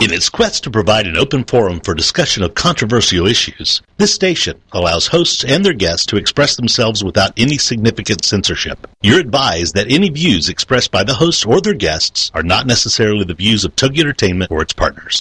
In 0.00 0.14
its 0.14 0.30
quest 0.30 0.64
to 0.64 0.70
provide 0.70 1.06
an 1.06 1.18
open 1.18 1.44
forum 1.44 1.78
for 1.78 1.92
discussion 1.92 2.42
of 2.42 2.54
controversial 2.54 3.26
issues, 3.26 3.82
this 3.98 4.14
station 4.14 4.58
allows 4.72 5.08
hosts 5.08 5.44
and 5.44 5.62
their 5.62 5.74
guests 5.74 6.06
to 6.06 6.16
express 6.16 6.56
themselves 6.56 7.04
without 7.04 7.34
any 7.36 7.58
significant 7.58 8.24
censorship. 8.24 8.86
You're 9.02 9.20
advised 9.20 9.74
that 9.74 9.92
any 9.92 10.08
views 10.08 10.48
expressed 10.48 10.90
by 10.90 11.04
the 11.04 11.12
hosts 11.12 11.44
or 11.44 11.60
their 11.60 11.74
guests 11.74 12.30
are 12.32 12.42
not 12.42 12.66
necessarily 12.66 13.24
the 13.24 13.34
views 13.34 13.66
of 13.66 13.76
Togi 13.76 14.00
Entertainment 14.00 14.50
or 14.50 14.62
its 14.62 14.72
partners. 14.72 15.20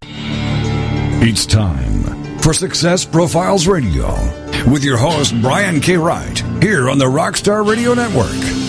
It's 1.22 1.46
time 1.46 2.38
for 2.40 2.54
Success 2.54 3.04
Profiles 3.04 3.68
Radio 3.68 4.14
with 4.72 4.86
your 4.86 4.96
host, 4.96 5.34
Brian 5.42 5.82
K. 5.82 5.98
Wright, 5.98 6.40
here 6.64 6.90
on 6.90 6.98
the 6.98 7.06
Rockstar 7.06 7.68
Radio 7.68 7.94
Network. 7.94 8.69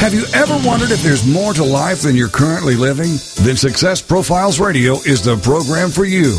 Have 0.00 0.14
you 0.14 0.24
ever 0.34 0.58
wondered 0.66 0.90
if 0.90 1.02
there's 1.02 1.26
more 1.26 1.54
to 1.54 1.64
life 1.64 2.02
than 2.02 2.16
you're 2.16 2.28
currently 2.28 2.74
living? 2.74 3.12
Then 3.44 3.56
Success 3.56 4.00
Profiles 4.00 4.60
Radio 4.60 4.94
is 4.94 5.22
the 5.22 5.36
program 5.36 5.90
for 5.90 6.04
you. 6.04 6.36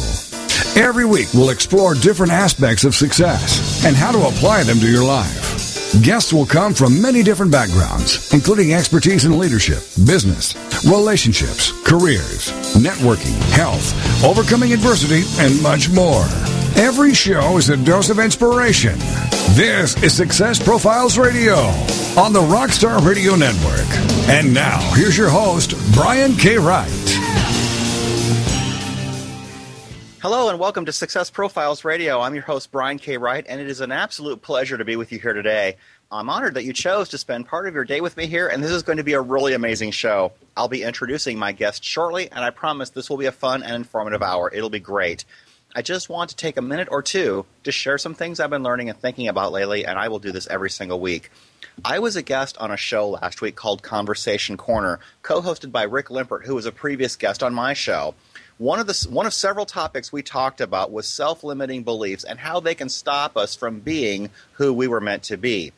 Every 0.76 1.06
week, 1.06 1.28
we'll 1.34 1.50
explore 1.50 1.94
different 1.94 2.32
aspects 2.32 2.84
of 2.84 2.96
success 2.96 3.86
and 3.86 3.96
how 3.96 4.12
to 4.12 4.28
apply 4.28 4.64
them 4.64 4.80
to 4.80 4.92
your 4.92 5.04
life. 5.04 6.02
Guests 6.02 6.34
will 6.34 6.46
come 6.46 6.74
from 6.74 7.02
many 7.02 7.22
different 7.22 7.52
backgrounds, 7.52 8.34
including 8.34 8.74
expertise 8.74 9.26
in 9.26 9.38
leadership, 9.38 9.84
business, 10.06 10.56
relationships, 10.86 11.72
careers, 11.84 12.52
networking, 12.74 13.38
health, 13.52 13.94
overcoming 14.24 14.74
adversity, 14.74 15.24
and 15.40 15.62
much 15.62 15.90
more. 15.90 16.26
Every 16.76 17.14
show 17.14 17.58
is 17.58 17.70
a 17.70 17.78
dose 17.78 18.10
of 18.10 18.18
inspiration. 18.18 18.98
This 19.52 20.02
is 20.02 20.12
Success 20.12 20.62
Profiles 20.62 21.20
Radio 21.20 21.54
on 22.18 22.34
the 22.34 22.42
Rockstar 22.42 23.06
Radio 23.06 23.36
Network. 23.36 23.88
And 24.28 24.52
now, 24.56 24.80
here's 24.96 25.16
your 25.16 25.30
host, 25.30 25.76
Brian 25.94 26.34
K. 26.34 26.58
Wright. 26.58 26.90
Hello 30.20 30.50
and 30.50 30.58
welcome 30.58 30.86
to 30.86 30.92
Success 30.92 31.30
Profiles 31.30 31.86
Radio. 31.86 32.20
I'm 32.20 32.34
your 32.34 32.44
host, 32.44 32.72
Brian 32.72 32.98
K. 32.98 33.18
Wright, 33.18 33.46
and 33.48 33.62
it 33.62 33.70
is 33.70 33.80
an 33.80 33.92
absolute 33.92 34.42
pleasure 34.42 34.78
to 34.78 34.86
be 34.86 34.96
with 34.96 35.12
you 35.12 35.20
here 35.20 35.34
today. 35.34 35.78
I'm 36.12 36.30
honored 36.30 36.56
that 36.56 36.64
you 36.64 36.74
chose 36.74 37.10
to 37.10 37.20
spend 37.20 37.48
part 37.48 37.68
of 37.68 37.76
your 37.76 37.86
day 37.86 38.02
with 38.02 38.18
me 38.18 38.26
here, 38.26 38.48
and 38.48 38.64
this 38.64 38.72
is 38.72 38.82
going 38.82 38.98
to 38.98 39.04
be 39.04 39.14
a 39.14 39.22
really 39.22 39.54
amazing 39.54 39.92
show. 39.92 40.32
I'll 40.58 40.68
be 40.68 40.82
introducing 40.82 41.38
my 41.38 41.52
guest 41.52 41.84
shortly, 41.84 42.32
and 42.32 42.44
I 42.44 42.50
promise 42.50 42.90
this 42.90 43.12
will 43.12 43.18
be 43.18 43.26
a 43.28 43.32
fun 43.32 43.62
and 43.62 43.76
informative 43.76 44.24
hour. 44.24 44.52
It'll 44.52 44.70
be 44.72 44.80
great. 44.80 45.26
I 45.76 45.82
just 45.82 46.08
want 46.08 46.30
to 46.30 46.36
take 46.36 46.58
a 46.58 46.62
minute 46.62 46.88
or 46.92 47.02
two 47.02 47.48
to 47.64 47.72
share 47.72 47.98
some 47.98 48.14
things 48.14 48.40
I've 48.40 48.52
been 48.52 48.62
learning 48.62 48.90
and 48.90 49.00
thinking 49.00 49.28
about 49.28 49.52
lately, 49.52 49.88
and 49.88 49.98
I 49.98 50.08
will 50.08 50.20
do 50.20 50.32
this 50.32 50.46
every 50.46 50.70
single 50.70 51.00
week. 51.00 51.32
I 51.84 51.98
was 51.98 52.16
a 52.16 52.22
guest 52.22 52.56
on 52.60 52.70
a 52.70 52.78
show 52.78 53.10
last 53.10 53.42
week 53.42 53.56
called 53.56 53.82
Conversation 53.82 54.56
Corner, 54.56 55.00
co 55.24 55.42
hosted 55.42 55.72
by 55.72 55.82
Rick 55.84 56.10
Limpert, 56.10 56.46
who 56.46 56.54
was 56.54 56.68
a 56.68 56.72
previous 56.72 57.16
guest 57.16 57.42
on 57.42 57.56
my 57.56 57.74
show. 57.74 58.14
One 58.60 58.80
of, 58.80 58.86
the, 58.86 59.08
one 59.10 59.26
of 59.26 59.34
several 59.34 59.66
topics 59.66 60.14
we 60.14 60.22
talked 60.22 60.62
about 60.62 60.92
was 60.92 61.08
self 61.08 61.44
limiting 61.44 61.82
beliefs 61.82 62.24
and 62.24 62.38
how 62.38 62.60
they 62.60 62.76
can 62.76 62.90
stop 62.90 63.36
us 63.36 63.56
from 63.56 63.80
being 63.80 64.30
who 64.54 64.72
we 64.74 64.88
were 64.88 65.02
meant 65.02 65.24
to 65.24 65.38
be. 65.38 65.74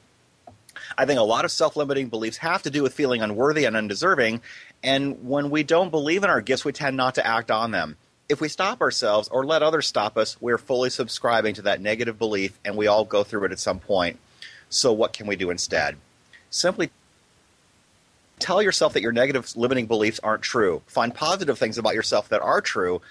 I 0.98 1.06
think 1.06 1.22
a 1.22 1.24
lot 1.24 1.46
of 1.46 1.52
self 1.52 1.78
limiting 1.78 2.10
beliefs 2.10 2.36
have 2.38 2.64
to 2.64 2.70
do 2.70 2.84
with 2.84 2.94
feeling 2.94 3.22
unworthy 3.22 3.64
and 3.64 3.78
undeserving, 3.78 4.42
and 4.84 5.26
when 5.26 5.50
we 5.50 5.64
don't 5.64 5.90
believe 5.90 6.26
in 6.26 6.30
our 6.30 6.42
gifts, 6.42 6.66
we 6.66 6.74
tend 6.74 6.98
not 6.98 7.16
to 7.16 7.26
act 7.26 7.50
on 7.50 7.72
them 7.72 7.96
if 8.28 8.42
we 8.42 8.50
stop 8.50 8.82
ourselves 8.82 9.28
or 9.30 9.46
let 9.46 9.64
others 9.64 9.88
stop 9.88 10.18
us, 10.18 10.40
we're 10.42 10.58
fully 10.58 10.90
subscribing 10.90 11.54
to 11.56 11.62
that 11.64 11.82
negative 11.82 12.18
belief, 12.18 12.58
and 12.66 12.76
we 12.76 12.88
all 12.88 13.06
go 13.06 13.24
through 13.24 13.46
it 13.46 13.52
at 13.52 13.60
some 13.60 13.80
point. 13.80 14.20
So, 14.70 14.92
what 14.92 15.14
can 15.14 15.28
we 15.28 15.36
do 15.36 15.52
instead? 15.52 15.98
Simply 16.50 16.90
tell 18.40 18.62
yourself 18.62 18.94
that 18.94 19.02
your 19.02 19.12
negative 19.12 19.56
limiting 19.56 19.86
beliefs 19.86 20.20
aren't 20.24 20.42
true. 20.42 20.82
Find 20.88 21.14
positive 21.14 21.58
things 21.58 21.78
about 21.78 21.94
yourself 21.94 22.30
that 22.30 22.42
are 22.42 22.62
true. 22.62 23.02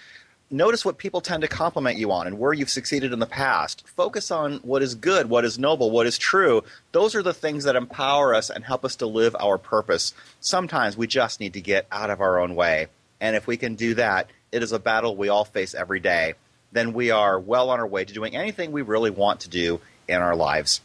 Notice 0.51 0.85
what 0.85 0.99
people 0.99 1.21
tend 1.21 1.41
to 1.41 1.49
compliment 1.49 1.99
you 1.99 2.13
on 2.13 2.27
and 2.27 2.39
where 2.39 2.53
you've 2.53 2.71
succeeded 2.71 3.13
in 3.13 3.19
the 3.19 3.27
past. 3.27 3.87
Focus 3.89 4.31
on 4.31 4.57
what 4.59 4.83
is 4.83 4.95
good, 4.95 5.31
what 5.31 5.45
is 5.45 5.59
noble, 5.59 5.91
what 5.91 6.07
is 6.07 6.19
true. 6.19 6.63
Those 6.93 7.15
are 7.15 7.23
the 7.23 7.33
things 7.33 7.65
that 7.65 7.77
empower 7.77 8.35
us 8.35 8.51
and 8.51 8.63
help 8.63 8.85
us 8.85 8.97
to 8.97 9.07
live 9.07 9.35
our 9.41 9.59
purpose. 9.59 10.13
Sometimes 10.41 10.97
we 10.97 11.07
just 11.07 11.41
need 11.41 11.55
to 11.55 11.61
get 11.61 11.87
out 11.91 12.11
of 12.11 12.21
our 12.21 12.39
own 12.39 12.55
way. 12.55 12.89
And 13.21 13.35
if 13.35 13.47
we 13.47 13.57
can 13.57 13.75
do 13.75 13.95
that, 13.95 14.29
it 14.55 14.63
is 14.63 14.73
a 14.73 14.79
battle 14.79 15.17
we 15.17 15.29
all 15.29 15.45
face 15.45 15.75
every 15.75 15.99
day, 15.99 16.35
then 16.71 16.93
we 16.93 17.11
are 17.11 17.39
well 17.41 17.71
on 17.71 17.81
our 17.81 17.87
way 17.87 18.05
to 18.05 18.15
doing 18.15 18.37
anything 18.37 18.71
we 18.71 18.83
really 18.83 19.11
want 19.11 19.41
to 19.41 19.51
do 19.51 19.81
in 20.07 20.23
our 20.23 20.37
lives. 20.37 20.81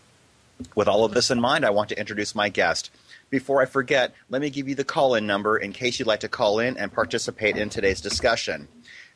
With 0.75 0.87
all 0.87 1.05
of 1.05 1.13
this 1.13 1.29
in 1.29 1.39
mind, 1.39 1.63
I 1.65 1.69
want 1.69 1.89
to 1.89 1.99
introduce 1.99 2.33
my 2.33 2.49
guest. 2.49 2.89
Before 3.29 3.61
I 3.61 3.65
forget, 3.65 4.15
let 4.29 4.41
me 4.41 4.49
give 4.49 4.67
you 4.67 4.73
the 4.73 4.83
call 4.83 5.13
in 5.13 5.27
number 5.27 5.55
in 5.55 5.71
case 5.71 5.99
you'd 5.99 6.07
like 6.07 6.21
to 6.21 6.27
call 6.27 6.59
in 6.59 6.77
and 6.77 6.91
participate 6.91 7.57
in 7.57 7.69
today's 7.69 8.01
discussion. 8.01 8.67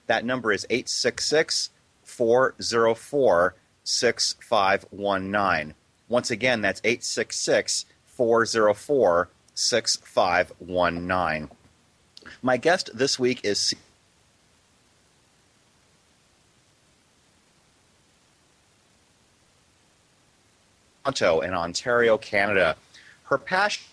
That 0.06 0.24
number 0.24 0.52
is 0.52 0.68
866 0.70 1.72
404 2.04 3.56
6519. 3.84 5.74
Once 6.08 6.30
again, 6.32 6.62
that's 6.62 6.82
866 6.84 7.86
404 8.06 9.30
6519. 9.56 11.50
My 12.42 12.58
guest 12.58 12.92
this 12.94 13.20
week 13.20 13.42
is 13.44 13.74
Toronto 21.04 21.42
in 21.42 21.54
Ontario, 21.54 22.18
Canada. 22.18 22.78
Her 23.26 23.38
passion 23.38 23.84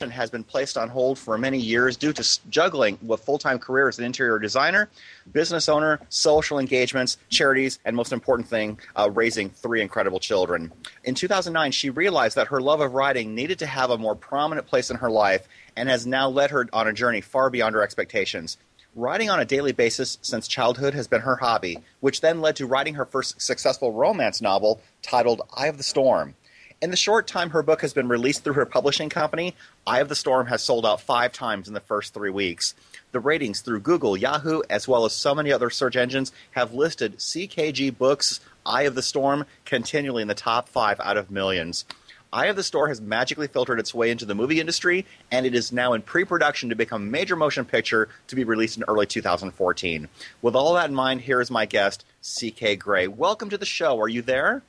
has 0.00 0.30
been 0.30 0.44
placed 0.44 0.76
on 0.76 0.88
hold 0.88 1.18
for 1.18 1.36
many 1.38 1.58
years 1.58 1.96
due 1.96 2.12
to 2.12 2.40
juggling 2.48 2.98
with 3.02 3.20
full-time 3.20 3.58
career 3.58 3.88
as 3.88 3.98
an 3.98 4.04
interior 4.04 4.38
designer, 4.38 4.88
business 5.32 5.68
owner, 5.68 6.00
social 6.08 6.58
engagements, 6.58 7.18
charities, 7.28 7.78
and 7.84 7.94
most 7.96 8.12
important 8.12 8.48
thing, 8.48 8.78
uh, 8.96 9.10
raising 9.10 9.50
three 9.50 9.82
incredible 9.82 10.18
children. 10.18 10.72
In 11.04 11.14
2009, 11.14 11.72
she 11.72 11.90
realized 11.90 12.36
that 12.36 12.48
her 12.48 12.60
love 12.60 12.80
of 12.80 12.94
writing 12.94 13.34
needed 13.34 13.58
to 13.58 13.66
have 13.66 13.90
a 13.90 13.98
more 13.98 14.14
prominent 14.14 14.66
place 14.66 14.90
in 14.90 14.96
her 14.96 15.10
life 15.10 15.46
and 15.76 15.88
has 15.88 16.06
now 16.06 16.28
led 16.28 16.50
her 16.50 16.66
on 16.72 16.88
a 16.88 16.92
journey 16.92 17.20
far 17.20 17.50
beyond 17.50 17.74
her 17.74 17.82
expectations. 17.82 18.56
Writing 18.96 19.30
on 19.30 19.38
a 19.38 19.44
daily 19.44 19.70
basis 19.70 20.18
since 20.20 20.48
childhood 20.48 20.94
has 20.94 21.06
been 21.06 21.20
her 21.20 21.36
hobby, 21.36 21.78
which 22.00 22.20
then 22.20 22.40
led 22.40 22.56
to 22.56 22.66
writing 22.66 22.94
her 22.94 23.04
first 23.04 23.40
successful 23.40 23.92
romance 23.92 24.40
novel 24.40 24.80
titled 25.00 25.42
Eye 25.54 25.68
of 25.68 25.76
the 25.76 25.84
Storm. 25.84 26.34
In 26.82 26.90
the 26.90 26.96
short 26.96 27.28
time 27.28 27.50
her 27.50 27.62
book 27.62 27.82
has 27.82 27.92
been 27.92 28.08
released 28.08 28.42
through 28.42 28.54
her 28.54 28.66
publishing 28.66 29.08
company, 29.08 29.54
Eye 29.86 30.00
of 30.00 30.08
the 30.08 30.16
Storm 30.16 30.48
has 30.48 30.64
sold 30.64 30.84
out 30.84 31.00
five 31.00 31.32
times 31.32 31.68
in 31.68 31.74
the 31.74 31.78
first 31.78 32.12
three 32.12 32.30
weeks. 32.30 32.74
The 33.12 33.20
ratings 33.20 33.60
through 33.60 33.80
Google, 33.80 34.16
Yahoo, 34.16 34.62
as 34.68 34.88
well 34.88 35.04
as 35.04 35.12
so 35.12 35.36
many 35.36 35.52
other 35.52 35.70
search 35.70 35.94
engines 35.94 36.32
have 36.52 36.74
listed 36.74 37.18
CKG 37.18 37.96
Books' 37.96 38.40
Eye 38.66 38.82
of 38.82 38.96
the 38.96 39.02
Storm 39.02 39.46
continually 39.64 40.22
in 40.22 40.28
the 40.28 40.34
top 40.34 40.68
five 40.68 40.98
out 40.98 41.16
of 41.16 41.30
millions. 41.30 41.84
Eye 42.32 42.46
of 42.46 42.54
the 42.54 42.62
Storm 42.62 42.90
has 42.90 43.00
magically 43.00 43.48
filtered 43.48 43.80
its 43.80 43.92
way 43.92 44.08
into 44.08 44.24
the 44.24 44.36
movie 44.36 44.60
industry, 44.60 45.04
and 45.32 45.44
it 45.44 45.54
is 45.54 45.72
now 45.72 45.94
in 45.94 46.02
pre 46.02 46.24
production 46.24 46.68
to 46.68 46.76
become 46.76 47.02
a 47.02 47.10
major 47.10 47.34
motion 47.34 47.64
picture 47.64 48.08
to 48.28 48.36
be 48.36 48.44
released 48.44 48.76
in 48.76 48.84
early 48.86 49.04
2014. 49.04 50.08
With 50.40 50.54
all 50.54 50.74
that 50.74 50.88
in 50.88 50.94
mind, 50.94 51.22
here 51.22 51.40
is 51.40 51.50
my 51.50 51.66
guest, 51.66 52.04
CK 52.22 52.78
Gray. 52.78 53.08
Welcome 53.08 53.50
to 53.50 53.58
the 53.58 53.66
show. 53.66 53.98
Are 53.98 54.08
you 54.08 54.22
there? 54.22 54.62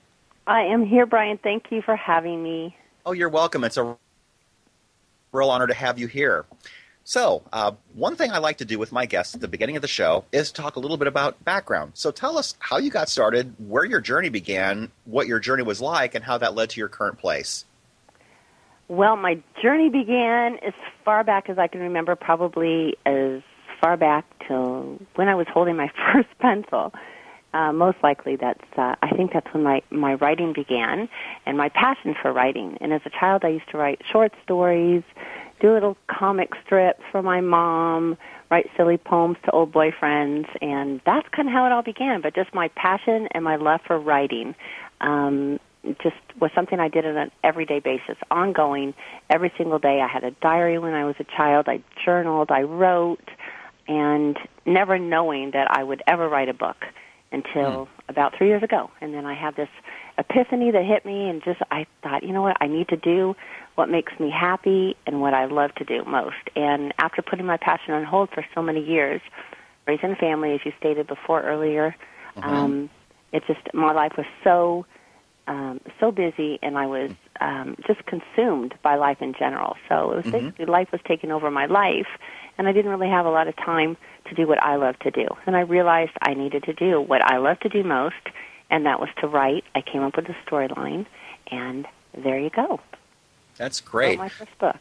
I 0.47 0.61
am 0.61 0.83
here, 0.83 1.05
Brian. 1.05 1.38
Thank 1.38 1.66
you 1.72 1.83
for 1.83 1.95
having 1.95 2.41
me. 2.41 2.75
Oh, 3.05 3.11
you're 3.11 3.29
welcome. 3.29 3.63
It's 3.63 3.78
a 3.78 3.95
real 5.31 5.49
honor 5.51 5.67
to 5.67 5.75
have 5.75 5.99
you 5.99 6.07
here. 6.07 6.45
So, 7.11 7.41
uh, 7.51 7.73
one 7.94 8.16
thing 8.16 8.31
I 8.31 8.38
like 8.38 8.59
to 8.59 8.66
do 8.66 8.79
with 8.79 8.94
my 8.94 9.05
guests 9.05 9.35
at 9.35 9.41
the 9.41 9.49
beginning 9.49 9.75
of 9.75 9.81
the 9.81 9.88
show 9.89 10.23
is 10.31 10.49
talk 10.49 10.77
a 10.77 10.79
little 10.79 10.95
bit 10.95 11.09
about 11.09 11.44
background. 11.44 11.91
So, 11.94 12.09
tell 12.09 12.38
us 12.38 12.55
how 12.59 12.77
you 12.77 12.89
got 12.89 13.09
started, 13.09 13.53
where 13.67 13.83
your 13.83 13.99
journey 13.99 14.29
began, 14.29 14.89
what 15.03 15.27
your 15.27 15.38
journey 15.38 15.63
was 15.63 15.81
like, 15.81 16.16
and 16.16 16.23
how 16.23 16.38
that 16.38 16.55
led 16.55 16.69
to 16.69 16.79
your 16.79 16.88
current 16.88 17.17
place. 17.17 17.66
Well, 18.88 19.17
my 19.17 19.44
journey 19.61 19.89
began 19.89 20.57
as 20.66 20.72
far 21.03 21.25
back 21.25 21.49
as 21.49 21.59
I 21.59 21.67
can 21.67 21.81
remember, 21.81 22.16
probably 22.16 22.95
as 23.05 23.41
far 23.81 23.97
back 23.97 24.23
till 24.47 24.97
when 25.16 25.28
I 25.28 25.35
was 25.35 25.47
holding 25.53 25.75
my 25.75 25.91
first 26.14 26.29
pencil. 26.40 26.93
Uh, 27.53 27.73
most 27.73 27.97
likely, 28.02 28.37
that's 28.37 28.64
uh, 28.78 28.96
I 29.02 29.09
think 29.17 29.34
that's 29.34 29.53
when 29.53 29.64
my 29.64 29.81
my 29.90 30.14
writing 30.14 30.53
began, 30.53 31.09
and 31.46 31.57
my 31.57 31.67
passion 31.67 32.16
for 32.22 32.31
writing. 32.31 32.78
And 32.79 32.93
as 32.93 33.02
a 33.03 33.09
child, 33.09 33.43
I 33.43 33.49
used 33.49 33.69
to 33.72 33.78
write 33.78 33.99
short 34.09 34.31
stories 34.46 35.03
do 35.61 35.73
little 35.73 35.97
comic 36.08 36.49
strips 36.66 37.02
for 37.11 37.22
my 37.22 37.40
mom, 37.40 38.17
write 38.49 38.69
silly 38.75 38.97
poems 38.97 39.37
to 39.46 39.52
old 39.52 39.72
boyfriends, 39.72 40.47
and 40.61 40.99
that's 41.05 41.28
kind 41.29 41.47
of 41.47 41.53
how 41.53 41.66
it 41.66 41.72
all 41.72 41.84
began. 41.84 42.22
But 42.22 42.35
just 42.35 42.53
my 42.53 42.69
passion 42.69 43.28
and 43.31 43.43
my 43.43 43.55
love 43.55 43.79
for 43.85 43.97
writing 43.99 44.55
um, 44.99 45.59
just 46.03 46.16
was 46.40 46.52
something 46.53 46.79
I 46.79 46.90
did 46.90 47.05
on 47.05 47.17
an 47.17 47.31
everyday 47.43 47.79
basis, 47.79 48.17
ongoing, 48.29 48.93
every 49.29 49.52
single 49.58 49.79
day. 49.79 50.02
I 50.02 50.08
had 50.08 50.23
a 50.23 50.31
diary 50.31 50.78
when 50.79 50.93
I 50.93 51.05
was 51.05 51.16
a 51.19 51.23
child. 51.23 51.67
I 51.67 51.81
journaled, 52.03 52.52
I 52.52 52.61
wrote, 52.61 53.29
and 53.87 54.37
never 54.66 54.99
knowing 54.99 55.52
that 55.52 55.67
I 55.69 55.84
would 55.84 56.02
ever 56.07 56.28
write 56.28 56.49
a 56.49 56.53
book 56.53 56.78
until 57.31 57.85
mm. 57.85 57.87
about 58.09 58.37
three 58.37 58.47
years 58.47 58.64
ago. 58.64 58.91
And 58.99 59.14
then 59.14 59.25
I 59.25 59.34
had 59.34 59.55
this 59.55 59.69
epiphany 60.17 60.72
that 60.72 60.85
hit 60.85 61.05
me, 61.05 61.29
and 61.29 61.43
just 61.43 61.61
I 61.72 61.85
thought, 62.03 62.23
you 62.23 62.34
know 62.34 62.41
what, 62.41 62.58
I 62.59 62.67
need 62.67 62.90
to 62.90 62.97
do 62.97 63.35
what 63.75 63.90
makes 63.90 64.13
me 64.19 64.29
happy 64.29 64.96
and 65.08 65.22
what 65.22 65.34
I 65.34 65.46
love 65.46 65.73
to 65.75 65.85
do 65.85 66.03
most. 66.05 66.35
And 66.55 66.93
after 66.99 67.22
putting 67.22 67.46
my 67.46 67.58
passion 67.58 67.93
on 67.93 68.03
hold 68.03 68.29
for 68.29 68.46
so 68.53 68.61
many 68.61 68.84
years, 68.84 69.22
raising 69.87 70.11
a 70.11 70.16
family, 70.16 70.53
as 70.53 70.59
you 70.66 70.72
stated 70.79 71.08
before 71.08 71.41
earlier. 71.41 71.96
Mhm. 72.37 72.43
Um, 72.43 72.90
it 73.31 73.43
just 73.47 73.73
my 73.73 73.93
life 73.93 74.13
was 74.17 74.25
so 74.43 74.85
um, 75.47 75.81
so 75.99 76.11
busy, 76.11 76.59
and 76.61 76.78
I 76.78 76.85
was 76.85 77.11
um, 77.41 77.75
just 77.87 78.05
consumed 78.05 78.75
by 78.84 78.96
life 78.96 79.17
in 79.22 79.34
general. 79.34 79.75
So 79.90 80.11
it 80.11 80.16
was 80.17 80.25
Mhm. 80.25 80.31
basically 80.31 80.66
life 80.66 80.91
was 80.91 81.02
taking 81.05 81.31
over 81.31 81.49
my 81.49 81.66
life, 81.66 82.07
and 82.57 82.67
I 82.67 82.72
didn't 82.72 82.91
really 82.91 83.09
have 83.09 83.25
a 83.25 83.31
lot 83.31 83.47
of 83.47 83.55
time 83.55 83.97
to 84.25 84.35
do 84.35 84.47
what 84.47 84.61
I 84.61 84.75
love 84.75 84.99
to 84.99 85.11
do. 85.11 85.28
And 85.46 85.55
I 85.55 85.61
realized 85.61 86.11
I 86.22 86.35
needed 86.35 86.64
to 86.64 86.73
do 86.73 87.02
what 87.02 87.23
I 87.25 87.37
love 87.37 87.59
to 87.61 87.69
do 87.69 87.84
most, 87.84 88.29
and 88.72 88.85
that 88.85 89.00
was 89.00 89.09
to 89.20 89.28
write. 89.28 89.66
I 89.76 89.82
came 89.82 90.02
up 90.02 90.16
with 90.16 90.28
a 90.29 90.35
storyline, 90.47 91.06
and 91.52 91.85
there 92.18 92.40
you 92.40 92.50
go. 92.50 92.79
That's 93.58 93.82
great. 93.82 94.18
my 94.18 94.29
first 94.29 94.58
book. 94.58 94.78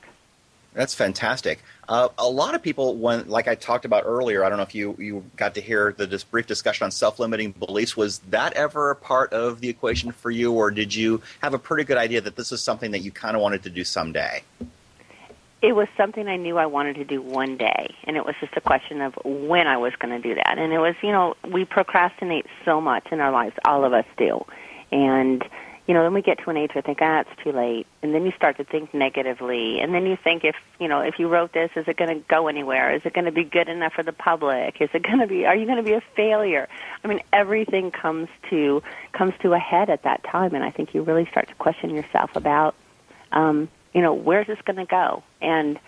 That's 0.72 0.94
fantastic. 0.94 1.62
Uh, 1.88 2.08
a 2.16 2.28
lot 2.28 2.54
of 2.54 2.62
people, 2.62 2.94
when 2.94 3.28
like 3.28 3.48
I 3.48 3.56
talked 3.56 3.84
about 3.84 4.04
earlier, 4.06 4.44
I 4.44 4.48
don't 4.48 4.56
know 4.56 4.62
if 4.62 4.74
you 4.74 4.94
you 4.98 5.24
got 5.36 5.56
to 5.56 5.60
hear 5.60 5.92
the 5.98 6.06
this 6.06 6.22
brief 6.22 6.46
discussion 6.46 6.84
on 6.84 6.92
self-limiting 6.92 7.52
beliefs. 7.52 7.96
Was 7.96 8.20
that 8.30 8.52
ever 8.52 8.92
a 8.92 8.96
part 8.96 9.32
of 9.32 9.60
the 9.60 9.68
equation 9.68 10.12
for 10.12 10.30
you, 10.30 10.52
or 10.52 10.70
did 10.70 10.94
you 10.94 11.20
have 11.42 11.54
a 11.54 11.58
pretty 11.58 11.82
good 11.82 11.98
idea 11.98 12.20
that 12.20 12.36
this 12.36 12.52
is 12.52 12.62
something 12.62 12.92
that 12.92 13.00
you 13.00 13.10
kind 13.10 13.34
of 13.34 13.42
wanted 13.42 13.64
to 13.64 13.70
do 13.70 13.82
someday? 13.82 14.44
It 15.62 15.76
was 15.76 15.88
something 15.94 16.26
I 16.26 16.36
knew 16.36 16.56
I 16.56 16.64
wanted 16.64 16.96
to 16.96 17.04
do 17.04 17.20
one 17.20 17.58
day, 17.58 17.94
and 18.04 18.16
it 18.16 18.24
was 18.24 18.34
just 18.40 18.56
a 18.56 18.62
question 18.62 19.02
of 19.02 19.14
when 19.24 19.66
I 19.66 19.76
was 19.76 19.92
going 19.98 20.10
to 20.20 20.26
do 20.26 20.34
that. 20.34 20.56
And 20.56 20.72
it 20.72 20.78
was, 20.78 20.94
you 21.02 21.12
know, 21.12 21.34
we 21.52 21.66
procrastinate 21.66 22.46
so 22.64 22.80
much 22.80 23.08
in 23.12 23.20
our 23.20 23.30
lives, 23.30 23.54
all 23.66 23.84
of 23.84 23.92
us 23.92 24.06
do. 24.16 24.42
And, 24.90 25.44
you 25.86 25.92
know, 25.92 26.02
then 26.02 26.14
we 26.14 26.22
get 26.22 26.38
to 26.44 26.50
an 26.50 26.56
age 26.56 26.70
where 26.74 26.80
we 26.82 26.86
think, 26.86 27.00
ah, 27.02 27.20
it's 27.20 27.44
too 27.44 27.52
late. 27.52 27.86
And 28.02 28.14
then 28.14 28.24
you 28.24 28.32
start 28.32 28.56
to 28.56 28.64
think 28.64 28.94
negatively. 28.94 29.80
And 29.80 29.92
then 29.92 30.06
you 30.06 30.16
think, 30.16 30.44
if, 30.44 30.56
you 30.78 30.88
know, 30.88 31.00
if 31.00 31.18
you 31.18 31.28
wrote 31.28 31.52
this, 31.52 31.70
is 31.76 31.86
it 31.86 31.98
going 31.98 32.08
to 32.08 32.24
go 32.26 32.48
anywhere? 32.48 32.94
Is 32.94 33.02
it 33.04 33.12
going 33.12 33.26
to 33.26 33.32
be 33.32 33.44
good 33.44 33.68
enough 33.68 33.92
for 33.92 34.02
the 34.02 34.14
public? 34.14 34.80
Is 34.80 34.88
it 34.94 35.02
going 35.02 35.18
to 35.18 35.26
be, 35.26 35.44
are 35.44 35.54
you 35.54 35.66
going 35.66 35.76
to 35.76 35.82
be 35.82 35.92
a 35.92 36.02
failure? 36.16 36.68
I 37.04 37.08
mean, 37.08 37.20
everything 37.34 37.90
comes 37.90 38.28
to, 38.48 38.82
comes 39.12 39.34
to 39.42 39.52
a 39.52 39.58
head 39.58 39.90
at 39.90 40.04
that 40.04 40.24
time. 40.24 40.54
And 40.54 40.64
I 40.64 40.70
think 40.70 40.94
you 40.94 41.02
really 41.02 41.26
start 41.30 41.48
to 41.48 41.54
question 41.56 41.90
yourself 41.90 42.34
about, 42.34 42.74
um, 43.32 43.68
you 43.92 44.02
know, 44.02 44.14
where's 44.14 44.46
this 44.46 44.58
going 44.64 44.76
to 44.76 44.86
go? 44.86 45.22
And 45.40 45.78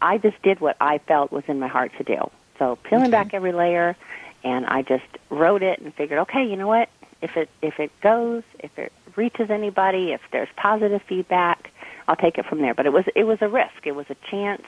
I 0.00 0.18
just 0.18 0.40
did 0.42 0.60
what 0.60 0.76
I 0.80 0.98
felt 0.98 1.32
was 1.32 1.44
in 1.48 1.60
my 1.60 1.68
heart 1.68 1.92
to 1.98 2.04
do. 2.04 2.30
So 2.58 2.76
peeling 2.76 3.06
Okay. 3.06 3.10
back 3.10 3.34
every 3.34 3.52
layer, 3.52 3.96
and 4.44 4.66
I 4.66 4.82
just 4.82 5.04
wrote 5.30 5.62
it 5.62 5.80
and 5.80 5.94
figured, 5.94 6.18
okay, 6.20 6.44
you 6.44 6.56
know 6.56 6.68
what? 6.68 6.88
If 7.20 7.36
it 7.36 7.48
if 7.62 7.78
it 7.78 7.92
goes, 8.00 8.42
if 8.58 8.76
it 8.78 8.92
reaches 9.14 9.48
anybody, 9.50 10.12
if 10.12 10.20
there's 10.32 10.48
positive 10.56 11.02
feedback, 11.02 11.70
I'll 12.08 12.16
take 12.16 12.36
it 12.38 12.46
from 12.46 12.60
there. 12.62 12.74
But 12.74 12.86
it 12.86 12.92
was 12.92 13.04
it 13.14 13.24
was 13.24 13.38
a 13.40 13.48
risk. 13.48 13.84
It 13.86 13.92
was 13.94 14.06
a 14.10 14.16
chance. 14.28 14.64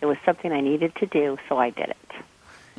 It 0.00 0.06
was 0.06 0.16
something 0.24 0.50
I 0.52 0.60
needed 0.60 0.94
to 0.96 1.06
do, 1.06 1.36
so 1.48 1.58
I 1.58 1.70
did 1.70 1.90
it. 1.90 1.96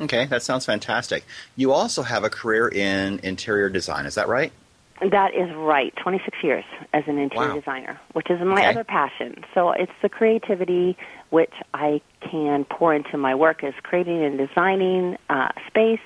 Okay, 0.00 0.26
that 0.26 0.42
sounds 0.42 0.64
fantastic. 0.66 1.24
You 1.56 1.72
also 1.72 2.02
have 2.02 2.24
a 2.24 2.30
career 2.30 2.68
in 2.68 3.20
interior 3.22 3.68
design. 3.68 4.06
Is 4.06 4.14
that 4.14 4.28
right? 4.28 4.52
That 5.00 5.34
is 5.34 5.50
right. 5.56 5.94
26 5.96 6.38
years 6.42 6.64
as 6.92 7.04
an 7.06 7.18
interior 7.18 7.48
Wow. 7.48 7.54
designer, 7.54 8.00
which 8.12 8.30
is 8.30 8.38
my 8.40 8.60
Okay. 8.60 8.66
other 8.70 8.84
passion. 8.84 9.44
So 9.54 9.70
it's 9.70 9.92
the 10.02 10.10
creativity 10.10 10.96
which 11.30 11.54
I 11.72 12.02
can 12.20 12.64
pour 12.66 12.92
into 12.94 13.16
my 13.16 13.34
work 13.34 13.64
is 13.64 13.72
creating 13.82 14.22
and 14.22 14.36
designing 14.36 15.16
uh, 15.30 15.48
space, 15.66 16.00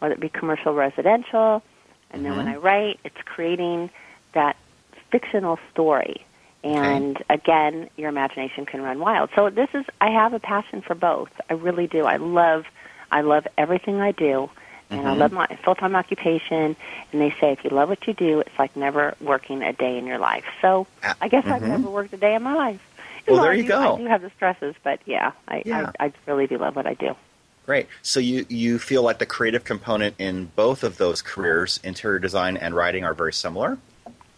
whether 0.00 0.12
it 0.14 0.20
be 0.20 0.28
commercial, 0.28 0.74
residential, 0.74 1.62
and 2.10 2.24
then 2.24 2.36
when 2.36 2.46
Mhm. 2.46 2.50
I 2.52 2.56
write, 2.56 3.00
it's 3.04 3.20
creating 3.24 3.88
that 4.34 4.56
fictional 5.10 5.58
story. 5.72 6.24
And 6.62 7.22
again, 7.30 7.88
your 7.96 8.08
imagination 8.08 8.66
can 8.66 8.82
run 8.82 8.98
wild. 8.98 9.30
So 9.34 9.48
this 9.50 9.68
is 9.74 9.84
I 10.00 10.10
have 10.10 10.34
a 10.34 10.40
passion 10.40 10.82
for 10.82 10.94
both. 10.94 11.30
I 11.48 11.54
really 11.54 11.86
do. 11.86 12.04
I 12.04 12.16
love 12.16 12.66
I 13.10 13.20
love 13.20 13.46
everything 13.56 14.00
I 14.00 14.10
do. 14.12 14.50
And 14.90 15.00
I 15.08 15.14
Mhm. 15.14 15.18
love 15.18 15.32
my 15.32 15.46
full 15.64 15.74
time 15.74 15.96
occupation. 15.96 16.76
And 17.12 17.20
they 17.20 17.30
say 17.40 17.52
if 17.52 17.64
you 17.64 17.70
love 17.70 17.88
what 17.88 18.06
you 18.06 18.12
do, 18.14 18.40
it's 18.40 18.58
like 18.58 18.76
never 18.76 19.14
working 19.20 19.62
a 19.62 19.72
day 19.72 19.98
in 19.98 20.06
your 20.06 20.18
life. 20.18 20.44
So 20.60 20.86
Ah, 21.02 21.14
I 21.20 21.28
guess 21.28 21.44
I've 21.46 21.62
mhm. 21.62 21.68
never 21.68 21.88
worked 21.88 22.12
a 22.12 22.16
day 22.16 22.34
in 22.34 22.42
my 22.42 22.54
life. 22.54 22.80
Well, 23.26 23.36
though 23.36 23.42
there 23.44 23.52
I 23.52 23.56
you 23.56 23.62
do- 23.62 23.68
go. 23.68 23.94
I 23.94 23.96
do 23.96 24.04
have 24.06 24.22
the 24.22 24.30
stresses, 24.36 24.74
but 24.84 25.00
yeah, 25.06 25.32
I, 25.48 25.62
Yeah. 25.64 25.90
I, 25.98 26.06
I 26.06 26.12
really 26.26 26.46
do 26.46 26.58
love 26.58 26.76
what 26.76 26.86
I 26.86 26.94
do. 26.94 27.16
Great. 27.66 27.86
So 28.02 28.20
you 28.20 28.44
you 28.50 28.78
feel 28.78 29.02
like 29.02 29.18
the 29.18 29.26
creative 29.26 29.64
component 29.64 30.14
in 30.18 30.50
both 30.54 30.84
of 30.84 30.98
those 30.98 31.22
careers, 31.22 31.80
interior 31.82 32.18
design 32.18 32.58
and 32.58 32.74
writing, 32.74 33.04
are 33.04 33.14
very 33.14 33.32
similar. 33.32 33.78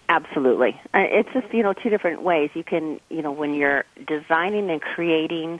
Absolutely. 0.08 0.80
Uh, 0.94 0.98
It's 0.98 1.28
just, 1.32 1.52
you 1.52 1.64
know, 1.64 1.72
two 1.72 1.90
different 1.90 2.22
ways. 2.22 2.50
You 2.54 2.62
can, 2.62 3.00
you 3.10 3.22
know, 3.22 3.32
when 3.32 3.54
you're 3.54 3.84
designing 4.06 4.70
and 4.70 4.80
creating 4.80 5.58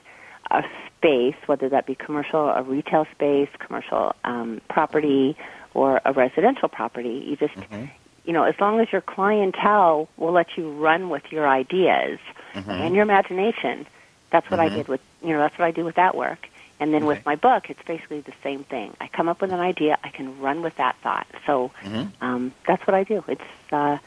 a 0.51 0.63
space, 0.97 1.35
whether 1.45 1.69
that 1.69 1.85
be 1.85 1.95
commercial, 1.95 2.49
a 2.49 2.63
retail 2.63 3.05
space, 3.11 3.49
commercial 3.59 4.15
um, 4.23 4.61
property, 4.69 5.35
or 5.73 6.01
a 6.05 6.13
residential 6.13 6.69
property, 6.69 7.23
you 7.27 7.35
just, 7.35 7.55
Mhm. 7.55 7.89
you 8.23 8.33
know, 8.33 8.43
as 8.43 8.55
long 8.59 8.79
as 8.79 8.87
your 8.91 9.01
clientele 9.01 10.09
will 10.17 10.31
let 10.31 10.57
you 10.57 10.71
run 10.71 11.09
with 11.09 11.23
your 11.31 11.47
ideas 11.47 12.19
Mhm. 12.55 12.79
and 12.81 12.95
your 12.95 13.03
imagination, 13.03 13.87
that's 14.31 14.49
what 14.49 14.59
I 14.59 14.69
Mhm. 14.69 14.73
did 14.75 14.87
with, 14.87 15.01
you 15.21 15.33
know, 15.33 15.39
that's 15.39 15.57
what 15.57 15.65
I 15.65 15.71
do 15.71 15.85
with 15.85 15.95
that 15.95 16.15
work. 16.15 16.47
And 16.79 16.93
then 16.93 17.03
Okay. 17.03 17.15
with 17.15 17.25
my 17.25 17.35
book, 17.35 17.69
it's 17.69 17.81
basically 17.83 18.21
the 18.21 18.33
same 18.43 18.63
thing. 18.65 18.95
I 19.01 19.07
come 19.07 19.29
up 19.29 19.41
with 19.41 19.51
an 19.51 19.59
idea, 19.59 19.97
I 20.03 20.09
can 20.09 20.39
run 20.39 20.61
with 20.61 20.75
that 20.75 20.95
thought. 21.01 21.27
So 21.45 21.71
Mhm. 21.83 22.13
um, 22.21 22.53
that's 22.67 22.85
what 22.85 22.93
I 22.95 23.03
do. 23.03 23.23
It's 23.27 23.41
uh, 23.71 23.97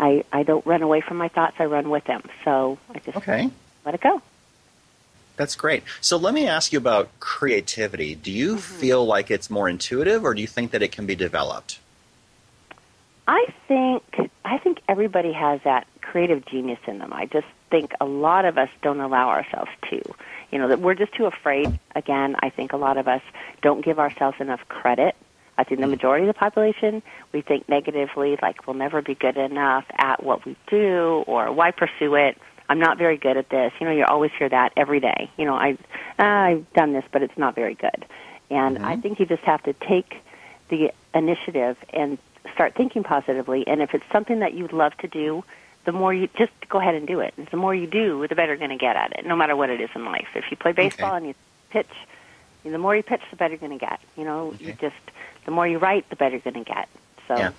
I 0.00 0.24
I 0.32 0.42
don't 0.42 0.64
run 0.66 0.82
away 0.82 1.00
from 1.00 1.16
my 1.16 1.28
thoughts. 1.28 1.56
I 1.58 1.64
run 1.64 1.90
with 1.90 2.04
them. 2.04 2.22
So 2.44 2.78
I 2.94 2.98
just 3.00 3.16
Okay. 3.18 3.50
let 3.84 3.94
it 3.94 4.00
go. 4.00 4.20
That's 5.38 5.54
great. 5.56 5.82
So 6.02 6.18
let 6.18 6.34
me 6.34 6.46
ask 6.46 6.72
you 6.72 6.78
about 6.78 7.08
creativity. 7.20 8.14
Do 8.14 8.30
you 8.30 8.56
Mm-hmm. 8.56 8.80
feel 8.80 9.06
like 9.06 9.30
it's 9.30 9.48
more 9.48 9.68
intuitive, 9.68 10.24
or 10.24 10.34
do 10.34 10.40
you 10.42 10.46
think 10.48 10.72
that 10.72 10.82
it 10.82 10.92
can 10.92 11.06
be 11.06 11.14
developed? 11.14 11.78
I 13.26 13.46
think 13.68 14.02
I 14.44 14.58
think 14.58 14.80
everybody 14.88 15.32
has 15.32 15.60
that 15.64 15.86
creative 16.00 16.44
genius 16.46 16.78
in 16.86 16.98
them. 16.98 17.12
I 17.12 17.26
just 17.26 17.46
think 17.70 17.92
a 18.00 18.04
lot 18.06 18.44
of 18.46 18.56
us 18.58 18.70
don't 18.82 19.00
allow 19.00 19.28
ourselves 19.28 19.70
to. 19.90 20.00
You 20.50 20.58
know 20.58 20.68
that 20.68 20.80
we're 20.80 20.94
just 20.94 21.12
too 21.14 21.26
afraid. 21.26 21.78
Again, 21.94 22.36
I 22.40 22.48
think 22.50 22.72
a 22.72 22.78
lot 22.78 22.96
of 22.96 23.06
us 23.06 23.22
don't 23.62 23.84
give 23.84 23.98
ourselves 23.98 24.40
enough 24.40 24.66
credit. 24.68 25.14
I 25.58 25.64
think 25.64 25.80
the 25.80 25.86
majority 25.88 26.26
of 26.26 26.34
the 26.34 26.38
population 26.38 27.02
we 27.32 27.42
think 27.42 27.68
negatively, 27.68 28.38
like 28.40 28.66
we'll 28.66 28.76
never 28.76 29.02
be 29.02 29.14
good 29.14 29.36
enough 29.36 29.84
at 29.98 30.22
what 30.22 30.44
we 30.46 30.56
do, 30.68 31.22
or 31.26 31.52
why 31.52 31.70
pursue 31.70 32.14
it. 32.14 32.38
I'm 32.68 32.78
not 32.78 32.98
very 32.98 33.16
good 33.16 33.36
at 33.36 33.48
this. 33.50 33.72
You 33.80 33.86
know, 33.86 33.92
you 33.92 34.04
always 34.04 34.30
hear 34.38 34.48
that 34.48 34.72
every 34.76 35.00
day. 35.00 35.30
You 35.36 35.44
know, 35.46 35.54
I 35.54 35.76
ah, 36.18 36.44
I've 36.46 36.72
done 36.74 36.92
this, 36.92 37.04
but 37.12 37.22
it's 37.22 37.36
not 37.38 37.54
very 37.54 37.74
good. 37.74 38.04
And 38.50 38.78
I 38.78 38.96
Mhm. 38.96 39.02
think 39.02 39.20
you 39.20 39.26
just 39.26 39.42
have 39.44 39.62
to 39.64 39.72
take 39.74 40.16
the 40.68 40.92
initiative 41.14 41.76
and 41.92 42.18
start 42.54 42.74
thinking 42.74 43.02
positively. 43.04 43.66
And 43.66 43.80
if 43.82 43.94
it's 43.94 44.04
something 44.12 44.40
that 44.40 44.54
you'd 44.54 44.72
love 44.72 44.96
to 44.98 45.08
do, 45.08 45.44
the 45.84 45.92
more 45.92 46.12
you 46.12 46.28
just 46.36 46.52
go 46.68 46.78
ahead 46.78 46.94
and 46.94 47.06
do 47.06 47.20
it. 47.20 47.34
The 47.50 47.56
more 47.56 47.74
you 47.74 47.86
do, 47.86 48.26
the 48.28 48.34
better 48.34 48.48
you're 48.52 48.58
going 48.58 48.70
to 48.70 48.76
get 48.76 48.96
at 48.96 49.12
it, 49.18 49.24
no 49.26 49.36
matter 49.36 49.56
what 49.56 49.70
it 49.70 49.80
is 49.80 49.88
in 49.94 50.04
life. 50.04 50.28
If 50.34 50.44
you 50.50 50.56
play 50.56 50.72
baseball 50.72 51.10
Okay. 51.14 51.16
and 51.18 51.26
you 51.28 51.34
pitch, 51.70 51.90
the 52.64 52.76
more 52.78 52.94
you 52.94 53.02
pitch, 53.02 53.22
the 53.30 53.36
better 53.36 53.54
you're 53.54 53.58
going 53.66 53.78
to 53.78 53.84
get. 53.84 54.00
You 54.16 54.24
know, 54.24 54.54
you 54.58 54.72
just 54.80 54.96
the 55.46 55.50
more 55.52 55.66
you 55.66 55.78
write, 55.78 56.08
the 56.10 56.16
better 56.16 56.32
you're 56.36 56.52
going 56.52 56.62
to 56.64 56.70
get. 56.70 56.88
So 57.26 57.38
Yeah. 57.38 57.50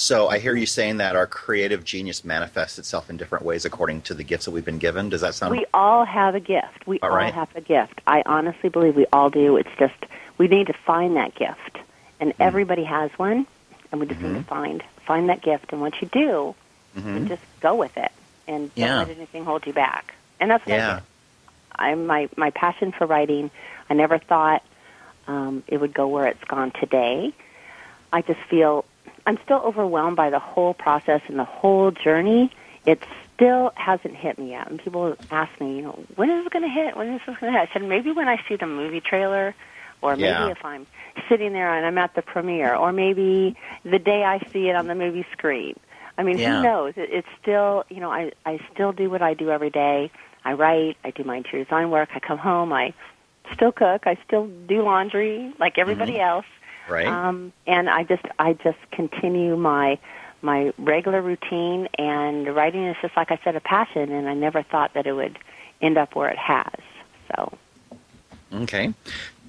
So 0.00 0.28
I 0.28 0.38
hear 0.38 0.54
you 0.54 0.64
saying 0.64 0.98
that 0.98 1.16
our 1.16 1.26
creative 1.26 1.82
genius 1.84 2.24
manifests 2.24 2.78
itself 2.78 3.10
in 3.10 3.16
different 3.16 3.44
ways 3.44 3.64
according 3.64 4.02
to 4.02 4.14
the 4.14 4.22
gifts 4.22 4.44
that 4.44 4.52
we've 4.52 4.64
been 4.64 4.78
given. 4.78 5.08
Does 5.08 5.22
that 5.22 5.34
sound 5.34 5.50
we 5.50 5.66
all 5.74 6.04
have 6.04 6.36
a 6.36 6.40
gift. 6.40 6.86
We 6.86 7.00
All 7.00 7.10
all 7.10 7.16
right. 7.16 7.34
have 7.34 7.48
a 7.56 7.60
gift. 7.60 8.00
I 8.06 8.22
honestly 8.24 8.68
believe 8.68 8.94
we 8.94 9.06
all 9.12 9.28
do. 9.28 9.56
It's 9.56 9.68
just 9.76 9.94
we 10.38 10.46
need 10.46 10.68
to 10.68 10.72
find 10.72 11.16
that 11.16 11.34
gift, 11.34 11.78
and 12.20 12.32
Hmm. 12.32 12.42
everybody 12.42 12.84
has 12.84 13.10
one, 13.18 13.44
and 13.90 14.00
we 14.00 14.06
just 14.06 14.20
need 14.20 14.36
Mhm. 14.36 14.38
to 14.38 14.44
find 14.44 14.82
find 15.04 15.28
that 15.30 15.40
gift. 15.42 15.72
And 15.72 15.80
once 15.80 15.96
you 16.00 16.08
do, 16.12 16.54
Mhm. 16.96 17.22
you 17.22 17.28
just 17.28 17.42
go 17.60 17.74
with 17.74 17.96
it, 17.96 18.12
and 18.46 18.72
don't 18.76 18.86
Yeah. 18.86 18.98
let 18.98 19.08
anything 19.10 19.44
hold 19.44 19.66
you 19.66 19.72
back. 19.72 20.14
And 20.38 20.48
that's 20.48 20.64
what 20.64 20.76
Yeah. 20.76 21.00
I 21.74 21.94
my 21.96 22.28
my 22.36 22.50
passion 22.50 22.92
for 22.92 23.04
writing. 23.04 23.50
I 23.90 23.94
never 23.94 24.18
thought 24.18 24.62
um, 25.26 25.62
it 25.66 25.78
would 25.78 25.92
go 25.92 26.06
where 26.06 26.26
it's 26.26 26.42
gone 26.44 26.70
today. 26.70 27.32
I 28.12 28.22
just 28.22 28.40
feel 28.48 28.84
I'm 29.26 29.38
still 29.44 29.58
overwhelmed 29.58 30.16
by 30.16 30.30
the 30.30 30.38
whole 30.38 30.74
process 30.74 31.20
and 31.28 31.38
the 31.38 31.44
whole 31.44 31.90
journey. 31.90 32.50
It 32.86 33.02
still 33.34 33.72
hasn't 33.76 34.16
hit 34.16 34.38
me 34.38 34.50
yet. 34.50 34.68
And 34.70 34.78
people 34.82 35.16
ask 35.30 35.60
me, 35.60 35.76
you 35.76 35.82
know, 35.82 36.04
when 36.16 36.30
is 36.30 36.46
it 36.46 36.52
going 36.52 36.62
to 36.64 36.68
hit? 36.70 36.96
When 36.96 37.08
is 37.14 37.20
this 37.26 37.36
going 37.38 37.52
to 37.52 37.58
hit? 37.58 37.68
I 37.68 37.72
said 37.72 37.82
maybe 37.86 38.12
when 38.12 38.28
I 38.28 38.40
see 38.48 38.56
the 38.56 38.66
movie 38.66 39.00
trailer, 39.00 39.54
or 40.00 40.16
maybe 40.16 40.28
Yeah. 40.28 40.48
if 40.48 40.64
I'm 40.64 40.86
sitting 41.28 41.52
there 41.52 41.72
and 41.74 41.84
I'm 41.84 41.98
at 41.98 42.14
the 42.14 42.22
premiere, 42.22 42.74
or 42.74 42.92
maybe 42.92 43.56
the 43.84 43.98
day 43.98 44.24
I 44.24 44.38
see 44.52 44.68
it 44.68 44.76
on 44.76 44.86
the 44.86 44.94
movie 44.94 45.26
screen. 45.32 45.74
I 46.16 46.22
mean, 46.22 46.38
Yeah. 46.38 46.56
who 46.56 46.62
knows? 46.62 46.94
It, 46.96 47.10
it's 47.12 47.28
still, 47.42 47.84
you 47.88 48.00
know, 48.00 48.10
I 48.10 48.32
I 48.46 48.58
still 48.72 48.92
do 48.92 49.10
what 49.10 49.22
I 49.22 49.34
do 49.34 49.50
every 49.50 49.70
day. 49.70 50.10
I 50.44 50.52
write. 50.54 50.96
I 51.04 51.10
do 51.10 51.24
my 51.24 51.36
interior 51.36 51.64
design 51.64 51.90
work. 51.90 52.08
I 52.14 52.20
come 52.20 52.38
home. 52.38 52.72
I 52.72 52.94
still 53.54 53.72
cook. 53.72 54.06
I 54.06 54.16
still 54.26 54.46
do 54.46 54.82
laundry 54.82 55.52
like 55.58 55.78
everybody 55.78 56.14
Mhm. 56.14 56.20
else. 56.26 56.46
Right? 56.88 57.06
Um, 57.06 57.52
and 57.66 57.88
I 57.88 58.04
just 58.04 58.24
I 58.38 58.54
just 58.54 58.78
continue 58.92 59.56
my 59.56 59.98
my 60.40 60.72
regular 60.78 61.20
routine 61.20 61.88
and 61.98 62.54
writing 62.54 62.86
is 62.86 62.96
just 63.02 63.16
like 63.16 63.30
I 63.30 63.40
said 63.42 63.56
a 63.56 63.60
passion 63.60 64.12
and 64.12 64.28
I 64.28 64.34
never 64.34 64.62
thought 64.62 64.94
that 64.94 65.06
it 65.06 65.12
would 65.12 65.38
end 65.80 65.98
up 65.98 66.14
where 66.14 66.28
it 66.28 66.38
has. 66.38 66.74
So 67.34 67.58
Okay. 68.52 68.94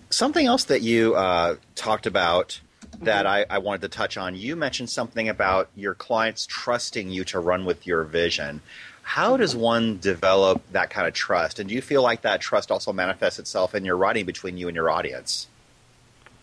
Something 0.10 0.46
else 0.46 0.66
that 0.66 0.82
you 0.82 1.16
uh, 1.16 1.56
talked 1.76 2.06
about 2.06 2.60
that 3.02 3.26
mm-hmm. 3.26 3.52
I, 3.52 3.56
I, 3.56 3.58
wanted 3.60 3.82
to 3.84 3.90
touch 3.90 4.18
on. 4.18 4.36
You 4.36 4.56
mentioned 4.56 4.90
something 4.90 5.30
about 5.30 5.70
your 5.76 5.94
clients 5.94 6.46
trusting 6.48 7.10
you 7.10 7.24
to 7.26 7.40
run 7.40 7.66
with 7.66 7.86
your 7.86 8.04
vision. 8.04 8.62
How 9.04 9.38
does 9.38 9.56
one 9.56 10.00
develop 10.00 10.62
that 10.72 10.90
kind 10.90 11.08
of 11.08 11.14
trust? 11.14 11.60
And 11.60 11.70
do 11.70 11.76
you 11.76 11.82
feel 11.82 12.04
like 12.04 12.22
that 12.22 12.42
trust 12.42 12.72
also 12.72 12.92
manifests 12.92 13.40
itself 13.40 13.74
in 13.74 13.86
your 13.86 13.96
writing 13.96 14.26
between 14.26 14.58
you 14.58 14.68
and 14.68 14.76
your 14.76 14.90
audience? 14.90 15.48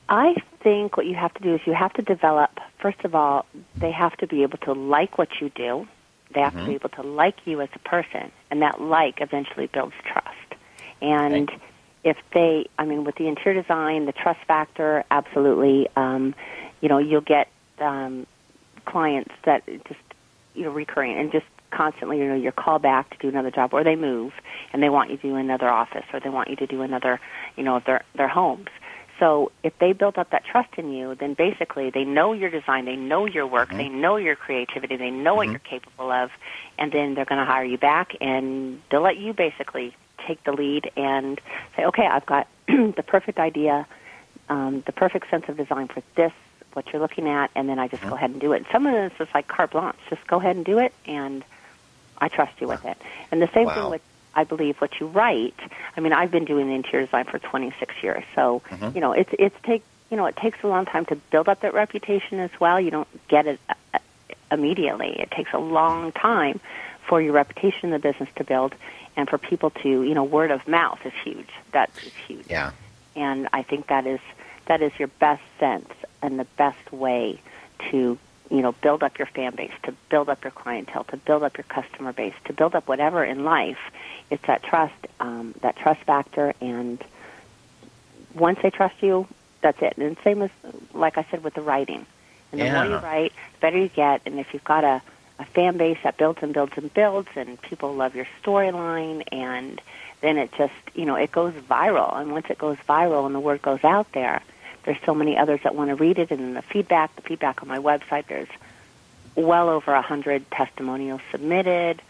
I 0.08 0.36
think 0.62 0.96
what 0.96 1.06
you 1.06 1.14
have 1.14 1.34
to 1.34 1.42
do 1.42 1.54
is 1.54 1.60
you 1.66 1.74
have 1.74 1.92
to 1.94 2.02
develop, 2.02 2.50
first 2.78 3.04
of 3.04 3.14
all, 3.14 3.46
they 3.76 3.90
have 3.90 4.16
to 4.18 4.26
be 4.26 4.42
able 4.42 4.58
to 4.58 4.72
like 4.72 5.18
what 5.18 5.40
you 5.40 5.50
do. 5.50 5.88
They 6.32 6.40
have 6.40 6.52
mm-hmm. 6.52 6.60
to 6.60 6.66
be 6.66 6.74
able 6.74 6.88
to 6.90 7.02
like 7.02 7.38
you 7.44 7.60
as 7.60 7.68
a 7.74 7.78
person. 7.80 8.30
And 8.50 8.62
that 8.62 8.80
like 8.80 9.20
eventually 9.20 9.66
builds 9.66 9.94
trust. 10.04 10.60
And 11.02 11.50
okay. 11.50 11.60
if 12.04 12.16
they, 12.32 12.68
I 12.78 12.84
mean, 12.84 13.04
with 13.04 13.16
the 13.16 13.26
interior 13.26 13.60
design, 13.60 14.06
the 14.06 14.12
trust 14.12 14.40
factor, 14.46 15.04
absolutely, 15.10 15.88
um, 15.96 16.34
you 16.80 16.88
know, 16.88 16.98
you'll 16.98 17.20
get 17.20 17.48
um, 17.80 18.26
clients 18.84 19.34
that 19.44 19.66
just, 19.66 20.00
you 20.54 20.64
know, 20.64 20.70
recurring 20.70 21.18
and 21.18 21.32
just 21.32 21.46
constantly, 21.70 22.18
you 22.18 22.28
know, 22.28 22.34
your 22.34 22.52
call 22.52 22.78
back 22.78 23.10
to 23.10 23.18
do 23.18 23.28
another 23.28 23.50
job, 23.50 23.74
or 23.74 23.84
they 23.84 23.96
move 23.96 24.32
and 24.72 24.82
they 24.82 24.88
want 24.88 25.10
you 25.10 25.16
to 25.16 25.22
do 25.22 25.34
another 25.34 25.68
office, 25.68 26.04
or 26.12 26.20
they 26.20 26.30
want 26.30 26.48
you 26.48 26.56
to 26.56 26.66
do 26.66 26.82
another, 26.82 27.20
you 27.56 27.64
know, 27.64 27.80
their 27.84 28.04
their 28.14 28.28
homes. 28.28 28.68
So 29.18 29.50
if 29.62 29.78
they 29.78 29.92
build 29.92 30.18
up 30.18 30.30
that 30.30 30.44
trust 30.44 30.74
in 30.76 30.92
you, 30.92 31.14
then 31.14 31.34
basically 31.34 31.90
they 31.90 32.04
know 32.04 32.32
your 32.32 32.50
design, 32.50 32.84
they 32.84 32.96
know 32.96 33.24
your 33.24 33.46
work, 33.46 33.68
mm-hmm. 33.68 33.78
they 33.78 33.88
know 33.88 34.16
your 34.16 34.36
creativity, 34.36 34.96
they 34.96 35.10
know 35.10 35.30
mm-hmm. 35.30 35.36
what 35.36 35.48
you're 35.48 35.58
capable 35.58 36.10
of, 36.10 36.30
and 36.78 36.92
then 36.92 37.14
they're 37.14 37.24
going 37.24 37.38
to 37.38 37.44
hire 37.44 37.64
you 37.64 37.78
back 37.78 38.16
and 38.20 38.82
they'll 38.90 39.00
let 39.00 39.16
you 39.16 39.32
basically 39.32 39.94
take 40.26 40.42
the 40.44 40.52
lead 40.52 40.90
and 40.96 41.40
say, 41.76 41.84
okay, 41.84 42.06
I've 42.06 42.26
got 42.26 42.46
the 42.66 43.04
perfect 43.06 43.38
idea, 43.38 43.86
um, 44.48 44.82
the 44.86 44.92
perfect 44.92 45.30
sense 45.30 45.44
of 45.48 45.56
design 45.56 45.88
for 45.88 46.02
this, 46.14 46.32
what 46.74 46.92
you're 46.92 47.00
looking 47.00 47.28
at, 47.28 47.50
and 47.54 47.68
then 47.68 47.78
I 47.78 47.88
just 47.88 48.02
mm-hmm. 48.02 48.10
go 48.10 48.16
ahead 48.16 48.30
and 48.30 48.40
do 48.40 48.52
it. 48.52 48.58
And 48.58 48.66
some 48.70 48.86
of 48.86 48.92
this 48.92 49.12
is 49.26 49.32
like 49.34 49.48
carte 49.48 49.70
blanche. 49.70 49.96
Just 50.10 50.26
go 50.26 50.38
ahead 50.38 50.56
and 50.56 50.64
do 50.64 50.78
it, 50.78 50.92
and 51.06 51.42
I 52.18 52.28
trust 52.28 52.60
you 52.60 52.68
with 52.68 52.84
it. 52.84 52.98
And 53.30 53.40
the 53.40 53.48
same 53.54 53.66
wow. 53.66 53.74
thing 53.74 53.90
with 53.90 54.02
I 54.36 54.44
believe 54.44 54.76
what 54.76 55.00
you 55.00 55.06
write. 55.06 55.58
I 55.96 56.00
mean, 56.00 56.12
I've 56.12 56.30
been 56.30 56.44
doing 56.44 56.70
interior 56.70 57.06
design 57.06 57.24
for 57.24 57.38
26 57.38 57.94
years, 58.02 58.22
so 58.34 58.62
mm-hmm. 58.68 58.94
you 58.94 59.00
know 59.00 59.12
it's 59.12 59.30
it's 59.38 59.56
take 59.62 59.82
you 60.10 60.16
know 60.16 60.26
it 60.26 60.36
takes 60.36 60.62
a 60.62 60.68
long 60.68 60.84
time 60.84 61.06
to 61.06 61.16
build 61.16 61.48
up 61.48 61.62
that 61.62 61.74
reputation 61.74 62.38
as 62.38 62.50
well. 62.60 62.78
You 62.78 62.90
don't 62.90 63.28
get 63.28 63.46
it 63.46 63.58
uh, 63.94 63.98
immediately. 64.52 65.18
It 65.18 65.30
takes 65.30 65.52
a 65.54 65.58
long 65.58 66.12
time 66.12 66.60
for 67.08 67.20
your 67.20 67.32
reputation 67.32 67.84
in 67.84 67.90
the 67.90 67.98
business 67.98 68.28
to 68.36 68.44
build, 68.44 68.74
and 69.16 69.28
for 69.28 69.38
people 69.38 69.70
to 69.70 69.88
you 69.88 70.14
know 70.14 70.24
word 70.24 70.50
of 70.50 70.68
mouth 70.68 71.00
is 71.06 71.14
huge. 71.24 71.50
That 71.72 71.90
is 72.04 72.12
huge. 72.12 72.46
Yeah. 72.50 72.72
And 73.16 73.48
I 73.54 73.62
think 73.62 73.86
that 73.86 74.06
is 74.06 74.20
that 74.66 74.82
is 74.82 74.92
your 74.98 75.08
best 75.08 75.42
sense 75.58 75.90
and 76.20 76.38
the 76.38 76.46
best 76.56 76.92
way 76.92 77.40
to 77.90 78.18
you 78.50 78.62
know 78.62 78.72
build 78.72 79.02
up 79.02 79.18
your 79.18 79.26
fan 79.26 79.54
base, 79.54 79.72
to 79.84 79.92
build 80.08 80.28
up 80.28 80.44
your 80.44 80.50
clientele, 80.50 81.04
to 81.04 81.16
build 81.16 81.42
up 81.42 81.56
your 81.56 81.64
customer 81.64 82.12
base, 82.12 82.34
to 82.44 82.52
build 82.52 82.74
up 82.74 82.88
whatever 82.88 83.24
in 83.24 83.44
life 83.44 83.78
it's 84.30 84.44
that 84.46 84.62
trust, 84.62 84.94
um, 85.20 85.54
that 85.60 85.76
trust 85.76 86.00
factor, 86.00 86.54
and 86.60 87.02
once 88.34 88.58
they 88.62 88.70
trust 88.70 89.02
you, 89.02 89.26
that's 89.60 89.80
it. 89.80 89.96
And 89.96 90.16
same 90.24 90.42
as, 90.42 90.50
like 90.92 91.18
I 91.18 91.26
said, 91.30 91.44
with 91.44 91.54
the 91.54 91.62
writing. 91.62 92.06
And 92.52 92.60
the 92.60 92.64
yeah. 92.66 92.74
more 92.74 92.84
you 92.84 92.96
write, 93.04 93.32
the 93.54 93.58
better 93.60 93.78
you 93.78 93.88
get. 93.88 94.22
And 94.26 94.38
if 94.38 94.52
you've 94.52 94.64
got 94.64 94.84
a, 94.84 95.02
a 95.38 95.44
fan 95.44 95.76
base 95.76 95.98
that 96.04 96.16
builds 96.16 96.40
and 96.42 96.52
builds 96.52 96.72
and 96.76 96.92
builds, 96.92 97.28
and 97.36 97.60
people 97.62 97.94
love 97.94 98.14
your 98.14 98.26
storyline, 98.42 99.22
and 99.32 99.80
then 100.20 100.38
it 100.38 100.50
just, 100.56 100.74
you 100.94 101.04
know, 101.04 101.14
it 101.14 101.32
goes 101.32 101.54
viral. 101.54 102.20
And 102.20 102.32
once 102.32 102.46
it 102.50 102.58
goes 102.58 102.78
viral 102.88 103.26
and 103.26 103.34
the 103.34 103.40
word 103.40 103.62
goes 103.62 103.84
out 103.84 104.10
there, 104.12 104.42
there's 104.86 104.98
so 105.04 105.14
many 105.14 105.36
others 105.36 105.60
that 105.64 105.74
want 105.74 105.90
to 105.90 105.96
read 105.96 106.18
it. 106.18 106.30
And 106.30 106.56
the 106.56 106.62
feedback, 106.62 107.14
the 107.16 107.22
feedback 107.22 107.60
on 107.62 107.68
my 107.68 107.78
website, 107.78 108.26
there's 108.28 108.48
well 109.34 109.68
over 109.68 109.92
a 109.92 110.00
hundred 110.00 110.50
testimonials 110.50 111.20
submitted 111.30 112.00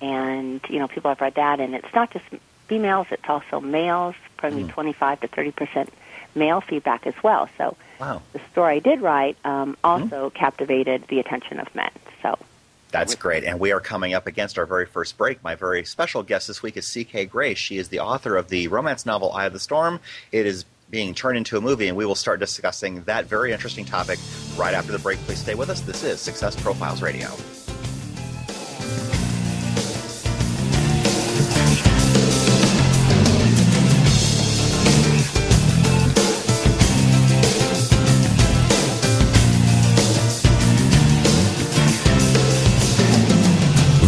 and 0.00 0.60
you 0.68 0.78
know 0.78 0.88
people 0.88 1.10
have 1.10 1.20
read 1.20 1.34
that, 1.34 1.60
and 1.60 1.74
it's 1.74 1.92
not 1.94 2.10
just 2.10 2.24
females; 2.68 3.06
it's 3.10 3.28
also 3.28 3.60
males, 3.60 4.14
probably 4.36 4.64
mm. 4.64 4.70
25 4.70 5.20
to 5.20 5.28
30 5.28 5.50
percent 5.52 5.92
male 6.34 6.60
feedback 6.60 7.06
as 7.06 7.14
well. 7.22 7.48
So 7.56 7.76
wow. 7.98 8.20
the 8.32 8.40
story 8.52 8.76
I 8.76 8.78
did 8.80 9.00
write 9.00 9.36
um, 9.44 9.76
also 9.82 10.30
mm. 10.30 10.34
captivated 10.34 11.04
the 11.08 11.20
attention 11.20 11.58
of 11.58 11.74
men. 11.74 11.90
So. 12.22 12.38
That's 12.92 13.16
great. 13.16 13.44
And 13.44 13.58
we 13.58 13.72
are 13.72 13.80
coming 13.80 14.14
up 14.14 14.26
against 14.26 14.58
our 14.58 14.64
very 14.64 14.86
first 14.86 15.18
break. 15.18 15.42
My 15.42 15.54
very 15.54 15.84
special 15.84 16.22
guest 16.22 16.46
this 16.46 16.62
week 16.62 16.76
is 16.76 16.86
C.K. 16.86 17.26
Grace. 17.26 17.58
She 17.58 17.78
is 17.78 17.88
the 17.88 17.98
author 17.98 18.36
of 18.36 18.48
the 18.48 18.68
romance 18.68 19.04
novel 19.04 19.32
Eye 19.32 19.46
of 19.46 19.52
the 19.52 19.58
Storm. 19.58 20.00
It 20.30 20.46
is 20.46 20.64
being 20.90 21.14
turned 21.14 21.38
into 21.38 21.56
a 21.56 21.60
movie, 21.60 21.88
and 21.88 21.96
we 21.96 22.06
will 22.06 22.14
start 22.14 22.40
discussing 22.40 23.02
that 23.04 23.26
very 23.26 23.52
interesting 23.52 23.84
topic 23.84 24.18
right 24.56 24.74
after 24.74 24.92
the 24.92 24.98
break. 24.98 25.18
Please 25.20 25.38
stay 25.38 25.54
with 25.54 25.70
us. 25.70 25.80
This 25.80 26.04
is 26.04 26.20
Success 26.20 26.60
Profiles 26.60 27.02
Radio. 27.02 27.28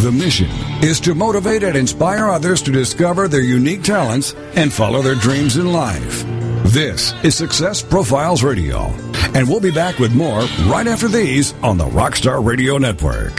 The 0.08 0.12
mission 0.12 0.48
is 0.82 1.00
to 1.00 1.14
motivate 1.14 1.62
and 1.62 1.76
inspire 1.76 2.28
others 2.28 2.62
to 2.62 2.72
discover 2.72 3.28
their 3.28 3.42
unique 3.42 3.82
talents 3.82 4.34
and 4.54 4.72
follow 4.72 5.02
their 5.02 5.16
dreams 5.16 5.58
in 5.58 5.70
life. 5.70 6.24
This 6.68 7.14
is 7.24 7.34
Success 7.34 7.80
Profiles 7.80 8.42
Radio, 8.42 8.88
and 9.34 9.48
we'll 9.48 9.58
be 9.58 9.70
back 9.70 9.98
with 9.98 10.14
more 10.14 10.40
right 10.66 10.86
after 10.86 11.08
these 11.08 11.54
on 11.62 11.78
the 11.78 11.86
Rockstar 11.86 12.44
Radio 12.44 12.76
Network. 12.76 13.36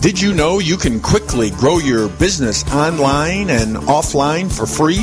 Did 0.00 0.18
you 0.18 0.32
know 0.32 0.58
you 0.58 0.78
can 0.78 1.00
quickly 1.00 1.50
grow 1.50 1.76
your 1.76 2.08
business 2.08 2.64
online 2.72 3.50
and 3.50 3.76
offline 3.76 4.50
for 4.50 4.64
free? 4.64 5.02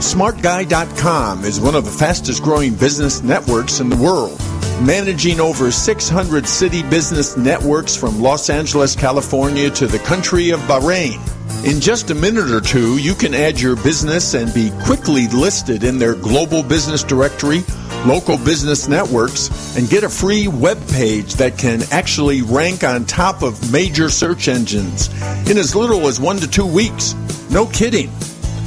SmartGuy.com 0.00 1.44
is 1.44 1.60
one 1.60 1.74
of 1.74 1.84
the 1.84 1.90
fastest 1.90 2.42
growing 2.42 2.74
business 2.74 3.22
networks 3.22 3.78
in 3.78 3.90
the 3.90 3.96
world 3.96 4.40
managing 4.80 5.38
over 5.38 5.70
600 5.70 6.48
city 6.48 6.82
business 6.84 7.36
networks 7.36 7.94
from 7.94 8.20
Los 8.20 8.48
Angeles, 8.48 8.96
California 8.96 9.70
to 9.70 9.86
the 9.86 9.98
country 9.98 10.50
of 10.50 10.58
Bahrain. 10.60 11.20
In 11.64 11.80
just 11.80 12.10
a 12.10 12.14
minute 12.14 12.50
or 12.50 12.60
two, 12.60 12.98
you 12.98 13.14
can 13.14 13.34
add 13.34 13.60
your 13.60 13.76
business 13.76 14.34
and 14.34 14.52
be 14.52 14.72
quickly 14.84 15.28
listed 15.28 15.84
in 15.84 15.98
their 15.98 16.14
global 16.14 16.62
business 16.62 17.04
directory, 17.04 17.62
local 18.04 18.36
business 18.36 18.88
networks, 18.88 19.76
and 19.76 19.88
get 19.88 20.02
a 20.02 20.08
free 20.08 20.48
web 20.48 20.76
page 20.88 21.34
that 21.34 21.56
can 21.56 21.82
actually 21.92 22.42
rank 22.42 22.82
on 22.82 23.04
top 23.04 23.42
of 23.42 23.72
major 23.72 24.10
search 24.10 24.48
engines 24.48 25.08
in 25.48 25.56
as 25.56 25.76
little 25.76 26.08
as 26.08 26.18
one 26.18 26.38
to 26.38 26.50
two 26.50 26.66
weeks. 26.66 27.14
No 27.50 27.66
kidding. 27.66 28.10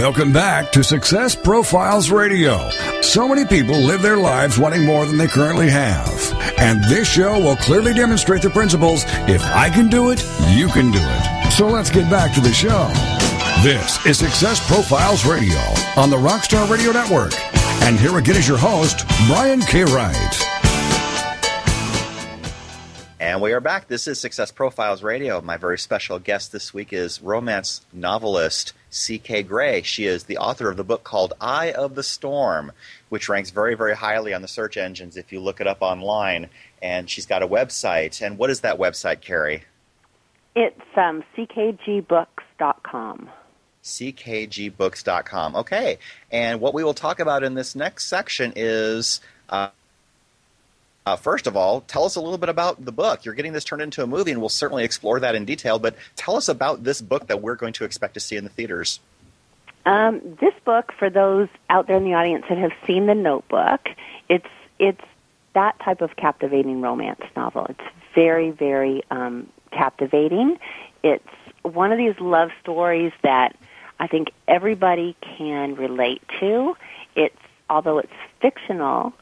Welcome 0.08 0.32
back 0.32 0.72
to 0.72 0.86
Success 0.86 1.36
Profiles 1.36 2.10
Radio. 2.12 2.70
So 3.02 3.28
many 3.28 3.44
people 3.44 3.76
live 3.78 4.02
their 4.02 4.16
lives 4.16 4.58
wanting 4.58 4.86
more 4.86 5.06
than 5.06 5.18
they 5.18 5.28
currently 5.28 5.70
have. 5.70 6.08
And 6.58 6.82
this 6.86 7.12
show 7.12 7.38
will 7.38 7.58
clearly 7.58 7.94
demonstrate 7.94 8.42
the 8.42 8.50
principles 8.50 9.04
if 9.28 9.44
I 9.44 9.70
can 9.70 9.90
do 9.90 10.12
it, 10.12 10.26
you 10.52 10.70
can 10.70 10.92
do 10.92 11.00
it. 11.02 11.52
So 11.52 11.68
let's 11.68 11.90
get 11.90 12.10
back 12.10 12.34
to 12.36 12.40
the 12.40 12.54
show. 12.54 12.88
This 13.62 14.06
is 14.06 14.18
Success 14.18 14.66
Profiles 14.66 15.26
Radio 15.26 15.60
on 15.98 16.10
the 16.10 16.16
Rockstar 16.16 16.72
Radio 16.72 16.94
Network. 16.94 17.34
And 17.84 18.00
here 18.00 18.18
again 18.18 18.38
is 18.38 18.48
your 18.48 18.58
host, 18.58 19.06
Brian 19.28 19.60
K. 19.60 19.84
Wright. 19.84 20.48
And 23.20 23.42
we 23.42 23.52
are 23.52 23.60
back. 23.60 23.90
This 23.90 24.08
is 24.08 24.22
Success 24.22 24.54
Profiles 24.54 25.04
Radio. 25.04 25.42
My 25.42 25.58
very 25.58 25.78
special 25.78 26.18
guest 26.18 26.54
this 26.54 26.74
week 26.74 26.94
is 26.94 27.22
romance 27.22 27.86
novelist 27.92 28.72
C.K. 28.90 29.44
Gray. 29.44 29.82
She 29.82 30.06
is 30.06 30.24
the 30.24 30.38
author 30.38 30.70
of 30.70 30.78
the 30.78 30.84
book 30.84 31.04
called 31.04 31.34
Eye 31.40 31.72
of 31.72 31.96
the 31.96 32.04
Storm, 32.04 32.72
which 33.10 33.30
ranks 33.30 33.50
very, 33.50 33.76
very 33.76 33.96
highly 33.96 34.34
on 34.34 34.42
the 34.42 34.48
search 34.48 34.78
engines 34.78 35.18
if 35.18 35.32
you 35.32 35.40
look 35.40 35.62
it 35.62 35.68
up 35.68 35.82
online. 35.82 36.50
And 36.82 37.10
she's 37.10 37.26
got 37.26 37.44
a 37.44 37.48
website. 37.48 38.26
And 38.26 38.38
what 38.38 38.50
is 38.50 38.62
that 38.62 38.78
website, 38.78 39.22
Carrie? 39.22 39.64
It's 40.56 40.82
um, 40.96 41.24
ckgbooks.com. 41.38 43.30
ckgbooks.com. 43.84 45.56
Okay. 45.56 46.00
And 46.32 46.62
what 46.62 46.74
we 46.74 46.84
will 46.84 46.94
talk 46.94 47.20
about 47.20 47.44
in 47.44 47.54
this 47.54 47.76
next 47.76 48.06
section 48.06 48.54
is. 48.56 49.22
Uh, 49.50 49.70
uh, 51.08 51.16
first 51.16 51.48
of 51.48 51.56
all, 51.56 51.82
tell 51.82 52.04
us 52.04 52.18
a 52.18 52.22
little 52.22 52.38
bit 52.38 52.50
about 52.50 52.84
the 52.84 52.92
book. 52.92 53.24
You're 53.24 53.34
getting 53.34 53.54
this 53.54 53.64
turned 53.64 53.82
into 53.82 54.04
a 54.04 54.08
movie, 54.08 54.32
and 54.32 54.42
we'll 54.42 54.50
certainly 54.50 54.84
explore 54.84 55.22
that 55.22 55.36
in 55.36 55.46
detail. 55.46 55.80
But 55.80 55.96
tell 56.18 56.36
us 56.36 56.50
about 56.50 56.84
this 56.84 57.02
book 57.02 57.28
that 57.28 57.42
we're 57.42 57.56
going 57.56 57.72
to 57.74 57.86
expect 57.86 58.16
to 58.16 58.20
see 58.20 58.36
in 58.36 58.44
the 58.44 58.50
theaters. 58.50 59.00
Um, 59.86 60.20
this 60.42 60.54
book, 60.66 60.92
for 61.00 61.10
those 61.10 61.48
out 61.70 61.88
there 61.88 61.96
in 61.96 62.04
the 62.04 62.14
audience 62.14 62.44
that 62.50 62.58
have 62.58 62.74
seen 62.86 63.06
The 63.06 63.16
Notebook, 63.16 63.88
it's 64.28 64.50
it's 64.80 65.02
that 65.54 65.80
type 65.80 66.02
of 66.02 66.18
captivating 66.18 66.82
romance 66.82 67.24
novel. 67.38 67.68
It's 67.70 67.90
very, 68.14 68.52
very 68.52 69.02
um, 69.10 69.48
captivating. 69.72 70.60
It's 71.04 71.24
one 71.62 71.94
of 71.94 71.98
these 71.98 72.20
love 72.20 72.50
stories 72.62 73.14
that 73.24 73.56
I 73.98 74.08
think 74.08 74.32
everybody 74.46 75.16
can 75.22 75.76
relate 75.76 76.22
to. 76.42 76.76
It's 77.16 77.38
although 77.70 78.00
it's 78.00 78.12
fictional, 78.42 79.14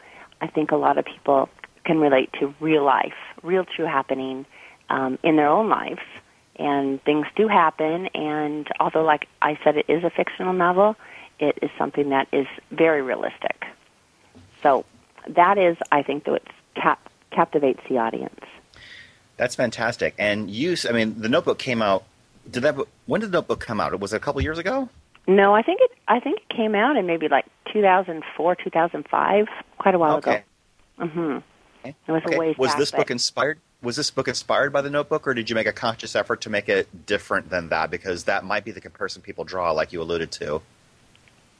I 0.41 0.47
think 0.47 0.71
a 0.71 0.75
lot 0.75 0.97
of 0.97 1.05
people 1.05 1.49
can 1.85 1.99
relate 1.99 2.31
to 2.39 2.53
real 2.59 2.83
life, 2.83 3.13
real 3.43 3.65
true 3.65 3.85
happening 3.85 4.45
um, 4.89 5.17
in 5.23 5.35
their 5.35 5.47
own 5.47 5.69
lives. 5.69 6.01
And 6.57 7.03
things 7.03 7.27
do 7.35 7.47
happen, 7.47 8.07
and 8.13 8.67
although, 8.79 9.03
like 9.03 9.27
I 9.41 9.59
said, 9.63 9.75
it 9.75 9.85
is 9.89 10.05
a 10.05 10.09
fictional 10.09 10.53
novel, 10.53 10.95
it 11.37 11.59
is 11.61 11.69
something 11.77 12.09
that 12.09 12.29
is 12.31 12.47
very 12.71 13.01
realistic. 13.01 13.65
So 14.63 14.85
that 15.27 15.57
is, 15.57 15.75
I 15.91 16.01
think, 16.01 16.23
that 16.25 16.35
it 16.35 16.47
cap- 16.75 17.09
captivates 17.31 17.81
the 17.89 17.97
audience. 17.97 18.39
That's 19.37 19.55
fantastic. 19.55 20.15
And 20.17 20.49
you, 20.49 20.77
I 20.87 20.93
mean, 20.93 21.19
the 21.19 21.27
Notebook 21.27 21.59
came 21.59 21.81
out. 21.81 22.05
Did 22.49 22.63
that? 22.63 22.77
When 23.05 23.21
did 23.21 23.31
the 23.31 23.37
Notebook 23.39 23.59
come 23.59 23.81
out? 23.81 23.99
Was 23.99 24.13
it 24.13 24.17
a 24.17 24.19
couple 24.19 24.41
years 24.41 24.57
ago? 24.57 24.87
No, 25.27 25.53
I 25.53 25.61
think 25.61 25.81
it. 25.81 25.91
I 26.07 26.19
think 26.19 26.39
it 26.39 26.55
came 26.55 26.75
out 26.75 26.95
in 26.95 27.05
maybe 27.05 27.27
like 27.27 27.45
2004, 27.73 28.55
2005, 28.55 29.47
quite 29.77 29.95
a 29.95 29.99
while 29.99 30.17
okay. 30.17 30.35
ago. 30.35 31.07
Mm-hmm. 31.07 31.37
Okay. 31.89 31.95
It 32.07 32.11
was 32.11 32.21
a 32.23 32.27
Okay. 32.27 32.37
ways 32.37 32.57
Was 32.57 32.75
this 32.75 32.91
book 32.91 33.11
inspired? 33.11 33.59
Was 33.81 33.95
this 33.95 34.09
book 34.11 34.27
inspired 34.27 34.73
by 34.73 34.81
the 34.81 34.89
Notebook, 34.89 35.27
or 35.27 35.33
did 35.33 35.49
you 35.49 35.55
make 35.55 35.67
a 35.67 35.73
conscious 35.73 36.15
effort 36.15 36.41
to 36.41 36.49
make 36.49 36.67
it 36.69 37.05
different 37.05 37.49
than 37.49 37.69
that? 37.69 37.91
Because 37.91 38.23
that 38.23 38.43
might 38.43 38.65
be 38.65 38.71
the 38.71 38.81
comparison 38.81 39.21
people 39.21 39.43
draw, 39.43 39.71
like 39.71 39.93
you 39.93 40.01
alluded 40.01 40.31
to. 40.33 40.61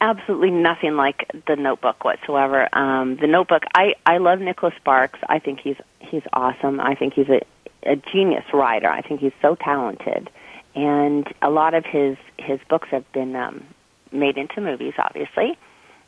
absolutely 0.01 0.51
nothing 0.51 0.95
like 0.95 1.29
the 1.47 1.55
Notebook 1.55 2.03
whatsoever. 2.03 2.67
Um, 2.75 3.17
the 3.17 3.27
Notebook, 3.27 3.63
I 3.75 3.93
I 4.05 4.17
love 4.17 4.39
Nicholas 4.39 4.73
Sparks. 4.77 5.19
I 5.29 5.39
think 5.39 5.59
he's 5.59 5.77
he's 5.99 6.23
awesome. 6.33 6.79
I 6.79 6.95
think 6.95 7.13
he's 7.13 7.29
a 7.29 7.41
a 7.83 7.95
genius 7.95 8.45
writer. 8.53 8.89
I 8.89 9.01
think 9.01 9.19
he's 9.19 9.33
so 9.41 9.55
talented, 9.55 10.29
and 10.75 11.31
a 11.41 11.49
lot 11.49 11.73
of 11.73 11.85
his 11.85 12.17
his 12.38 12.59
books 12.69 12.88
have 12.89 13.09
been 13.13 13.35
um, 13.35 13.63
made 14.11 14.38
into 14.38 14.59
movies. 14.61 14.93
Obviously, 14.97 15.57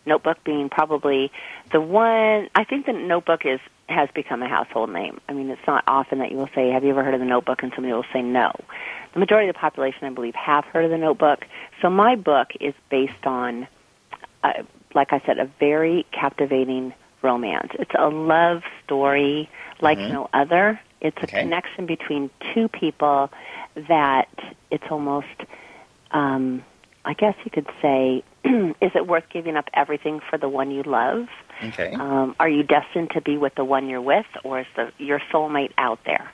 Notebook 0.07 0.43
being 0.43 0.69
probably 0.69 1.31
the 1.71 1.81
one. 1.81 2.49
I 2.55 2.63
think 2.63 2.85
the 2.85 2.93
Notebook 2.93 3.45
is 3.45 3.59
has 3.89 4.09
become 4.13 4.41
a 4.43 4.49
household 4.49 4.89
name. 4.91 5.19
I 5.29 5.33
mean, 5.33 5.49
it's 5.49 5.65
not 5.67 5.83
often 5.87 6.19
that 6.19 6.31
you 6.31 6.37
will 6.37 6.49
say, 6.55 6.69
"Have 6.71 6.83
you 6.83 6.89
ever 6.89 7.03
heard 7.03 7.13
of 7.13 7.19
the 7.19 7.25
Notebook?" 7.25 7.63
and 7.63 7.71
somebody 7.75 7.93
will 7.93 8.05
say 8.13 8.21
no. 8.21 8.51
The 9.13 9.19
majority 9.19 9.49
of 9.49 9.55
the 9.55 9.59
population, 9.59 10.05
I 10.05 10.09
believe, 10.09 10.35
have 10.35 10.65
heard 10.65 10.85
of 10.85 10.91
the 10.91 10.97
Notebook. 10.97 11.45
So 11.81 11.89
my 11.89 12.15
book 12.15 12.49
is 12.59 12.73
based 12.89 13.25
on 13.25 13.67
uh, 14.43 14.63
like 14.93 15.13
I 15.13 15.21
said, 15.25 15.37
a 15.39 15.45
very 15.59 16.05
captivating 16.11 16.93
romance. 17.21 17.69
It's 17.73 17.91
a 17.97 18.09
love 18.09 18.63
story 18.83 19.49
like 19.81 19.97
Mhm. 19.99 20.09
no 20.09 20.29
other. 20.33 20.79
It's 21.01 21.17
a 21.17 21.23
Okay. 21.23 21.41
connection 21.41 21.85
between 21.85 22.29
two 22.53 22.67
people 22.67 23.29
that 23.75 24.27
it's 24.71 24.89
almost, 24.89 25.27
um, 26.11 26.63
I 27.05 27.13
guess 27.13 27.35
you 27.43 27.51
could 27.51 27.67
say, 27.81 28.23
is 28.81 28.91
it 28.95 29.07
worth 29.07 29.25
giving 29.31 29.55
up 29.55 29.69
everything 29.73 30.19
for 30.29 30.37
the 30.37 30.49
one 30.49 30.71
you 30.71 30.83
love? 30.83 31.27
Okay. 31.63 31.93
Um, 31.93 32.35
are 32.39 32.49
you 32.49 32.63
destined 32.63 33.11
to 33.11 33.21
be 33.21 33.37
with 33.37 33.55
the 33.55 33.65
one 33.65 33.89
you're 33.89 34.01
with, 34.01 34.25
or 34.43 34.59
is 34.61 34.67
the, 34.75 34.91
your 34.97 35.19
soulmate 35.31 35.71
out 35.77 35.99
there? 36.05 36.31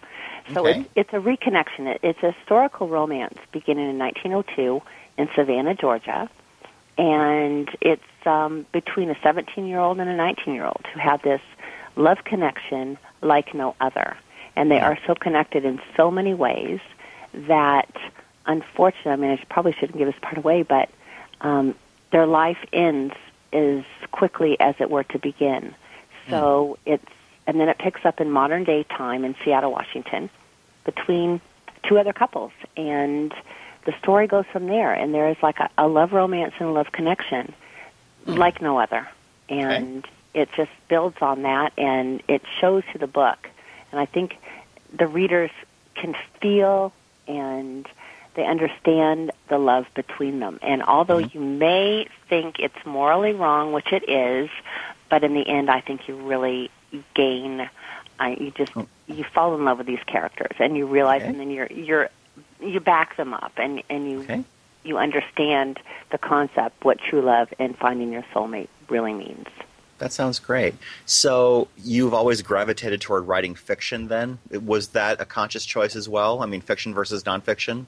So 0.54 0.68
Okay. 0.68 0.82
it's, 0.82 0.90
it's 0.96 1.14
a 1.14 1.18
reconnection. 1.18 1.88
It, 1.88 2.00
it's 2.04 2.22
a 2.22 2.32
historical 2.32 2.88
romance 2.90 3.38
beginning 3.52 3.90
in 3.90 3.98
1902 3.98 4.82
in 5.18 5.30
Savannah, 5.36 5.76
Georgia, 5.76 6.30
and 6.98 7.70
it's 7.82 8.04
um, 8.26 8.66
between 8.72 9.10
a 9.10 9.16
17 9.24 9.66
year 9.66 9.80
old 9.80 10.00
and 10.00 10.10
a 10.10 10.16
19 10.16 10.54
year 10.54 10.66
old 10.66 10.86
who 10.94 11.00
have 11.00 11.22
this 11.22 11.42
love 11.96 12.18
connection 12.26 12.98
like 13.22 13.54
no 13.54 13.76
other. 13.80 14.18
And 14.56 14.70
they 14.70 14.80
are 14.80 15.00
so 15.08 15.16
connected 15.16 15.66
in 15.66 15.82
so 15.98 16.12
many 16.12 16.34
ways 16.34 16.80
that, 17.34 17.92
unfortunately, 18.46 19.12
I 19.12 19.16
mean, 19.16 19.32
I 19.32 19.44
probably 19.50 19.74
shouldn't 19.74 19.98
give 19.98 20.08
this 20.08 20.20
part 20.22 20.38
away, 20.38 20.62
but 20.62 20.90
um, 21.42 21.76
their 22.14 22.28
life 22.28 22.60
ends 22.72 23.16
as 23.52 23.84
quickly 24.12 24.56
as 24.60 24.76
it 24.80 24.90
were 24.90 25.04
to 25.04 25.20
begin. 25.20 25.76
Hmm. 26.26 26.30
So 26.30 26.78
it's, 26.86 27.04
and 27.46 27.60
then 27.60 27.68
it 27.68 27.78
picks 27.80 28.06
up 28.06 28.22
in 28.22 28.32
modern 28.32 28.64
day 28.64 28.84
time 28.84 29.26
in 29.26 29.36
Seattle, 29.44 29.72
Washington, 29.72 30.30
between 30.86 31.42
two 31.88 31.98
other 31.98 32.14
couples. 32.14 32.52
And 32.78 33.34
the 33.86 33.94
story 34.00 34.28
goes 34.28 34.46
from 34.54 34.68
there. 34.68 34.94
And 34.94 35.14
there 35.14 35.28
is 35.28 35.38
like 35.42 35.60
a, 35.60 35.70
a 35.78 35.88
love 35.88 36.14
romance 36.14 36.54
and 36.60 36.70
a 36.70 36.72
love 36.72 36.92
connection 36.92 37.54
hmm. 38.26 38.34
like 38.34 38.62
no 38.62 38.80
other. 38.80 39.10
And 39.50 40.08
it 40.36 40.50
just 40.56 40.72
builds 40.88 41.18
on 41.20 41.42
that 41.42 41.74
and 41.78 42.22
it 42.28 42.44
shows 42.62 42.84
through 42.92 43.00
the 43.00 43.08
book. 43.08 43.50
And 43.92 44.00
I 44.00 44.06
think 44.06 44.38
the 44.94 45.08
readers 45.08 45.52
can 45.96 46.16
feel 46.40 46.94
and 47.28 47.88
they 48.36 48.46
understand 48.46 49.32
the 49.50 49.58
love 49.58 49.86
between 49.96 50.40
them. 50.40 50.60
And 50.62 50.82
although 50.84 51.20
you 51.20 51.40
may 51.40 52.08
think 52.30 52.60
it's 52.60 52.86
morally 52.86 53.34
wrong, 53.34 53.74
which 53.74 53.92
it 53.92 54.10
is, 54.10 54.50
but 55.10 55.24
in 55.24 55.34
the 55.34 55.48
end, 55.48 55.70
I 55.70 55.82
think 55.82 56.08
you 56.08 56.16
really 56.16 56.72
gain. 57.14 57.70
Uh, 58.20 58.36
you 58.40 58.52
just 58.52 58.72
you 59.08 59.24
fall 59.24 59.56
in 59.56 59.66
love 59.66 59.78
with 59.80 59.88
these 59.88 60.04
characters, 60.06 60.56
and 60.60 60.78
you 60.78 60.86
realize, 60.88 61.22
Okay. 61.22 61.30
and 61.30 61.40
then 61.40 61.50
you're 61.52 61.68
you're 61.68 62.10
you 62.62 62.80
back 62.80 63.18
them 63.18 63.34
up, 63.34 63.54
and 63.58 63.84
and 63.90 64.10
you 64.10 64.22
Okay. 64.22 64.44
you 64.84 64.98
understand 64.98 65.80
the 66.12 66.18
concept, 66.18 66.84
what 66.84 67.00
true 67.00 67.22
love 67.22 67.54
and 67.60 67.78
finding 67.78 68.12
your 68.12 68.24
soulmate 68.34 68.70
really 68.90 69.14
means. 69.14 69.48
That 70.00 70.12
sounds 70.12 70.40
great. 70.40 70.76
So 71.06 71.68
you've 71.78 72.14
always 72.14 72.42
gravitated 72.42 73.00
toward 73.00 73.28
writing 73.28 73.56
fiction. 73.56 74.08
Then 74.08 74.40
was 74.52 74.90
that 74.90 75.22
a 75.22 75.26
conscious 75.26 75.66
choice 75.66 75.96
as 75.96 76.10
well? 76.10 76.42
I 76.42 76.46
mean, 76.46 76.62
fiction 76.62 76.94
versus 76.94 77.24
nonfiction. 77.24 77.86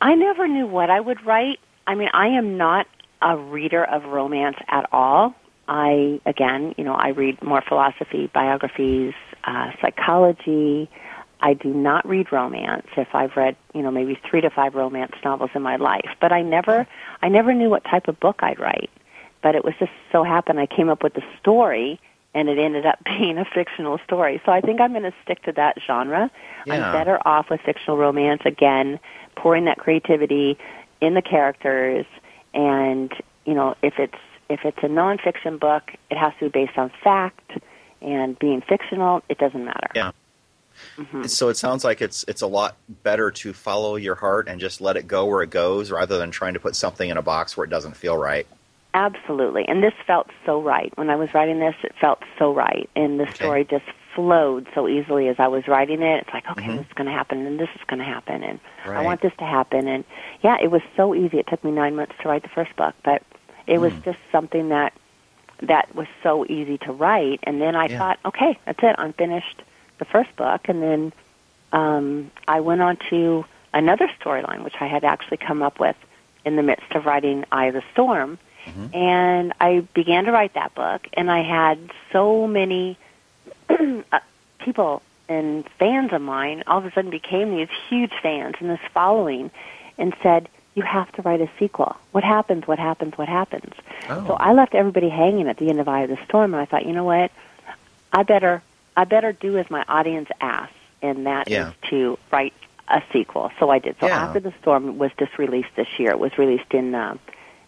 I 0.00 0.14
never 0.14 0.46
knew 0.46 0.66
what 0.66 0.90
I 0.90 1.00
would 1.00 1.24
write. 1.24 1.58
I 1.86 1.94
mean, 1.94 2.08
I 2.12 2.28
am 2.28 2.56
not 2.56 2.86
a 3.22 3.36
reader 3.36 3.84
of 3.84 4.04
romance 4.04 4.56
at 4.68 4.88
all. 4.92 5.34
I, 5.68 6.20
again, 6.26 6.74
you 6.76 6.84
know, 6.84 6.94
I 6.94 7.08
read 7.08 7.42
more 7.42 7.60
philosophy, 7.60 8.30
biographies, 8.32 9.14
uh, 9.44 9.72
psychology, 9.80 10.88
I 11.40 11.54
do 11.54 11.72
not 11.72 12.08
read 12.08 12.32
romance. 12.32 12.86
If 12.96 13.14
I've 13.14 13.36
read, 13.36 13.56
you 13.74 13.82
know, 13.82 13.90
maybe 13.90 14.18
three 14.28 14.40
to 14.40 14.50
five 14.50 14.74
romance 14.74 15.12
novels 15.24 15.50
in 15.54 15.62
my 15.62 15.76
life, 15.76 16.10
but 16.20 16.32
I 16.32 16.42
never, 16.42 16.86
I 17.22 17.28
never 17.28 17.52
knew 17.52 17.68
what 17.68 17.84
type 17.84 18.08
of 18.08 18.18
book 18.18 18.36
I'd 18.40 18.58
write. 18.58 18.90
But 19.42 19.54
it 19.54 19.64
was 19.64 19.74
just 19.78 19.92
so 20.10 20.24
happened 20.24 20.58
I 20.58 20.66
came 20.66 20.88
up 20.88 21.02
with 21.02 21.14
the 21.14 21.22
story, 21.38 22.00
and 22.34 22.48
it 22.48 22.58
ended 22.58 22.86
up 22.86 22.98
being 23.04 23.38
a 23.38 23.44
fictional 23.44 23.98
story. 24.04 24.40
So 24.46 24.52
I 24.52 24.60
think 24.60 24.80
I'm 24.80 24.92
going 24.92 25.02
to 25.02 25.14
stick 25.22 25.42
to 25.42 25.52
that 25.52 25.76
genre. 25.86 26.30
Yeah. 26.66 26.74
I'm 26.74 26.92
better 26.92 27.18
off 27.26 27.50
with 27.50 27.60
fictional 27.60 27.98
romance 27.98 28.42
again, 28.44 28.98
pouring 29.36 29.66
that 29.66 29.78
creativity 29.78 30.58
in 31.00 31.14
the 31.14 31.22
characters, 31.22 32.06
and 32.54 33.12
you 33.44 33.54
know, 33.54 33.74
if 33.82 33.94
it's 33.98 34.18
if 34.48 34.60
it's 34.64 34.78
a 34.82 34.88
nonfiction 34.88 35.60
book, 35.60 35.92
it 36.10 36.16
has 36.16 36.32
to 36.40 36.46
be 36.50 36.66
based 36.66 36.78
on 36.78 36.90
fact, 37.02 37.52
and 38.00 38.38
being 38.38 38.62
fictional, 38.62 39.22
it 39.28 39.38
doesn't 39.38 39.64
matter. 39.64 39.88
Yeah. 39.94 40.12
Mm-hmm. 40.98 41.24
So 41.24 41.48
it 41.48 41.56
sounds 41.56 41.84
like 41.84 42.02
it's 42.02 42.24
it's 42.28 42.42
a 42.42 42.46
lot 42.46 42.76
better 43.02 43.30
to 43.30 43.52
follow 43.52 43.96
your 43.96 44.14
heart 44.14 44.48
and 44.48 44.60
just 44.60 44.80
let 44.80 44.96
it 44.96 45.06
go 45.06 45.26
where 45.26 45.42
it 45.42 45.50
goes, 45.50 45.90
rather 45.90 46.18
than 46.18 46.30
trying 46.30 46.54
to 46.54 46.60
put 46.60 46.76
something 46.76 47.08
in 47.08 47.16
a 47.16 47.22
box 47.22 47.56
where 47.56 47.64
it 47.64 47.70
doesn't 47.70 47.96
feel 47.96 48.16
right. 48.16 48.46
Absolutely. 48.94 49.66
And 49.68 49.82
this 49.82 49.92
felt 50.06 50.30
so 50.46 50.60
right. 50.60 50.90
When 50.96 51.10
I 51.10 51.16
was 51.16 51.28
writing 51.34 51.60
this, 51.60 51.74
it 51.82 51.92
felt 52.00 52.22
so 52.38 52.54
right. 52.54 52.88
And 52.96 53.20
the 53.20 53.30
story 53.34 53.64
just 53.64 53.84
flowed 54.16 54.66
so 54.74 54.88
easily 54.88 55.28
as 55.28 55.36
I 55.38 55.46
was 55.46 55.68
writing 55.68 56.02
it. 56.02 56.22
It's 56.22 56.34
like, 56.34 56.50
okay, 56.50 56.66
Mhm. 56.68 56.76
this 56.78 56.86
is 56.86 56.92
going 56.94 57.06
to 57.06 57.12
happen 57.12 57.46
and 57.46 57.60
this 57.60 57.68
is 57.76 57.82
going 57.86 57.98
to 58.00 58.04
happen 58.04 58.42
and 58.42 58.58
I 58.86 59.02
want 59.02 59.20
this 59.20 59.32
to 59.38 59.44
happen. 59.44 59.86
And 59.86 60.04
yeah, 60.40 60.56
it 60.60 60.70
was 60.72 60.82
so 60.96 61.14
easy. 61.14 61.38
It 61.38 61.46
took 61.46 61.62
me 61.62 61.70
nine 61.70 61.94
months 61.94 62.14
to 62.22 62.28
write 62.28 62.42
the 62.42 62.48
first 62.48 62.74
book, 62.76 62.94
but 63.04 63.22
it 63.66 63.78
was 63.78 63.92
Mm. 63.92 64.04
just 64.04 64.18
something 64.32 64.70
that 64.70 64.92
that 65.62 65.94
was 65.94 66.06
so 66.22 66.44
easy 66.48 66.76
to 66.78 66.92
write. 66.92 67.40
And 67.44 67.60
then 67.62 67.74
I 67.76 67.86
Yeah. 67.88 67.98
thought, 67.98 68.18
okay, 68.26 68.58
that's 68.64 68.82
it. 68.82 68.94
I'm 68.98 69.12
finished 69.14 69.62
the 69.98 70.04
first 70.04 70.34
book. 70.36 70.68
And 70.68 70.82
then 70.82 71.12
um, 71.72 72.30
I 72.48 72.60
went 72.60 72.80
on 72.82 72.96
to 73.10 73.44
another 73.74 74.08
storyline, 74.20 74.62
which 74.64 74.80
I 74.80 74.86
had 74.86 75.04
actually 75.04 75.38
come 75.38 75.62
up 75.62 75.78
with 75.78 75.96
in 76.44 76.56
the 76.56 76.62
midst 76.62 76.90
of 76.94 77.06
writing 77.06 77.44
Eye 77.52 77.66
of 77.66 77.74
the 77.74 77.82
Storm. 77.92 78.38
And 78.94 79.52
I 79.60 79.80
began 79.94 80.24
to 80.24 80.32
write 80.32 80.54
that 80.54 80.74
book, 80.74 81.06
and 81.14 81.30
I 81.30 81.42
had 81.42 81.78
so 82.12 82.46
many 82.46 82.98
people 84.64 85.02
and 85.28 85.64
fans 85.78 86.12
of 86.12 86.20
mine 86.20 86.62
all 86.66 86.78
of 86.78 86.84
a 86.84 86.92
sudden 86.92 87.10
became 87.10 87.56
these 87.56 87.68
huge 87.88 88.12
fans 88.22 88.54
and 88.60 88.70
this 88.70 88.80
following 88.94 89.50
and 89.98 90.14
said, 90.22 90.48
You 90.74 90.82
have 90.82 91.10
to 91.12 91.22
write 91.22 91.40
a 91.40 91.50
sequel. 91.58 91.96
What 92.12 92.24
happens? 92.24 92.66
What 92.66 92.78
happens? 92.78 93.14
What 93.16 93.28
happens? 93.28 93.72
Oh. 94.08 94.26
So 94.28 94.32
I 94.34 94.52
left 94.52 94.74
everybody 94.74 95.08
hanging 95.08 95.48
at 95.48 95.56
the 95.58 95.68
end 95.68 95.80
of 95.80 95.88
Eye 95.88 96.02
of 96.02 96.10
the 96.10 96.18
Storm, 96.26 96.54
and 96.54 96.60
I 96.60 96.66
thought, 96.66 96.86
you 96.86 96.92
know 96.92 97.04
what? 97.04 97.30
I 98.12 98.22
better 98.22 98.62
I 98.96 99.04
better 99.04 99.32
do 99.32 99.58
as 99.58 99.68
my 99.70 99.84
audience 99.88 100.28
asks, 100.40 100.72
and 101.02 101.26
that 101.26 101.48
is 101.48 101.52
Yeah. 101.52 101.72
to 101.90 102.18
write 102.32 102.54
a 102.88 103.02
sequel. 103.12 103.50
So 103.58 103.68
I 103.68 103.78
did. 103.78 103.96
So 104.00 104.06
Yeah. 104.06 104.24
after 104.24 104.40
the 104.40 104.54
storm 104.62 104.96
was 104.96 105.10
just 105.18 105.38
released 105.38 105.74
this 105.76 105.88
year. 105.98 106.10
It 106.12 106.18
was 106.18 106.38
released 106.38 106.72
in 106.72 106.94
uh, 106.94 107.16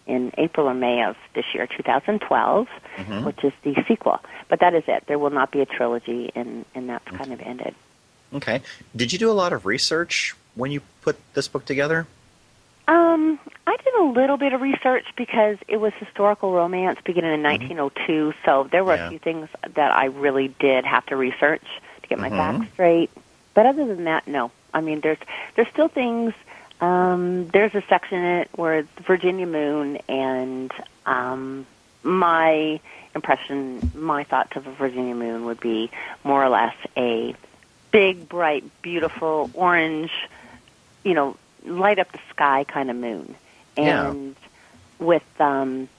in 0.09 0.31
April 0.37 0.67
or 0.67 0.73
May 0.73 1.03
of 1.03 1.15
this 1.35 1.45
year, 1.53 1.67
2012, 1.67 2.67
Mhm. 2.97 3.23
which 3.23 3.43
is 3.43 3.53
the 3.63 3.75
sequel. 3.87 4.19
But 4.49 4.59
that 4.59 4.73
is 4.73 4.83
it. 4.87 5.03
There 5.07 5.19
will 5.19 5.29
not 5.29 5.51
be 5.51 5.61
a 5.61 5.65
trilogy, 5.65 6.31
and 6.35 6.65
and 6.75 6.89
that's 6.89 7.05
kind 7.05 7.31
of 7.31 7.39
ended. 7.41 7.75
Okay. 8.33 8.61
Did 8.95 9.13
you 9.13 9.19
do 9.19 9.29
a 9.31 9.37
lot 9.43 9.53
of 9.53 9.65
research 9.65 10.35
when 10.55 10.71
you 10.71 10.81
put 11.01 11.15
this 11.33 11.47
book 11.47 11.65
together? 11.65 12.07
Um, 12.87 13.39
I 13.67 13.77
did 13.77 13.93
a 13.93 14.03
little 14.03 14.37
bit 14.37 14.51
of 14.53 14.61
research 14.61 15.05
because 15.15 15.57
it 15.67 15.77
was 15.77 15.93
historical 15.99 16.51
romance 16.53 16.99
beginning 17.03 17.33
in 17.33 17.43
1902, 17.43 18.33
so 18.43 18.67
there 18.71 18.83
were 18.83 18.95
Yeah. 18.95 19.05
a 19.05 19.09
few 19.09 19.19
things 19.19 19.47
that 19.75 19.91
I 19.95 20.05
really 20.05 20.47
did 20.59 20.85
have 20.85 21.05
to 21.07 21.15
research 21.15 21.65
to 22.01 22.07
get 22.07 22.17
my 22.19 22.29
Mhm. 22.31 22.37
facts 22.37 22.73
straight. 22.73 23.11
But 23.53 23.67
other 23.67 23.85
than 23.85 24.05
that, 24.05 24.27
no. 24.27 24.51
I 24.73 24.81
mean, 24.81 25.01
there's 25.01 25.17
there's 25.55 25.67
still 25.69 25.87
things. 25.87 26.33
Um, 26.81 27.47
there's 27.47 27.75
a 27.75 27.83
section 27.89 28.19
in 28.19 28.25
it 28.41 28.49
where 28.55 28.85
Virginia 29.05 29.45
Moon 29.45 29.97
and 30.07 30.71
um, 31.05 31.65
my 32.03 32.79
impression, 33.13 33.91
my 33.95 34.23
thoughts 34.23 34.55
of 34.55 34.65
a 34.67 34.71
Virginia 34.71 35.15
Moon 35.15 35.45
would 35.45 35.59
be 35.59 35.91
more 36.23 36.43
or 36.43 36.49
less 36.49 36.75
a 36.95 37.35
big, 37.91 38.29
bright, 38.29 38.63
beautiful 38.81 39.49
orange, 39.53 40.11
you 41.03 41.13
know, 41.13 41.35
light 41.65 41.99
up 41.99 42.11
the 42.11 42.19
sky 42.29 42.63
kind 42.63 42.89
of 42.89 42.95
moon. 42.95 43.35
Yeah. 43.77 44.09
And 44.09 44.35
with 44.99 45.23
um 45.39 45.89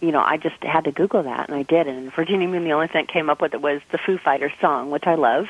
you 0.00 0.12
know, 0.12 0.20
I 0.20 0.38
just 0.38 0.62
had 0.62 0.84
to 0.84 0.92
Google 0.92 1.24
that 1.24 1.48
and 1.48 1.58
I 1.58 1.62
did 1.62 1.86
and 1.86 2.12
Virginia 2.14 2.48
Moon 2.48 2.64
the 2.64 2.72
only 2.72 2.86
thing 2.86 3.04
that 3.04 3.12
came 3.12 3.28
up 3.28 3.42
with 3.42 3.52
it 3.52 3.60
was 3.60 3.82
the 3.90 3.98
Foo 3.98 4.16
Fighters 4.16 4.52
song, 4.60 4.90
which 4.90 5.06
I 5.06 5.16
love. 5.16 5.48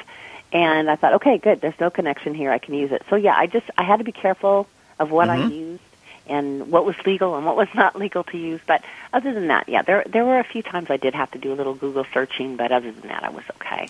And 0.53 0.91
I 0.91 0.97
thought, 0.97 1.15
okay, 1.15 1.39
good, 1.39 1.61
there's 1.61 1.79
no 1.79 1.91
connection 1.91 2.35
here, 2.35 2.51
I 2.51 2.59
can 2.59 2.75
use 2.75 2.91
it. 2.91 3.03
So 3.09 3.15
yeah, 3.15 3.37
I 3.37 3.47
just 3.47 3.67
I 3.79 3.85
had 3.85 3.99
to 3.99 4.05
be 4.05 4.13
careful 4.13 4.67
of 5.01 5.11
what 5.11 5.29
I 5.29 5.39
Mhm. 5.39 5.51
used 5.51 5.83
and 6.29 6.71
what 6.71 6.85
was 6.85 6.95
legal 7.05 7.35
and 7.37 7.45
what 7.45 7.57
was 7.57 7.69
not 7.75 7.97
legal 7.97 8.23
to 8.25 8.39
use. 8.39 8.61
But 8.67 8.85
other 9.13 9.33
than 9.35 9.49
that, 9.49 9.69
yeah, 9.69 9.83
there 9.83 10.05
there 10.07 10.25
were 10.25 10.39
a 10.39 10.45
few 10.45 10.63
times 10.63 10.89
I 10.91 10.97
did 10.97 11.15
have 11.15 11.31
to 11.33 11.39
do 11.39 11.53
a 11.53 11.57
little 11.57 11.75
Google 11.75 12.07
searching, 12.15 12.57
but 12.57 12.71
other 12.71 12.93
than 12.93 13.09
that 13.09 13.25
I 13.25 13.31
was 13.31 13.45
okay. 13.57 13.89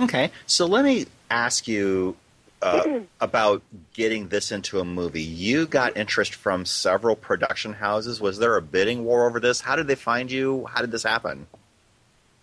Okay. 0.00 0.30
So 0.46 0.66
let 0.66 0.84
me 0.84 1.06
ask 1.30 1.68
you 1.68 2.16
uh, 2.62 3.00
about 3.20 3.62
getting 3.94 4.28
this 4.28 4.50
into 4.50 4.80
a 4.80 4.84
movie. 4.84 5.22
You 5.22 5.66
got 5.66 5.96
interest 5.96 6.34
from 6.34 6.64
several 6.64 7.14
production 7.14 7.74
houses. 7.74 8.20
Was 8.20 8.38
there 8.38 8.56
a 8.56 8.62
bidding 8.62 9.04
war 9.04 9.28
over 9.28 9.38
this? 9.40 9.60
How 9.60 9.76
did 9.76 9.86
they 9.86 9.94
find 9.94 10.30
you? 10.30 10.66
How 10.66 10.80
did 10.80 10.90
this 10.90 11.02
happen? 11.02 11.46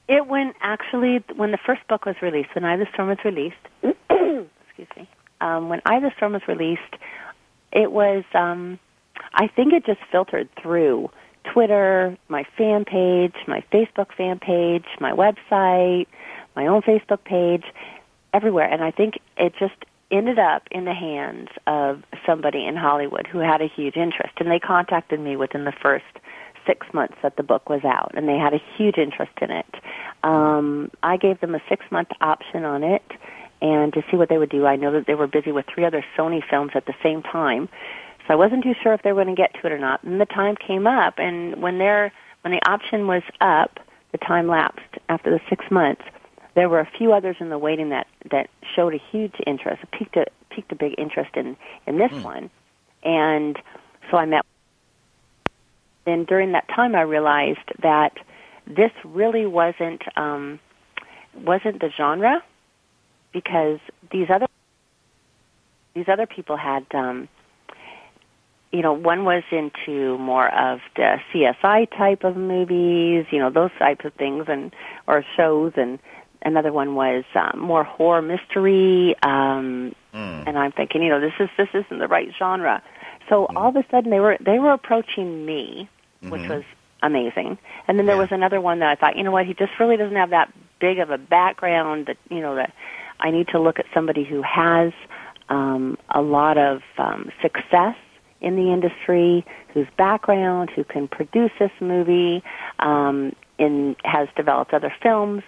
It 0.08 0.28
when 0.28 0.54
actually 0.62 1.24
when 1.36 1.52
the 1.52 1.58
first 1.58 1.88
book 1.88 2.06
was 2.06 2.16
released, 2.22 2.54
when 2.54 2.64
Eye 2.64 2.74
of 2.74 2.80
the 2.80 2.88
Storm 2.94 3.10
was 3.10 3.18
released, 3.26 3.56
excuse 3.84 4.88
me, 4.96 5.08
um, 5.42 5.70
when 5.70 5.82
Eye 5.86 5.98
of 5.98 6.04
the 6.04 6.12
Storm 6.18 6.34
was 6.34 6.48
released, 6.48 6.82
it 7.74 7.92
was 7.92 8.24
um, 8.34 8.80
I 9.34 9.48
think 9.48 9.74
it 9.74 9.86
just 9.86 10.00
filtered 10.12 10.50
through 10.62 11.10
Twitter, 11.44 12.18
my 12.30 12.46
fan 12.58 12.86
page, 12.86 13.36
my 13.48 13.64
Facebook 13.72 14.14
fan 14.16 14.40
page, 14.40 14.86
my 15.00 15.12
website, 15.12 16.08
my 16.56 16.68
own 16.68 16.82
Facebook 16.82 17.24
page, 17.26 17.66
everywhere, 18.34 18.70
and 18.72 18.84
I 18.84 18.92
think 18.92 19.20
it 19.38 19.54
just 19.60 19.76
ended 20.12 20.38
up 20.38 20.64
in 20.72 20.86
the 20.86 20.94
hands 20.94 21.50
of 21.66 22.04
somebody 22.26 22.66
in 22.66 22.76
Hollywood 22.76 23.28
who 23.28 23.40
had 23.40 23.62
a 23.62 23.68
huge 23.68 23.96
interest, 23.96 24.34
and 24.38 24.50
they 24.50 24.60
contacted 24.60 25.20
me 25.20 25.36
within 25.36 25.66
the 25.66 25.72
first 25.72 26.06
six 26.66 26.88
months 26.94 27.16
that 27.24 27.36
the 27.36 27.44
book 27.44 27.70
was 27.70 27.84
out, 27.84 28.12
and 28.16 28.28
they 28.28 28.38
had 28.38 28.54
a 28.54 28.62
huge 28.78 28.98
interest 28.98 29.34
in 29.42 29.52
it. 29.52 29.76
Um, 30.24 30.92
I 31.02 31.18
gave 31.18 31.42
them 31.42 31.56
a 31.56 31.62
six 31.68 31.86
month 31.92 32.10
option 32.22 32.64
on 32.64 32.84
it, 32.84 33.04
and 33.64 33.94
to 33.94 34.04
see 34.12 34.18
what 34.18 34.28
they 34.28 34.38
would 34.38 34.50
do. 34.50 34.66
I 34.68 34.76
know 34.76 34.92
that 34.92 35.08
they 35.08 35.16
were 35.16 35.26
busy 35.26 35.54
with 35.54 35.66
three 35.74 35.86
other 35.86 36.06
Sony 36.18 36.42
films 36.48 36.72
at 36.76 36.86
the 36.86 36.94
same 37.02 37.24
time, 37.24 37.70
so 38.28 38.34
I 38.34 38.36
wasn't 38.36 38.64
too 38.64 38.76
sure 38.84 38.94
if 38.94 39.02
they 39.02 39.14
were 39.14 39.24
going 39.24 39.36
to 39.36 39.42
get 39.42 39.54
to 39.54 39.66
it 39.66 39.72
or 39.72 39.80
not. 39.80 40.04
And 40.04 40.20
the 40.20 40.26
time 40.26 40.56
came 40.56 40.86
up, 40.86 41.16
and 41.18 41.62
when 41.62 41.80
their 41.80 42.12
when 42.42 42.52
the 42.52 42.62
option 42.70 43.08
was 43.08 43.24
up, 43.40 43.80
the 44.12 44.18
time 44.18 44.48
lapsed 44.48 45.00
after 45.08 45.32
the 45.32 45.40
six 45.50 45.66
months. 45.72 46.04
There 46.56 46.70
were 46.70 46.82
a 46.82 46.90
few 46.98 47.14
others 47.14 47.38
in 47.40 47.50
the 47.50 47.58
waiting 47.58 47.90
that 47.90 48.06
that 48.30 48.50
showed 48.76 48.94
a 48.94 49.00
huge 49.12 49.34
interest, 49.48 49.82
piqued 49.92 50.18
a 50.18 50.26
piqued 50.50 50.72
a 50.74 50.76
big 50.76 50.96
interest 50.98 51.32
in 51.36 51.56
in 51.88 51.98
this 51.98 52.12
one, 52.24 52.52
and 53.04 53.58
so 54.12 54.18
I 54.18 54.26
met 54.26 54.46
then 56.06 56.26
during 56.26 56.52
that 56.52 56.68
time 56.68 56.96
I 56.96 57.02
realized 57.02 57.72
that 57.82 58.18
this 58.68 58.92
really 59.06 59.46
wasn't 59.46 60.04
um, 60.18 60.60
wasn't 61.34 61.80
the 61.80 61.90
genre 61.96 62.44
because 63.34 63.80
these 64.12 64.30
other 64.30 64.46
these 65.96 66.08
other 66.08 66.26
people 66.26 66.58
had 66.58 66.86
um, 66.94 67.28
you 68.72 68.82
know 68.82 68.94
one 68.94 69.26
was 69.26 69.44
into 69.52 70.18
more 70.18 70.48
of 70.54 70.80
the 70.96 71.18
CSI 71.34 71.90
type 71.98 72.24
of 72.24 72.38
movies 72.38 73.26
you 73.32 73.40
know 73.40 73.50
those 73.50 73.72
types 73.78 74.06
of 74.06 74.14
things 74.14 74.46
and 74.48 74.74
or 75.08 75.26
shows 75.36 75.74
and 75.76 76.00
another 76.44 76.72
one 76.72 76.96
was 76.96 77.24
um, 77.36 77.60
more 77.60 77.84
horror 77.84 78.22
mystery 78.22 79.16
um, 79.24 79.94
Mm. 80.14 80.44
and 80.46 80.60
I'm 80.60 80.72
thinking 80.72 81.02
you 81.02 81.10
know 81.10 81.20
this 81.20 81.34
is 81.40 81.50
this 81.58 81.70
isn't 81.74 81.98
the 81.98 82.08
right 82.08 82.30
genre 82.38 82.84
so 83.30 83.48
all 83.56 83.70
of 83.70 83.76
a 83.76 83.84
sudden 83.90 84.12
they 84.12 84.20
were 84.20 84.38
they 84.40 84.60
were 84.60 84.72
approaching 84.72 85.44
me 85.44 85.90
which 86.30 86.44
Mhm. 86.44 86.50
was 86.50 86.64
amazing. 87.04 87.58
And 87.88 88.00
then 88.00 88.06
there 88.06 88.16
Yeah. 88.16 88.22
was 88.22 88.32
another 88.32 88.62
one 88.62 88.80
that 88.80 88.90
I 88.90 88.96
thought, 88.96 89.18
you 89.18 89.24
know 89.24 89.32
what, 89.32 89.46
he 89.46 89.54
just 89.54 89.80
really 89.80 89.98
doesn't 89.98 90.16
have 90.16 90.30
that 90.32 90.52
big 90.80 91.00
of 91.00 91.10
a 91.12 91.18
background 91.18 92.08
that 92.08 92.18
you 92.30 92.40
know 92.42 92.56
that 92.56 92.74
I 93.24 93.32
need 93.32 93.48
to 93.50 93.60
look 93.60 93.80
at 93.80 93.86
somebody 93.94 94.24
who 94.24 94.42
has 94.44 94.94
um, 95.50 95.98
a 96.10 96.22
lot 96.22 96.58
of 96.58 96.82
um, 96.98 97.32
success 97.42 97.96
in 98.42 98.56
the 98.56 98.72
industry, 98.72 99.46
whose 99.74 99.88
background, 99.98 100.70
who 100.70 100.84
can 100.84 101.08
produce 101.08 101.52
this 101.58 101.72
movie, 101.80 102.44
um, 102.80 103.34
in 103.58 103.96
has 104.04 104.28
developed 104.36 104.74
other 104.74 104.94
films, 105.02 105.44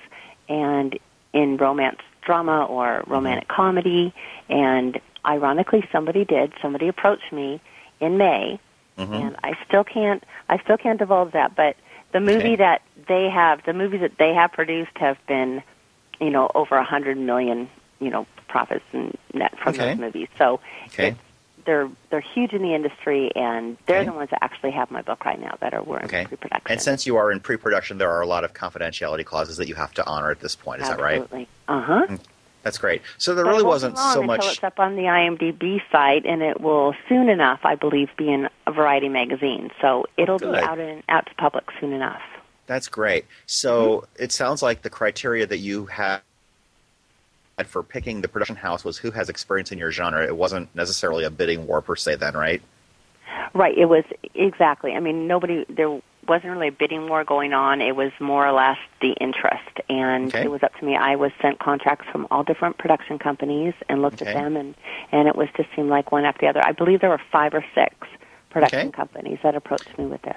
and 0.49 0.97
in 1.33 1.57
romance 1.57 1.99
drama 2.21 2.65
or 2.65 3.03
romantic 3.07 3.47
comedy. 3.47 4.13
And 4.49 4.99
ironically, 5.25 5.87
somebody 5.91 6.25
did. 6.25 6.53
Somebody 6.61 6.87
approached 6.87 7.31
me 7.31 7.61
in 7.99 8.17
May 8.17 8.59
Mhm. 8.97 9.13
and 9.13 9.35
I 9.43 9.57
still 9.67 9.83
can't 9.83 10.23
I 10.49 10.57
still 10.59 10.77
can't 10.77 10.99
divulge 10.99 11.31
that. 11.33 11.55
But 11.55 11.75
the 12.11 12.19
movie 12.19 12.53
Okay. 12.53 12.55
that 12.57 12.81
they 13.07 13.29
have, 13.29 13.63
the 13.65 13.73
movies 13.73 14.01
that 14.01 14.17
they 14.17 14.33
have 14.33 14.51
produced 14.51 14.97
have 14.97 15.17
been, 15.27 15.61
you 16.19 16.29
know, 16.29 16.49
over 16.55 16.75
a 16.75 16.83
hundred 16.83 17.17
million, 17.17 17.69
you 17.99 18.09
know, 18.09 18.25
profits 18.47 18.85
and 18.93 19.17
net 19.33 19.57
from 19.59 19.73
Okay. 19.75 19.89
those 19.89 19.97
movies. 19.99 20.27
So 20.37 20.59
Okay. 20.87 21.15
they're 21.65 21.89
they're 22.09 22.19
huge 22.21 22.53
in 22.53 22.61
the 22.61 22.73
industry, 22.75 23.31
and 23.35 23.77
they're 23.87 23.97
Okay. 23.99 24.05
the 24.09 24.13
ones 24.13 24.29
that 24.29 24.39
actually 24.43 24.71
have 24.71 24.91
my 24.91 25.01
book 25.01 25.25
right 25.25 25.39
now 25.39 25.55
that 25.61 25.73
are 25.73 25.81
we're 25.83 25.99
in 25.99 26.07
pre-production. 26.07 26.61
And 26.71 26.81
since 26.81 27.05
you 27.07 27.17
are 27.17 27.31
in 27.31 27.39
pre-production, 27.39 27.97
there 27.97 28.11
are 28.11 28.21
a 28.21 28.27
lot 28.27 28.43
of 28.43 28.53
confidentiality 28.53 29.25
clauses 29.25 29.57
that 29.57 29.67
you 29.67 29.75
have 29.75 29.93
to 29.95 30.05
honor 30.05 30.31
at 30.31 30.39
this 30.39 30.55
point. 30.55 30.81
Is 30.81 30.89
that 30.89 30.99
right? 30.99 31.21
Absolutely. 31.21 31.47
Uh 31.67 31.81
huh. 31.81 32.17
That's 32.63 32.79
great. 32.79 33.03
So 33.19 33.35
there 33.35 33.45
really 33.45 33.63
wasn't 33.63 33.95
so 33.99 34.21
until 34.21 34.23
much. 34.23 34.53
it's 34.53 34.63
up 34.63 34.79
on 34.79 34.95
the 34.95 35.03
IMDb 35.03 35.81
site, 35.91 36.25
and 36.25 36.41
it 36.41 36.59
will 36.61 36.95
soon 37.07 37.29
enough, 37.29 37.59
I 37.63 37.75
believe, 37.75 38.09
be 38.17 38.31
in 38.31 38.49
a 38.65 38.71
Variety 38.71 39.07
magazine. 39.07 39.69
So 39.81 40.05
it'll 40.17 40.39
be 40.39 40.47
out 40.47 40.79
in 40.79 41.03
out 41.07 41.27
to 41.27 41.35
public 41.35 41.65
soon 41.79 41.93
enough. 41.93 42.21
That's 42.67 42.87
great. 42.87 43.25
So 43.45 44.07
Mm-hmm. 44.17 44.23
it 44.23 44.31
sounds 44.31 44.61
like 44.61 44.81
the 44.81 44.89
criteria 44.89 45.45
that 45.45 45.57
you 45.57 45.85
had 45.85 46.21
for 47.67 47.83
picking 47.83 48.21
the 48.21 48.27
production 48.27 48.55
house 48.55 48.83
was 48.83 48.97
who 48.97 49.11
has 49.11 49.29
experience 49.29 49.71
in 49.71 49.77
your 49.77 49.91
genre. 49.91 50.25
It 50.25 50.35
wasn't 50.35 50.73
necessarily 50.75 51.23
a 51.23 51.29
bidding 51.29 51.67
war 51.67 51.81
per 51.81 51.95
se, 51.95 52.15
then, 52.15 52.33
right? 52.35 52.61
Right. 53.53 53.77
It 53.77 53.85
was 53.85 54.03
exactly. 54.33 54.93
I 54.93 54.99
mean, 54.99 55.27
nobody. 55.27 55.65
There 55.69 56.01
wasn't 56.27 56.51
really 56.51 56.67
a 56.69 56.71
bidding 56.71 57.07
war 57.07 57.23
going 57.23 57.53
on. 57.53 57.81
It 57.81 57.95
was 57.95 58.11
more 58.19 58.45
or 58.47 58.51
less 58.51 58.77
the 58.99 59.11
interest, 59.21 59.79
and 59.89 60.27
Okay. 60.29 60.43
it 60.43 60.49
was 60.49 60.63
up 60.63 60.73
to 60.79 60.85
me. 60.85 60.95
I 60.97 61.15
was 61.15 61.31
sent 61.41 61.59
contracts 61.59 62.07
from 62.11 62.27
all 62.31 62.43
different 62.43 62.77
production 62.77 63.19
companies 63.19 63.73
and 63.87 64.01
looked 64.01 64.21
Okay. 64.21 64.31
at 64.31 64.33
them, 64.33 64.57
and 64.57 64.75
and 65.11 65.27
it 65.27 65.35
was 65.35 65.47
just 65.55 65.69
seemed 65.75 65.89
like 65.89 66.11
one 66.11 66.25
after 66.25 66.41
the 66.41 66.47
other. 66.49 66.65
I 66.65 66.71
believe 66.71 66.99
there 67.01 67.09
were 67.11 67.21
five 67.31 67.53
or 67.53 67.63
six 67.75 67.95
production 68.49 68.89
Okay. 68.89 68.91
companies 68.91 69.39
that 69.43 69.55
approached 69.55 69.97
me 69.97 70.05
with 70.05 70.21
this. 70.23 70.35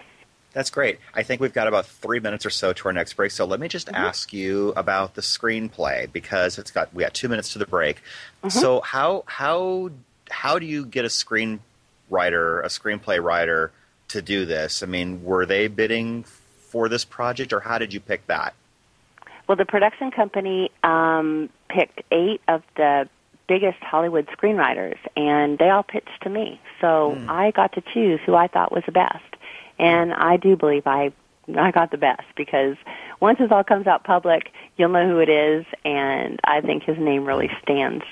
That's 0.53 0.71
great. 0.71 0.99
I 1.15 1.23
think 1.23 1.41
we've 1.41 1.53
got 1.53 1.69
about 1.69 1.87
three 1.87 2.21
minutes 2.21 2.47
or 2.47 2.51
so 2.51 2.73
to 2.73 2.89
our 2.89 2.93
next 2.93 3.13
break. 3.15 3.31
So 3.31 3.45
let 3.45 3.61
me 3.61 3.69
just 3.69 3.87
mm-hmm. 3.87 3.97
ask 3.97 4.33
you 4.33 4.71
about 4.77 5.15
the 5.15 5.21
screenplay 5.21 6.11
because 6.11 6.59
it's 6.59 6.71
got 6.71 6.93
we 6.95 7.03
got 7.03 7.15
two 7.15 7.29
minutes 7.29 7.53
to 7.53 7.59
the 7.59 7.67
break. 7.67 7.97
Mm-hmm. 8.43 8.49
So 8.49 8.81
how 8.81 9.25
how 9.27 9.91
how 10.31 10.59
do 10.59 10.67
you 10.67 10.85
get 10.85 11.05
a 11.05 11.09
screenwriter, 11.09 11.61
a 12.11 12.69
screenplay 12.69 13.23
writer, 13.23 13.73
to 14.09 14.23
do 14.23 14.47
this? 14.47 14.83
I 14.83 14.87
mean, 14.87 15.23
were 15.23 15.47
they 15.47 15.69
bidding 15.69 16.25
for 16.25 16.89
this 16.89 17.05
project, 17.05 17.53
or 17.53 17.61
how 17.61 17.79
did 17.79 17.93
you 17.93 18.01
pick 18.01 18.27
that? 18.27 18.55
Well, 19.47 19.57
the 19.57 19.65
production 19.65 20.11
company 20.11 20.71
um, 20.83 21.49
picked 21.69 22.03
eight 22.11 22.43
of 22.49 22.63
the 22.77 23.09
biggest 23.49 23.79
Hollywood 23.83 24.29
screenwriters, 24.29 24.99
and 25.17 25.59
they 25.59 25.71
all 25.71 25.83
pitched 25.83 26.23
to 26.23 26.29
me. 26.29 26.61
So 26.81 27.15
hmm. 27.15 27.31
I 27.31 27.51
got 27.51 27.73
to 27.73 27.81
choose 27.81 28.21
who 28.25 28.35
I 28.35 28.47
thought 28.47 28.71
was 28.71 28.85
the 28.85 28.93
best, 28.93 29.25
and 29.79 30.13
I 30.13 30.37
do 30.37 30.57
believe 30.57 30.87
I 30.87 31.13
I 31.57 31.71
got 31.71 31.91
the 31.91 31.97
best 31.99 32.25
because 32.37 32.77
once 33.21 33.39
this 33.39 33.51
all 33.51 33.65
comes 33.65 33.87
out 33.87 34.05
public, 34.05 34.53
you'll 34.77 34.91
know 34.91 35.09
who 35.09 35.19
it 35.19 35.29
is, 35.31 35.65
and 35.85 36.39
I 36.45 36.61
think 36.61 36.83
his 36.83 36.99
name 36.99 37.25
really 37.25 37.51
stands 37.63 38.05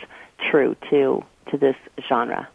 true 0.51 0.77
to 0.91 1.25
to 1.51 1.57
this 1.59 1.77
genre. 2.09 2.49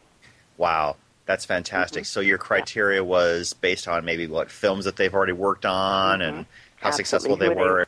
Wow, 0.57 0.95
that's 1.25 1.45
fantastic. 1.45 2.05
So 2.05 2.19
your 2.19 2.37
criteria 2.37 3.03
was 3.03 3.53
based 3.53 3.87
on 3.87 4.05
maybe 4.05 4.27
what 4.27 4.51
films 4.51 4.85
that 4.85 4.95
they've 4.95 5.13
already 5.13 5.31
worked 5.33 5.65
on 5.65 6.21
and 6.21 6.45
how 6.77 6.89
Absolutely. 6.89 6.97
successful 7.05 7.35
they 7.37 7.47
Who 7.47 7.55
they- 7.55 7.61
were. 7.61 7.87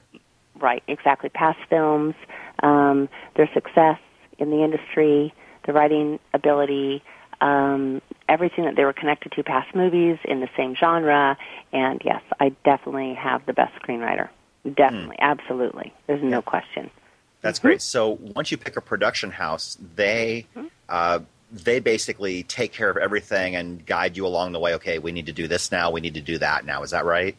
Right, 0.60 0.84
exactly. 0.88 1.30
Past 1.30 1.60
films, 1.70 2.16
um, 2.62 3.10
their 3.36 3.50
success 3.54 4.00
in 4.38 4.50
the 4.50 4.64
industry, 4.64 5.34
the 5.66 5.74
writing 5.74 6.20
ability, 6.34 7.04
um, 7.44 8.02
everything 8.30 8.64
that 8.66 8.76
they 8.78 8.86
were 8.86 8.94
connected 8.94 9.32
to, 9.34 9.44
past 9.44 9.76
movies 9.76 10.18
in 10.24 10.40
the 10.40 10.50
same 10.58 10.76
genre. 10.76 11.38
And 11.72 12.02
yes, 12.04 12.22
I 12.40 12.56
definitely 12.64 13.14
have 13.16 13.46
the 13.46 13.54
best 13.54 13.74
screenwriter. 13.82 14.30
Definitely, 14.64 15.18
absolutely. 15.20 15.94
There's 16.08 16.24
no 16.24 16.42
question. 16.42 16.90
That's 17.42 17.60
Mm-hmm. 17.60 17.68
great. 17.68 17.82
So 17.82 18.18
once 18.38 18.52
you 18.52 18.58
pick 18.58 18.78
a 18.78 18.82
production 18.82 19.32
house, 19.32 19.78
they 19.96 20.48
uh, 20.88 21.20
they 21.52 21.80
basically 21.80 22.44
take 22.44 22.72
care 22.72 22.90
of 22.90 22.98
everything 22.98 23.56
and 23.56 23.86
guide 23.86 24.16
you 24.18 24.26
along 24.26 24.54
the 24.54 24.60
way. 24.60 24.76
Okay, 24.76 24.98
we 25.00 25.12
need 25.12 25.26
to 25.26 25.34
do 25.34 25.48
this 25.48 25.72
now. 25.72 25.92
We 25.92 26.02
need 26.02 26.14
to 26.14 26.22
do 26.22 26.38
that 26.38 26.66
now. 26.66 26.84
Is 26.84 26.92
that 26.92 27.06
right? 27.06 27.36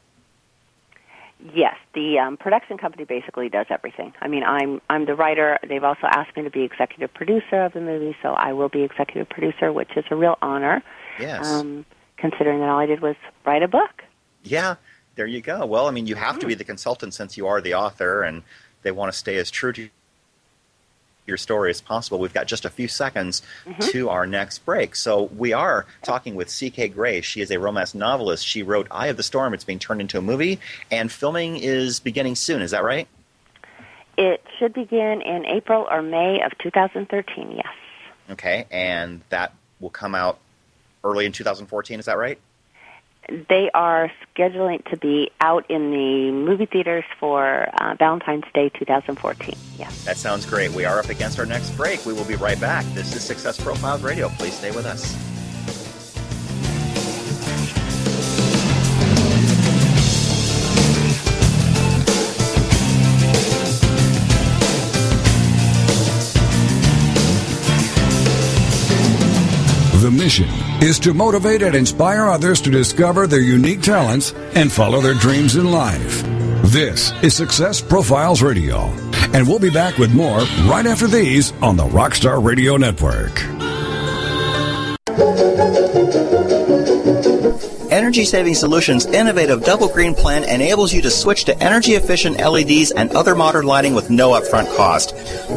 Yes, 1.52 1.76
the 1.94 2.18
um, 2.18 2.36
production 2.38 2.78
company 2.78 3.04
basically 3.04 3.50
does 3.50 3.66
everything. 3.68 4.14
I 4.22 4.28
mean, 4.28 4.44
I'm 4.44 4.80
I'm 4.88 5.04
the 5.04 5.14
writer. 5.14 5.58
They've 5.68 5.84
also 5.84 6.06
asked 6.06 6.34
me 6.36 6.42
to 6.44 6.50
be 6.50 6.62
executive 6.62 7.12
producer 7.12 7.64
of 7.64 7.74
the 7.74 7.80
movie, 7.82 8.16
so 8.22 8.30
I 8.30 8.54
will 8.54 8.70
be 8.70 8.82
executive 8.82 9.28
producer, 9.28 9.70
which 9.72 9.90
is 9.96 10.04
a 10.10 10.16
real 10.16 10.38
honor. 10.40 10.82
Yes. 11.20 11.46
Um, 11.46 11.84
considering 12.16 12.60
that 12.60 12.68
all 12.70 12.78
I 12.78 12.86
did 12.86 13.00
was 13.02 13.16
write 13.44 13.62
a 13.62 13.68
book. 13.68 14.02
yeah. 14.42 14.76
There 15.16 15.26
you 15.28 15.40
go. 15.42 15.64
Well, 15.64 15.86
I 15.86 15.92
mean, 15.92 16.08
you 16.08 16.16
have 16.16 16.34
to 16.34 16.40
Mm-hmm. 16.40 16.48
be 16.48 16.54
the 16.54 16.64
consultant 16.64 17.14
since 17.14 17.36
you 17.36 17.46
are 17.46 17.60
the 17.60 17.74
author, 17.74 18.24
and 18.24 18.42
they 18.82 18.90
want 18.90 19.12
to 19.12 19.16
stay 19.16 19.36
as 19.36 19.48
true 19.48 19.72
to 19.74 19.88
your 21.26 21.36
story 21.36 21.70
as 21.70 21.80
possible. 21.80 22.18
We've 22.18 22.34
got 22.34 22.46
just 22.46 22.64
a 22.64 22.70
few 22.70 22.88
seconds 22.88 23.42
Mm-hmm. 23.66 23.80
to 23.92 24.10
our 24.10 24.26
next 24.26 24.58
break. 24.66 24.94
So 24.94 25.22
we 25.24 25.52
are 25.52 25.86
talking 26.02 26.34
with 26.34 26.50
C.K. 26.50 26.88
Gray. 26.88 27.20
She 27.22 27.40
is 27.40 27.50
a 27.50 27.58
romance 27.58 27.94
novelist. 27.94 28.46
She 28.46 28.62
wrote 28.62 28.86
Eye 28.90 29.06
of 29.06 29.16
the 29.16 29.22
Storm. 29.22 29.54
It's 29.54 29.64
being 29.64 29.78
turned 29.78 30.00
into 30.02 30.18
a 30.18 30.22
movie, 30.22 30.60
and 30.90 31.10
filming 31.10 31.56
is 31.56 31.98
beginning 32.00 32.34
soon. 32.34 32.60
Is 32.60 32.72
that 32.72 32.84
right? 32.84 33.08
It 34.18 34.42
should 34.58 34.74
begin 34.74 35.22
in 35.22 35.44
April 35.46 35.86
or 35.90 36.02
May 36.02 36.40
of 36.42 36.52
2013. 36.58 37.52
Yes, 37.56 37.66
Okay, 38.30 38.66
and 38.70 39.20
that 39.30 39.52
will 39.80 39.90
come 39.90 40.14
out 40.14 40.38
early 41.02 41.26
in 41.26 41.32
2014. 41.32 41.98
Is 42.00 42.06
that 42.06 42.16
right? 42.18 42.38
They 43.28 43.70
are 43.74 44.10
scheduling 44.34 44.84
to 44.90 44.96
be 44.96 45.30
out 45.40 45.68
in 45.70 45.90
the 45.90 46.30
movie 46.32 46.66
theaters 46.66 47.04
for 47.18 47.68
uh, 47.80 47.94
Valentine's 47.98 48.44
Day 48.54 48.68
2014. 48.70 49.54
Yes. 49.78 50.04
That 50.04 50.16
sounds 50.16 50.46
great. 50.46 50.70
We 50.72 50.84
are 50.84 50.98
up 50.98 51.08
against 51.08 51.38
our 51.38 51.46
next 51.46 51.70
break. 51.70 52.04
We 52.06 52.12
will 52.12 52.24
be 52.24 52.36
right 52.36 52.60
back. 52.60 52.84
This 52.94 53.14
is 53.14 53.24
Success 53.24 53.60
Profiles 53.60 54.02
Radio. 54.02 54.28
Please 54.30 54.54
stay 54.54 54.70
with 54.70 54.86
us. 54.86 55.33
The 70.04 70.10
mission 70.10 70.50
is 70.82 70.98
to 70.98 71.14
motivate 71.14 71.62
and 71.62 71.74
inspire 71.74 72.26
others 72.26 72.60
to 72.60 72.70
discover 72.70 73.26
their 73.26 73.40
unique 73.40 73.80
talents 73.80 74.34
and 74.54 74.70
follow 74.70 75.00
their 75.00 75.14
dreams 75.14 75.56
in 75.56 75.70
life. 75.70 76.22
This 76.64 77.10
is 77.22 77.34
Success 77.34 77.80
Profiles 77.80 78.42
Radio, 78.42 78.90
and 79.32 79.48
we'll 79.48 79.58
be 79.58 79.70
back 79.70 79.96
with 79.96 80.14
more 80.14 80.40
right 80.68 80.84
after 80.84 81.06
these 81.06 81.52
on 81.62 81.78
the 81.78 81.84
Rockstar 81.84 82.44
Radio 82.44 82.76
Network. 82.76 83.32
Energy 88.14 88.30
Saving 88.30 88.54
Solutions' 88.54 89.06
innovative 89.06 89.64
double 89.64 89.88
green 89.88 90.14
plan 90.14 90.44
enables 90.44 90.92
you 90.92 91.02
to 91.02 91.10
switch 91.10 91.46
to 91.46 91.58
energy 91.60 91.94
efficient 91.94 92.36
LEDs 92.36 92.92
and 92.92 93.10
other 93.10 93.34
modern 93.34 93.66
lighting 93.66 93.92
with 93.92 94.08
no 94.08 94.40
upfront 94.40 94.72
cost. 94.76 95.16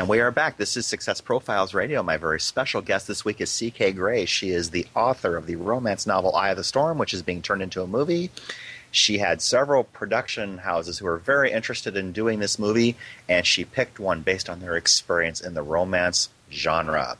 And 0.00 0.08
we 0.08 0.20
are 0.20 0.30
back. 0.30 0.56
This 0.56 0.78
is 0.78 0.86
Success 0.86 1.20
Profiles 1.20 1.74
Radio. 1.74 2.02
My 2.02 2.16
very 2.16 2.40
special 2.40 2.80
guest 2.80 3.06
this 3.06 3.22
week 3.22 3.38
is 3.38 3.50
C.K. 3.50 3.92
Gray. 3.92 4.24
She 4.24 4.48
is 4.48 4.70
the 4.70 4.86
author 4.96 5.36
of 5.36 5.44
the 5.44 5.56
romance 5.56 6.06
novel 6.06 6.34
Eye 6.34 6.48
of 6.48 6.56
the 6.56 6.64
Storm, 6.64 6.96
which 6.96 7.12
is 7.12 7.20
being 7.20 7.42
turned 7.42 7.60
into 7.60 7.82
a 7.82 7.86
movie. 7.86 8.30
She 8.90 9.18
had 9.18 9.42
several 9.42 9.84
production 9.84 10.56
houses 10.56 10.96
who 10.96 11.04
were 11.04 11.18
very 11.18 11.52
interested 11.52 11.98
in 11.98 12.12
doing 12.12 12.38
this 12.38 12.58
movie, 12.58 12.96
and 13.28 13.46
she 13.46 13.66
picked 13.66 14.00
one 14.00 14.22
based 14.22 14.48
on 14.48 14.60
their 14.60 14.74
experience 14.74 15.42
in 15.42 15.52
the 15.52 15.62
romance 15.62 16.30
genre. 16.50 17.18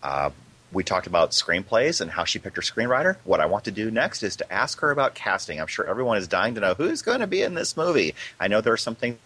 Uh, 0.00 0.30
we 0.70 0.84
talked 0.84 1.08
about 1.08 1.32
screenplays 1.32 2.00
and 2.00 2.12
how 2.12 2.22
she 2.22 2.38
picked 2.38 2.54
her 2.54 2.62
screenwriter. 2.62 3.16
What 3.24 3.40
I 3.40 3.46
want 3.46 3.64
to 3.64 3.72
do 3.72 3.90
next 3.90 4.22
is 4.22 4.36
to 4.36 4.52
ask 4.52 4.78
her 4.82 4.92
about 4.92 5.16
casting. 5.16 5.60
I'm 5.60 5.66
sure 5.66 5.84
everyone 5.84 6.16
is 6.16 6.28
dying 6.28 6.54
to 6.54 6.60
know 6.60 6.74
who's 6.74 7.02
going 7.02 7.22
to 7.22 7.26
be 7.26 7.42
in 7.42 7.54
this 7.54 7.76
movie. 7.76 8.14
I 8.38 8.46
know 8.46 8.60
there 8.60 8.72
are 8.72 8.76
some 8.76 8.94
things 8.94 9.18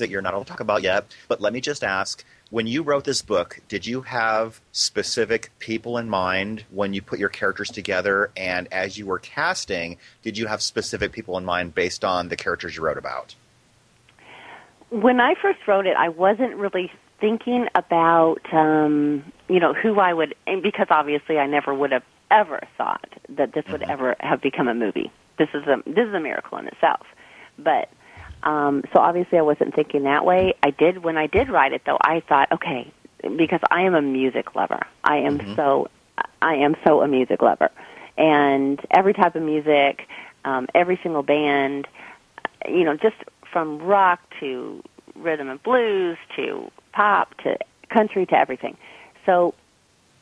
that 0.00 0.10
you're 0.10 0.22
not 0.22 0.34
able 0.34 0.44
to 0.44 0.50
talk 0.50 0.60
about 0.60 0.82
yet, 0.82 1.06
but 1.28 1.40
let 1.40 1.52
me 1.52 1.60
just 1.60 1.84
ask 1.84 2.24
when 2.50 2.66
you 2.66 2.82
wrote 2.82 3.04
this 3.04 3.22
book, 3.22 3.60
did 3.68 3.86
you 3.86 4.02
have 4.02 4.60
specific 4.70 5.50
people 5.58 5.98
in 5.98 6.08
mind 6.08 6.64
when 6.70 6.94
you 6.94 7.02
put 7.02 7.18
your 7.18 7.28
characters 7.28 7.70
together? 7.70 8.30
And 8.36 8.68
as 8.72 8.96
you 8.96 9.06
were 9.06 9.18
casting, 9.18 9.98
did 10.22 10.38
you 10.38 10.46
have 10.46 10.62
specific 10.62 11.12
people 11.12 11.36
in 11.38 11.44
mind 11.44 11.74
based 11.74 12.04
on 12.04 12.28
the 12.28 12.36
characters 12.36 12.76
you 12.76 12.82
wrote 12.82 12.98
about? 12.98 13.34
When 14.90 15.20
I 15.20 15.34
first 15.34 15.66
wrote 15.66 15.86
it, 15.86 15.96
I 15.96 16.08
wasn't 16.08 16.54
really 16.54 16.92
thinking 17.20 17.66
about, 17.74 18.40
um, 18.52 19.24
you 19.48 19.58
know, 19.58 19.72
who 19.74 19.98
I 19.98 20.12
would, 20.12 20.34
and 20.46 20.62
because 20.62 20.86
obviously 20.90 21.38
I 21.38 21.46
never 21.46 21.74
would 21.74 21.90
have 21.90 22.04
ever 22.30 22.60
thought 22.76 23.08
that 23.30 23.52
this 23.52 23.64
would 23.68 23.80
Mhm. 23.80 23.90
ever 23.90 24.16
have 24.20 24.40
become 24.40 24.68
a 24.68 24.74
movie. 24.74 25.10
This 25.38 25.48
is 25.54 25.66
a 25.66 25.82
this 25.86 26.06
is 26.06 26.14
a 26.14 26.20
miracle 26.20 26.58
in 26.58 26.66
itself. 26.68 27.06
But 27.58 27.88
um, 28.46 28.84
so 28.92 29.00
obviously 29.00 29.38
I 29.38 29.42
wasn't 29.42 29.74
thinking 29.74 30.04
that 30.04 30.24
way. 30.24 30.54
I 30.62 30.70
did 30.70 31.02
when 31.02 31.18
I 31.18 31.26
did 31.26 31.50
write 31.50 31.72
it 31.72 31.82
though. 31.84 31.98
I 32.00 32.20
thought, 32.20 32.50
okay, 32.52 32.90
because 33.36 33.60
I 33.70 33.82
am 33.82 33.94
a 33.94 34.00
music 34.00 34.54
lover. 34.54 34.80
I 35.04 35.16
am 35.18 35.38
Mhm. 35.38 35.56
so 35.56 35.88
I 36.40 36.54
am 36.54 36.76
so 36.86 37.02
a 37.02 37.08
music 37.08 37.42
lover, 37.42 37.70
and 38.16 38.80
every 38.92 39.12
type 39.12 39.34
of 39.34 39.42
music, 39.42 40.06
um, 40.44 40.68
every 40.74 40.98
single 41.02 41.22
band, 41.22 41.88
you 42.68 42.84
know, 42.84 42.96
just 42.96 43.16
from 43.52 43.78
rock 43.78 44.20
to 44.40 44.82
rhythm 45.16 45.48
and 45.50 45.62
blues 45.62 46.16
to 46.36 46.70
pop 46.92 47.34
to 47.38 47.58
country 47.88 48.26
to 48.26 48.38
everything. 48.38 48.76
So 49.24 49.54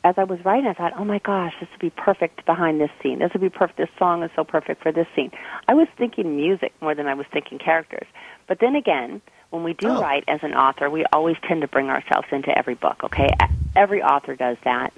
as 0.05 0.19
I 0.19 0.23
was 0.23 0.45
writing, 0.45 0.67
I 0.67 0.73
thought, 0.73 0.93
oh 0.95 1.03
my 1.03 1.17
gosh, 1.17 1.55
this 1.59 1.67
would 1.71 1.79
be 1.79 1.89
perfect 1.89 2.45
behind 2.45 2.79
this 2.79 2.91
scene. 3.01 3.17
This 3.17 3.33
would 3.33 3.41
be 3.41 3.49
perfect. 3.49 3.79
This 3.79 3.89
song 3.97 4.21
is 4.21 4.29
so 4.35 4.43
perfect 4.43 4.83
for 4.83 4.91
this 4.91 5.07
scene. 5.15 5.31
I 5.67 5.73
was 5.73 5.87
thinking 5.97 6.35
music 6.37 6.73
more 6.79 6.93
than 6.93 7.07
I 7.07 7.15
was 7.15 7.25
thinking 7.33 7.57
characters. 7.57 8.05
But 8.47 8.59
then 8.59 8.75
again, 8.75 9.19
when 9.49 9.63
we 9.63 9.73
do 9.73 9.87
Oh. 9.89 9.99
write 9.99 10.23
as 10.27 10.43
an 10.43 10.53
author, 10.53 10.91
we 10.91 11.05
always 11.11 11.37
tend 11.47 11.61
to 11.61 11.67
bring 11.67 11.89
ourselves 11.89 12.27
into 12.31 12.55
every 12.55 12.75
book. 12.75 13.03
Okay, 13.03 13.29
every 13.75 14.03
author 14.03 14.35
does 14.35 14.57
that. 14.63 14.93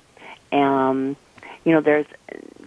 Um, 0.51 1.15
you 1.63 1.71
know, 1.71 1.79
there's 1.79 2.05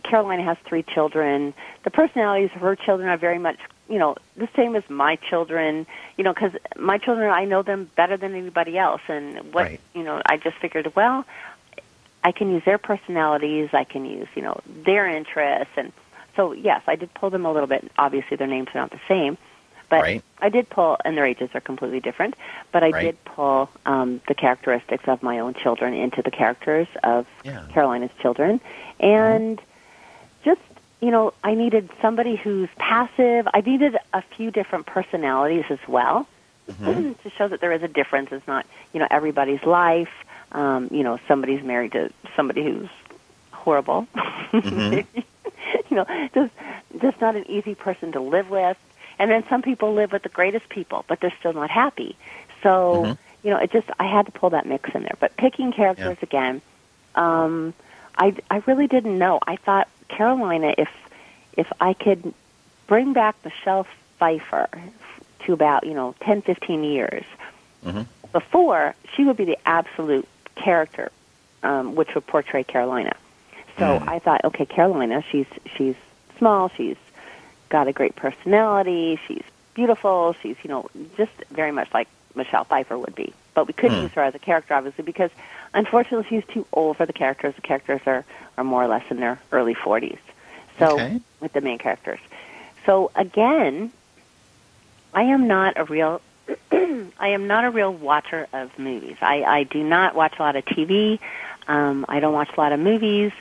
Carolina 0.02 0.42
has 0.42 0.56
three 0.64 0.82
children. 0.82 1.52
The 1.84 1.90
personalities 1.90 2.50
of 2.54 2.62
her 2.62 2.74
children 2.74 3.08
are 3.10 3.18
very 3.18 3.38
much, 3.38 3.58
you 3.88 3.98
know, 3.98 4.16
the 4.36 4.48
same 4.56 4.76
as 4.76 4.82
my 4.88 5.16
children. 5.16 5.86
You 6.16 6.24
know, 6.24 6.32
because 6.32 6.52
my 6.78 6.96
children, 6.96 7.30
I 7.30 7.44
know 7.44 7.62
them 7.62 7.90
better 7.96 8.16
than 8.16 8.34
anybody 8.34 8.78
else, 8.78 9.02
and 9.08 9.52
what 9.52 9.64
Right. 9.66 9.80
you 9.94 10.04
know, 10.04 10.22
I 10.26 10.38
just 10.38 10.56
figured, 10.56 10.94
well, 10.96 11.24
I 12.22 12.32
can 12.32 12.50
use 12.50 12.62
their 12.64 12.78
personalities. 12.78 13.70
I 13.72 13.84
can 13.84 14.04
use, 14.04 14.28
you 14.34 14.42
know, 14.42 14.60
their 14.66 15.08
interests, 15.08 15.72
and 15.76 15.92
so 16.36 16.52
yes, 16.52 16.82
I 16.86 16.96
did 16.96 17.12
pull 17.14 17.30
them 17.30 17.46
a 17.46 17.52
little 17.52 17.66
bit. 17.66 17.90
Obviously, 17.98 18.36
their 18.36 18.46
names 18.46 18.68
are 18.74 18.80
not 18.80 18.90
the 18.90 19.00
same, 19.08 19.38
but 19.88 20.02
Right. 20.02 20.22
I 20.40 20.48
did 20.50 20.68
pull, 20.70 20.96
and 21.04 21.16
their 21.16 21.26
ages 21.26 21.50
are 21.54 21.60
completely 21.60 22.00
different. 22.00 22.34
But 22.72 22.82
I 22.82 22.90
Right. 22.90 23.02
did 23.06 23.24
pull 23.24 23.68
um, 23.86 24.20
the 24.28 24.34
characteristics 24.34 25.04
of 25.08 25.22
my 25.22 25.38
own 25.38 25.54
children 25.54 25.94
into 25.94 26.22
the 26.22 26.30
characters 26.30 26.88
of 27.02 27.26
Yeah. 27.44 27.62
Carolina's 27.70 28.12
children, 28.20 28.60
and 29.00 29.60
just 30.44 30.60
you 31.00 31.10
know, 31.10 31.32
I 31.42 31.54
needed 31.54 31.88
somebody 32.02 32.36
who's 32.36 32.68
passive. 32.76 33.48
I 33.54 33.62
needed 33.62 33.96
a 34.12 34.20
few 34.36 34.50
different 34.50 34.84
personalities 34.84 35.64
as 35.70 35.78
well 35.88 36.26
Mhm. 36.70 37.16
to 37.22 37.30
show 37.30 37.48
that 37.48 37.62
there 37.62 37.72
is 37.72 37.82
a 37.82 37.88
difference. 37.88 38.30
It's 38.32 38.46
not 38.46 38.66
you 38.92 39.00
know 39.00 39.06
everybody's 39.10 39.62
life. 39.64 40.10
Um, 40.52 40.88
you 40.90 41.02
know, 41.02 41.18
somebody's 41.28 41.62
married 41.62 41.92
to 41.92 42.10
somebody 42.36 42.62
who's 42.64 42.88
horrible. 43.52 44.06
Mhm. 44.52 45.06
you 45.88 45.96
know, 45.96 46.04
just 46.34 46.52
just 47.00 47.20
not 47.20 47.36
an 47.36 47.48
easy 47.48 47.74
person 47.74 48.10
to 48.12 48.20
live 48.20 48.50
with. 48.50 48.76
And 49.20 49.30
then 49.30 49.44
some 49.48 49.62
people 49.62 49.94
live 49.94 50.10
with 50.12 50.22
the 50.24 50.28
greatest 50.28 50.68
people, 50.70 51.04
but 51.08 51.20
they're 51.20 51.32
still 51.38 51.52
not 51.52 51.70
happy. 51.70 52.16
So 52.62 53.04
Mhm. 53.06 53.18
you 53.44 53.50
know, 53.50 53.58
it 53.58 53.70
just 53.70 53.88
I 54.00 54.04
had 54.06 54.26
to 54.26 54.32
pull 54.32 54.50
that 54.50 54.66
mix 54.66 54.90
in 54.94 55.02
there. 55.02 55.16
But 55.20 55.36
picking 55.36 55.72
characters 55.72 56.18
again, 56.22 56.60
um, 57.14 57.74
I 58.18 58.34
I 58.50 58.62
really 58.66 58.88
didn't 58.88 59.18
know. 59.18 59.38
I 59.46 59.56
thought 59.56 59.88
Carolina, 60.08 60.74
if 60.76 60.88
if 61.56 61.68
I 61.80 61.92
could 61.94 62.34
bring 62.88 63.12
back 63.12 63.36
Michelle 63.44 63.86
Pfeiffer 64.18 64.68
to 65.46 65.52
about 65.52 65.86
you 65.86 65.94
know 65.94 66.14
ten 66.20 66.42
fifteen 66.42 66.82
years 66.82 67.24
Mhm. 67.86 68.06
before, 68.32 68.94
she 69.14 69.24
would 69.24 69.36
be 69.36 69.44
the 69.44 69.58
absolute 69.64 70.26
character, 70.56 71.10
um, 71.62 71.94
which 71.94 72.08
would 72.14 72.26
portray 72.26 72.64
Carolina. 72.64 73.12
So 73.78 73.98
Mm. 74.00 74.08
I 74.08 74.18
thought, 74.18 74.44
okay, 74.44 74.66
Carolina, 74.66 75.22
she's 75.30 75.46
she's 75.76 75.94
small, 76.38 76.70
she's 76.76 76.96
got 77.70 77.88
a 77.88 77.92
great 77.92 78.16
personality, 78.16 79.18
she's 79.28 79.44
beautiful, 79.74 80.34
she's 80.42 80.56
you 80.62 80.68
know 80.70 80.88
just 81.16 81.32
very 81.52 81.72
much 81.72 81.88
like 81.94 82.08
Michelle 82.34 82.64
Pfeiffer 82.64 82.98
would 82.98 83.14
be. 83.14 83.34
But 83.54 83.66
we 83.66 83.72
couldn't 83.72 83.98
Hmm. 83.98 84.02
use 84.02 84.12
her 84.14 84.22
as 84.22 84.34
a 84.34 84.38
character, 84.38 84.74
obviously, 84.74 85.04
because 85.04 85.30
unfortunately 85.74 86.26
she's 86.28 86.44
too 86.54 86.66
old 86.72 86.96
for 86.96 87.06
the 87.06 87.12
characters. 87.12 87.54
The 87.56 87.62
characters 87.62 88.00
are 88.06 88.24
are 88.58 88.64
more 88.64 88.84
or 88.84 88.88
less 88.88 89.04
in 89.10 89.18
their 89.18 89.40
early 89.52 89.74
forties. 89.74 90.18
So 90.78 90.94
Okay. 90.94 91.20
with 91.40 91.52
the 91.52 91.60
main 91.60 91.78
characters. 91.78 92.20
So 92.86 93.10
again, 93.16 93.92
I 95.12 95.22
am 95.22 95.46
not 95.48 95.74
a 95.78 95.84
real 95.84 96.20
I 96.72 97.28
am 97.28 97.46
not 97.46 97.64
a 97.64 97.70
real 97.70 97.92
watcher 97.92 98.46
of 98.52 98.76
movies. 98.78 99.16
I, 99.20 99.42
I 99.42 99.62
do 99.64 99.82
not 99.82 100.14
watch 100.14 100.34
a 100.38 100.42
lot 100.42 100.56
of 100.56 100.64
TV. 100.64 101.18
Um, 101.68 102.04
I 102.08 102.20
don't 102.20 102.32
watch 102.32 102.50
a 102.56 102.60
lot 102.60 102.72
of 102.72 102.80
movies. 102.80 103.32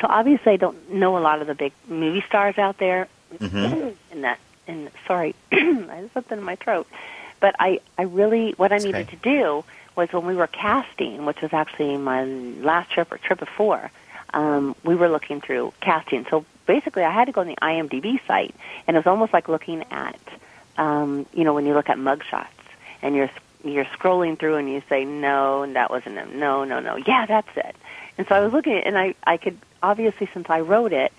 So 0.00 0.06
obviously 0.08 0.52
I 0.52 0.56
don't 0.56 0.92
know 0.92 1.16
a 1.16 1.20
lot 1.20 1.40
of 1.40 1.46
the 1.46 1.54
big 1.54 1.72
movie 1.88 2.22
stars 2.26 2.58
out 2.58 2.78
there. 2.78 3.08
Mhm. 3.34 3.94
in 4.10 4.22
that 4.22 4.38
in 4.66 4.90
sorry, 5.06 5.34
I 5.52 5.56
have 5.56 6.10
something 6.14 6.38
in 6.38 6.44
my 6.44 6.56
throat. 6.56 6.86
But 7.40 7.54
I, 7.58 7.80
I 7.96 8.02
really 8.02 8.52
what 8.56 8.72
I 8.72 8.78
needed 8.78 9.08
to 9.10 9.16
do 9.16 9.64
was 9.96 10.12
when 10.12 10.26
we 10.26 10.34
were 10.36 10.46
casting, 10.46 11.24
which 11.24 11.40
was 11.42 11.52
actually 11.52 11.96
my 11.96 12.24
last 12.24 12.90
trip 12.90 13.10
or 13.12 13.18
trip 13.18 13.38
before, 13.38 13.90
um, 14.34 14.74
we 14.84 14.94
were 14.94 15.08
looking 15.08 15.40
through 15.40 15.72
casting. 15.80 16.24
So 16.30 16.44
basically 16.66 17.04
I 17.04 17.10
had 17.10 17.26
to 17.26 17.32
go 17.32 17.40
on 17.40 17.46
the 17.48 17.56
IMDb 17.56 18.20
site 18.26 18.54
and 18.86 18.96
it 18.96 19.00
was 19.00 19.06
almost 19.06 19.32
like 19.32 19.48
looking 19.48 19.84
at 19.90 20.18
um, 20.78 21.26
you 21.34 21.42
know, 21.44 21.54
when 21.54 21.66
you 21.66 21.74
look 21.74 21.88
at 21.90 21.98
mugshots 21.98 22.46
and 23.02 23.14
you're 23.14 23.30
you're 23.64 23.84
scrolling 23.86 24.38
through 24.38 24.54
and 24.56 24.70
you 24.70 24.82
say 24.88 25.04
no, 25.04 25.62
and 25.62 25.74
that 25.76 25.90
wasn't 25.90 26.16
him. 26.16 26.38
No, 26.38 26.64
no, 26.64 26.80
no. 26.80 26.96
Yeah, 26.96 27.26
that's 27.26 27.56
it. 27.56 27.74
And 28.16 28.26
so 28.28 28.34
I 28.34 28.40
was 28.40 28.52
looking 28.52 28.72
at 28.74 28.78
it, 28.78 28.86
and 28.86 28.98
I 28.98 29.14
I 29.24 29.36
could 29.36 29.58
obviously 29.82 30.28
since 30.32 30.48
I 30.48 30.60
wrote 30.60 30.92
it, 30.92 31.12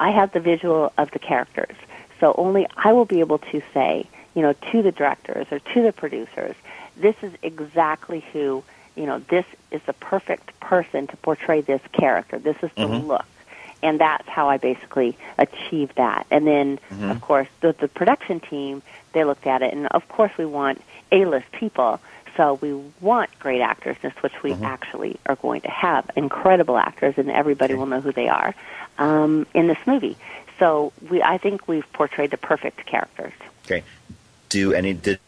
I 0.00 0.10
have 0.10 0.32
the 0.32 0.40
visual 0.40 0.92
of 0.98 1.10
the 1.10 1.18
characters. 1.18 1.76
So 2.20 2.34
only 2.38 2.66
I 2.76 2.92
will 2.92 3.04
be 3.04 3.20
able 3.20 3.38
to 3.38 3.62
say, 3.74 4.06
you 4.34 4.42
know, 4.42 4.52
to 4.70 4.82
the 4.82 4.92
directors 4.92 5.46
or 5.50 5.58
to 5.58 5.82
the 5.82 5.92
producers, 5.92 6.54
this 6.96 7.16
is 7.22 7.32
exactly 7.42 8.24
who, 8.32 8.62
you 8.96 9.06
know, 9.06 9.18
this 9.28 9.44
is 9.70 9.80
the 9.86 9.92
perfect 9.94 10.58
person 10.60 11.06
to 11.08 11.16
portray 11.18 11.60
this 11.62 11.80
character. 11.92 12.38
This 12.38 12.56
is 12.62 12.70
the 12.76 12.86
Mhm. 12.86 13.06
look. 13.08 13.24
And 13.82 13.98
that's 13.98 14.28
how 14.28 14.48
I 14.48 14.58
basically 14.58 15.16
achieved 15.38 15.96
that. 15.96 16.26
And 16.30 16.46
then, 16.46 16.78
Mhm. 16.92 17.10
of 17.10 17.20
course, 17.20 17.48
the, 17.60 17.72
the 17.72 17.88
production 17.88 18.38
team, 18.38 18.82
they 19.12 19.24
looked 19.24 19.46
at 19.46 19.62
it, 19.62 19.74
and 19.74 19.88
of 19.88 20.08
course 20.08 20.30
we 20.38 20.46
want 20.46 20.80
A-list 21.12 21.50
people. 21.52 22.00
So 22.36 22.54
we 22.62 22.72
want 23.00 23.30
great 23.38 23.60
actors, 23.60 23.96
which 24.22 24.42
we 24.42 24.52
Mhm. 24.52 24.64
actually 24.64 25.20
are 25.26 25.36
going 25.36 25.60
to 25.60 25.70
have 25.70 26.10
incredible 26.16 26.78
actors, 26.78 27.14
and 27.18 27.30
everybody 27.30 27.74
will 27.74 27.86
know 27.86 28.00
who 28.00 28.10
they 28.12 28.28
are 28.28 28.54
um, 28.98 29.46
in 29.54 29.66
this 29.66 29.78
movie. 29.86 30.16
So 30.58 30.92
we, 31.10 31.22
I 31.22 31.38
think 31.38 31.68
we've 31.68 31.90
portrayed 31.92 32.30
the 32.30 32.36
perfect 32.38 32.86
characters. 32.86 33.32
Okay. 33.66 33.82
Do 34.48 34.72
any 34.72 34.94
did 34.94 35.18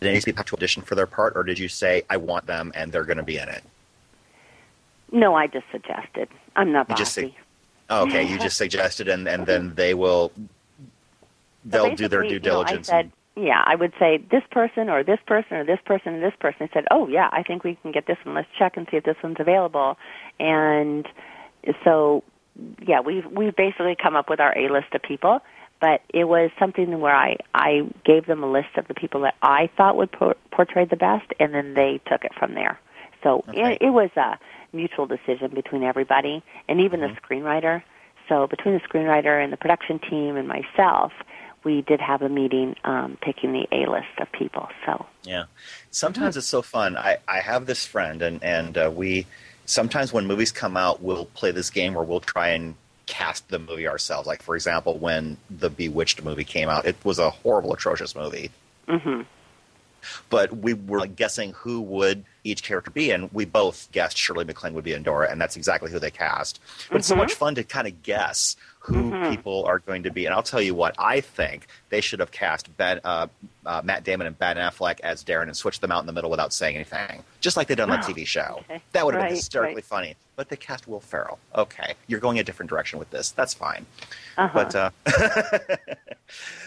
did 0.00 0.08
any 0.08 0.20
people 0.20 0.38
have 0.38 0.46
to 0.46 0.56
audition 0.56 0.82
for 0.82 0.94
their 0.94 1.06
part, 1.06 1.34
or 1.36 1.42
did 1.44 1.58
you 1.58 1.68
say 1.68 2.02
I 2.08 2.16
want 2.16 2.46
them 2.46 2.72
and 2.74 2.90
they're 2.90 3.04
going 3.04 3.18
to 3.18 3.22
be 3.22 3.36
in 3.36 3.48
it? 3.48 3.62
No, 5.12 5.34
I 5.34 5.46
just 5.46 5.66
suggested. 5.70 6.28
I'm 6.56 6.72
not 6.72 6.88
You 6.88 6.96
just 6.96 7.16
bossy. 7.16 7.36
Oh, 7.90 8.02
okay, 8.06 8.24
you 8.26 8.38
just 8.38 8.56
suggested, 8.64 9.08
and 9.08 9.28
and 9.28 9.44
then 9.46 9.74
they 9.74 9.94
will 9.94 10.32
they'll 11.64 11.94
do 11.94 12.08
their 12.08 12.22
due 12.22 12.28
you 12.28 12.34
know, 12.34 12.64
diligence. 12.64 12.88
I 12.88 12.92
said, 12.92 13.12
yeah, 13.40 13.62
I 13.64 13.74
would 13.74 13.92
say 13.98 14.18
this 14.30 14.42
person 14.50 14.88
or 14.88 15.02
this 15.02 15.18
person 15.26 15.56
or 15.56 15.64
this 15.64 15.80
person 15.84 16.14
and 16.14 16.22
this 16.22 16.34
person. 16.38 16.68
I 16.70 16.74
said, 16.74 16.84
oh 16.90 17.08
yeah, 17.08 17.28
I 17.32 17.42
think 17.42 17.64
we 17.64 17.76
can 17.76 17.92
get 17.92 18.06
this 18.06 18.18
one. 18.24 18.34
Let's 18.34 18.48
check 18.58 18.76
and 18.76 18.86
see 18.90 18.96
if 18.98 19.04
this 19.04 19.16
one's 19.22 19.38
available. 19.40 19.96
And 20.38 21.08
so, 21.84 22.22
yeah, 22.86 23.00
we've 23.00 23.26
we've 23.26 23.56
basically 23.56 23.96
come 24.00 24.16
up 24.16 24.28
with 24.28 24.40
our 24.40 24.56
A 24.56 24.68
list 24.68 24.94
of 24.94 25.02
people. 25.02 25.40
But 25.80 26.02
it 26.12 26.24
was 26.24 26.50
something 26.58 27.00
where 27.00 27.14
I 27.14 27.38
I 27.54 27.88
gave 28.04 28.26
them 28.26 28.42
a 28.42 28.50
list 28.50 28.76
of 28.76 28.86
the 28.88 28.94
people 28.94 29.22
that 29.22 29.34
I 29.42 29.70
thought 29.76 29.96
would 29.96 30.12
por- 30.12 30.36
portray 30.50 30.84
the 30.84 30.96
best, 30.96 31.26
and 31.40 31.54
then 31.54 31.74
they 31.74 32.00
took 32.06 32.24
it 32.24 32.34
from 32.38 32.54
there. 32.54 32.78
So 33.22 33.44
Okay. 33.48 33.74
it, 33.74 33.82
it 33.82 33.90
was 33.90 34.10
a 34.16 34.38
mutual 34.72 35.06
decision 35.06 35.50
between 35.54 35.82
everybody, 35.82 36.42
and 36.68 36.80
even 36.80 37.00
Mhm. 37.00 37.14
the 37.14 37.20
screenwriter. 37.20 37.82
So 38.28 38.46
between 38.46 38.74
the 38.74 38.80
screenwriter 38.80 39.42
and 39.42 39.52
the 39.52 39.56
production 39.56 39.98
team 39.98 40.36
and 40.36 40.46
myself, 40.46 41.12
we 41.64 41.82
did 41.82 42.00
have 42.00 42.22
a 42.22 42.28
meeting 42.28 42.76
um, 42.84 43.18
picking 43.20 43.52
the 43.52 43.66
A 43.72 43.90
list 43.90 44.08
of 44.18 44.30
people. 44.32 44.68
So 44.86 45.06
Yeah. 45.24 45.44
Sometimes 45.90 46.36
it's 46.36 46.46
so 46.46 46.62
fun. 46.62 46.96
I, 46.96 47.18
I 47.28 47.40
have 47.40 47.66
this 47.66 47.84
friend, 47.86 48.22
and, 48.22 48.42
and 48.42 48.78
uh, 48.78 48.90
we 48.94 49.26
sometimes 49.66 50.12
when 50.12 50.26
movies 50.26 50.52
come 50.52 50.76
out, 50.76 51.02
we'll 51.02 51.26
play 51.26 51.50
this 51.50 51.70
game 51.70 51.94
where 51.94 52.04
we'll 52.04 52.20
try 52.20 52.48
and 52.48 52.74
cast 53.06 53.48
the 53.48 53.58
movie 53.58 53.86
ourselves. 53.88 54.26
Like, 54.26 54.42
for 54.42 54.54
example, 54.54 54.96
when 54.98 55.36
the 55.50 55.68
Bewitched 55.70 56.22
movie 56.24 56.44
came 56.44 56.68
out, 56.68 56.86
it 56.86 56.96
was 57.04 57.18
a 57.18 57.30
horrible, 57.30 57.72
atrocious 57.74 58.14
movie. 58.14 58.50
hmm 58.88 59.22
But 60.30 60.56
we 60.56 60.74
were 60.74 61.00
like, 61.00 61.14
guessing 61.16 61.52
who 61.52 61.80
would 61.82 62.24
each 62.42 62.62
character 62.62 62.90
be, 62.90 63.10
and 63.10 63.30
we 63.32 63.44
both 63.44 63.88
guessed 63.92 64.16
Shirley 64.16 64.44
MacLaine 64.44 64.72
would 64.74 64.84
be 64.84 64.94
Endora, 64.94 65.30
and 65.30 65.40
that's 65.40 65.56
exactly 65.56 65.90
who 65.90 65.98
they 65.98 66.10
cast. 66.10 66.58
But 66.88 66.98
it's 66.98 67.06
so 67.08 67.14
Mhm. 67.14 67.18
much 67.18 67.34
fun 67.34 67.54
to 67.56 67.64
kind 67.64 67.86
of 67.86 68.02
guess 68.02 68.56
who 68.80 69.10
Mhm. 69.10 69.30
people 69.30 69.64
are 69.66 69.78
going 69.78 70.02
to 70.04 70.10
be. 70.10 70.24
And 70.24 70.34
I'll 70.34 70.42
tell 70.42 70.60
you 70.62 70.74
what, 70.74 70.94
I 70.98 71.20
think 71.20 71.66
they 71.90 72.00
should 72.00 72.18
have 72.20 72.30
cast 72.30 72.74
ben, 72.78 72.98
uh, 73.04 73.26
uh, 73.66 73.82
Matt 73.84 74.04
Damon 74.04 74.26
and 74.26 74.38
Ben 74.38 74.56
Affleck 74.56 75.00
as 75.00 75.22
Darrin 75.22 75.48
and 75.48 75.56
switched 75.56 75.82
them 75.82 75.92
out 75.92 76.00
in 76.00 76.06
the 76.06 76.12
middle 76.14 76.30
without 76.30 76.52
saying 76.54 76.76
anything, 76.76 77.22
just 77.42 77.56
like 77.58 77.68
they 77.68 77.74
did 77.74 77.82
on 77.82 77.90
that 77.90 78.04
Oh, 78.04 78.08
TV 78.12 78.26
show. 78.26 78.60
okay. 78.70 78.80
That 78.92 79.04
would 79.04 79.14
have 79.14 79.22
Right, 79.22 79.28
been 79.28 79.36
hysterically 79.36 79.74
right. 79.76 79.84
funny. 79.84 80.16
But 80.36 80.48
they 80.48 80.56
cast 80.56 80.88
Will 80.88 81.00
Ferrell. 81.00 81.38
Okay, 81.54 81.92
you're 82.06 82.20
going 82.20 82.38
a 82.38 82.42
different 82.42 82.70
direction 82.70 82.98
with 82.98 83.10
this. 83.10 83.30
That's 83.30 83.52
fine. 83.52 83.84
uh-huh. 84.38 84.50
But 84.54 84.74
uh, 84.74 84.90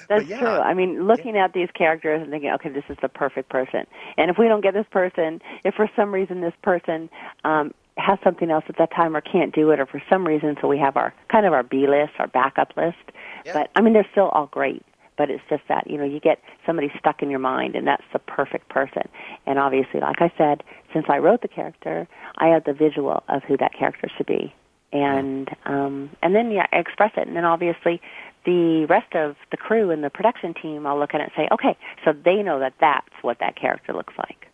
that's 0.08 0.26
yeah. 0.28 0.40
true. 0.40 0.48
I 0.48 0.74
mean, 0.76 1.08
looking 1.08 1.38
at 1.38 1.54
these 1.54 1.70
characters 1.74 2.22
and 2.22 2.30
thinking, 2.30 2.52
okay, 2.52 2.70
this 2.70 2.84
is 2.90 2.98
the 3.02 3.10
perfect 3.10 3.50
person. 3.50 3.88
And 4.18 4.30
if 4.30 4.38
we 4.38 4.48
don't 4.48 4.62
get 4.62 4.76
this 4.76 4.86
person, 4.92 5.42
if 5.64 5.74
for 5.74 5.90
some 5.96 6.14
reason 6.14 6.42
this 6.42 6.54
person 6.62 7.10
um, 7.44 7.74
has 7.98 8.18
something 8.24 8.50
else 8.50 8.66
at 8.70 8.78
that 8.78 8.92
time 8.92 9.16
or 9.16 9.22
can't 9.22 9.54
do 9.54 9.70
it, 9.72 9.80
or 9.80 9.86
for 9.86 10.02
some 10.10 10.26
reason, 10.26 10.58
so 10.62 10.68
we 10.68 10.80
have 10.80 10.98
our 10.98 11.14
kind 11.30 11.46
of 11.46 11.54
our 11.54 11.64
B 11.64 11.88
list, 11.88 12.14
our 12.20 12.28
backup 12.28 12.76
list. 12.76 12.98
Yeah. 13.46 13.54
But 13.54 13.72
I 13.76 13.82
mean, 13.82 13.94
they're 13.94 14.08
still 14.12 14.30
all 14.30 14.48
great. 14.48 14.84
But 15.16 15.30
it's 15.30 15.44
just 15.48 15.62
that 15.70 15.88
you 15.88 15.98
know 16.00 16.06
you 16.06 16.20
get 16.20 16.40
somebody 16.66 16.92
stuck 16.98 17.22
in 17.22 17.30
your 17.30 17.40
mind, 17.40 17.76
and 17.76 17.86
that's 17.86 18.04
the 18.14 18.20
perfect 18.20 18.70
person. 18.70 19.04
And 19.46 19.60
obviously, 19.60 20.00
like 20.00 20.22
I 20.22 20.32
said, 20.38 20.64
since 20.92 21.06
I 21.08 21.20
wrote 21.20 21.44
the 21.44 21.48
character, 21.48 22.08
I 22.38 22.48
have 22.48 22.64
the 22.64 22.74
visual 22.74 23.24
of 23.30 23.44
who 23.44 23.56
that 23.58 23.74
character 23.78 24.10
should 24.18 24.26
be, 24.26 24.52
and 24.92 25.50
um, 25.66 26.10
and 26.24 26.34
then 26.34 26.50
yeah, 26.50 26.66
I 26.72 26.78
express 26.78 27.12
it. 27.16 27.28
And 27.28 27.38
then 27.38 27.46
obviously, 27.46 28.02
the 28.46 28.86
rest 28.90 29.14
of 29.14 29.36
the 29.52 29.58
crew 29.58 29.92
and 29.92 30.04
the 30.04 30.10
production 30.10 30.56
team, 30.60 30.88
I'll 30.88 30.98
look 30.98 31.14
at 31.14 31.22
it 31.22 31.26
and 31.26 31.32
say, 31.38 31.48
okay, 31.52 31.78
so 32.04 32.12
they 32.12 32.42
know 32.42 32.60
that 32.60 32.74
that's 32.82 33.14
what 33.22 33.38
that 33.40 33.56
character 33.56 33.94
looks 33.94 34.16
like. 34.18 34.48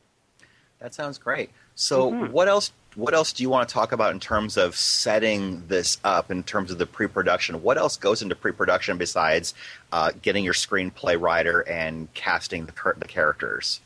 That 0.79 0.93
sounds 0.93 1.17
great. 1.17 1.51
So, 1.75 2.11
Mhm. 2.11 2.31
what 2.31 2.47
else? 2.49 2.73
What 2.95 3.13
else 3.13 3.33
do 3.33 3.43
you 3.43 3.49
want 3.49 3.69
to 3.69 3.73
talk 3.73 3.91
about 3.91 4.13
in 4.13 4.19
terms 4.19 4.57
of 4.57 4.75
setting 4.75 5.63
this 5.67 5.97
up? 6.03 6.31
In 6.31 6.43
terms 6.43 6.71
of 6.71 6.79
the 6.79 6.85
pre-production, 6.85 7.61
what 7.61 7.77
else 7.77 7.97
goes 7.97 8.21
into 8.21 8.35
pre-production 8.35 8.97
besides 8.97 9.53
uh, 9.91 10.11
getting 10.21 10.43
your 10.43 10.53
screenplay 10.53 11.19
writer 11.19 11.61
and 11.61 12.11
casting 12.13 12.65
the, 12.65 12.73
the 12.97 13.07
characters? 13.07 13.81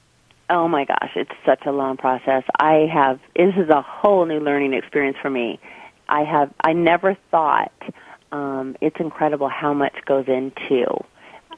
Oh 0.49 0.67
my 0.67 0.85
gosh, 0.85 1.11
it's 1.15 1.31
such 1.45 1.65
a 1.65 1.71
long 1.71 1.97
process. 1.97 2.43
I 2.59 2.87
have 2.93 3.19
this 3.35 3.55
is 3.55 3.69
a 3.69 3.81
whole 3.81 4.25
new 4.25 4.39
learning 4.39 4.73
experience 4.73 5.17
for 5.21 5.29
me. 5.29 5.59
I 6.09 6.23
have 6.23 6.53
I 6.63 6.73
never 6.73 7.17
thought 7.31 7.71
um, 8.31 8.75
it's 8.81 8.99
incredible 8.99 9.47
how 9.47 9.73
much 9.73 9.93
goes 10.05 10.27
into 10.27 10.85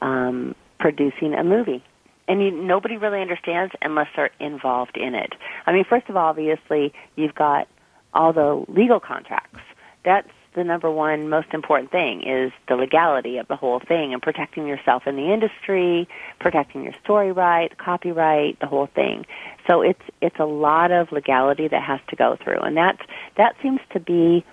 um, 0.00 0.54
producing 0.78 1.34
a 1.34 1.42
movie, 1.42 1.82
and 2.28 2.42
you, 2.42 2.50
nobody 2.50 2.96
really 2.96 3.20
understands 3.20 3.72
unless 3.82 4.08
they're 4.16 4.30
involved 4.40 4.96
in 4.96 5.14
it. 5.14 5.34
I 5.66 5.72
mean, 5.72 5.84
first 5.84 6.08
of 6.08 6.16
all, 6.16 6.28
obviously 6.28 6.92
you've 7.14 7.34
got 7.34 7.68
all 8.14 8.32
the 8.32 8.64
legal 8.68 9.00
contracts. 9.00 9.60
That's 10.04 10.28
the 10.56 10.64
number 10.64 10.90
one 10.90 11.28
most 11.28 11.48
important 11.52 11.92
thing 11.92 12.22
is 12.22 12.50
the 12.66 12.76
legality 12.76 13.36
of 13.36 13.46
the 13.46 13.56
whole 13.56 13.78
thing 13.78 14.14
and 14.14 14.22
protecting 14.22 14.66
yourself 14.66 15.06
in 15.06 15.14
the 15.14 15.32
industry, 15.32 16.08
protecting 16.40 16.82
your 16.82 16.94
story 17.04 17.30
right, 17.30 17.76
copyright, 17.76 18.58
the 18.58 18.66
whole 18.66 18.86
thing. 18.86 19.26
So 19.66 19.82
it's 19.82 20.00
it's 20.22 20.38
a 20.38 20.46
lot 20.46 20.90
of 20.90 21.12
legality 21.12 21.68
that 21.68 21.82
has 21.82 22.00
to 22.08 22.16
go 22.16 22.38
through, 22.42 22.60
and 22.60 22.76
that's 22.76 23.02
that 23.36 23.54
seems 23.62 23.80
to 23.92 24.00
be 24.00 24.44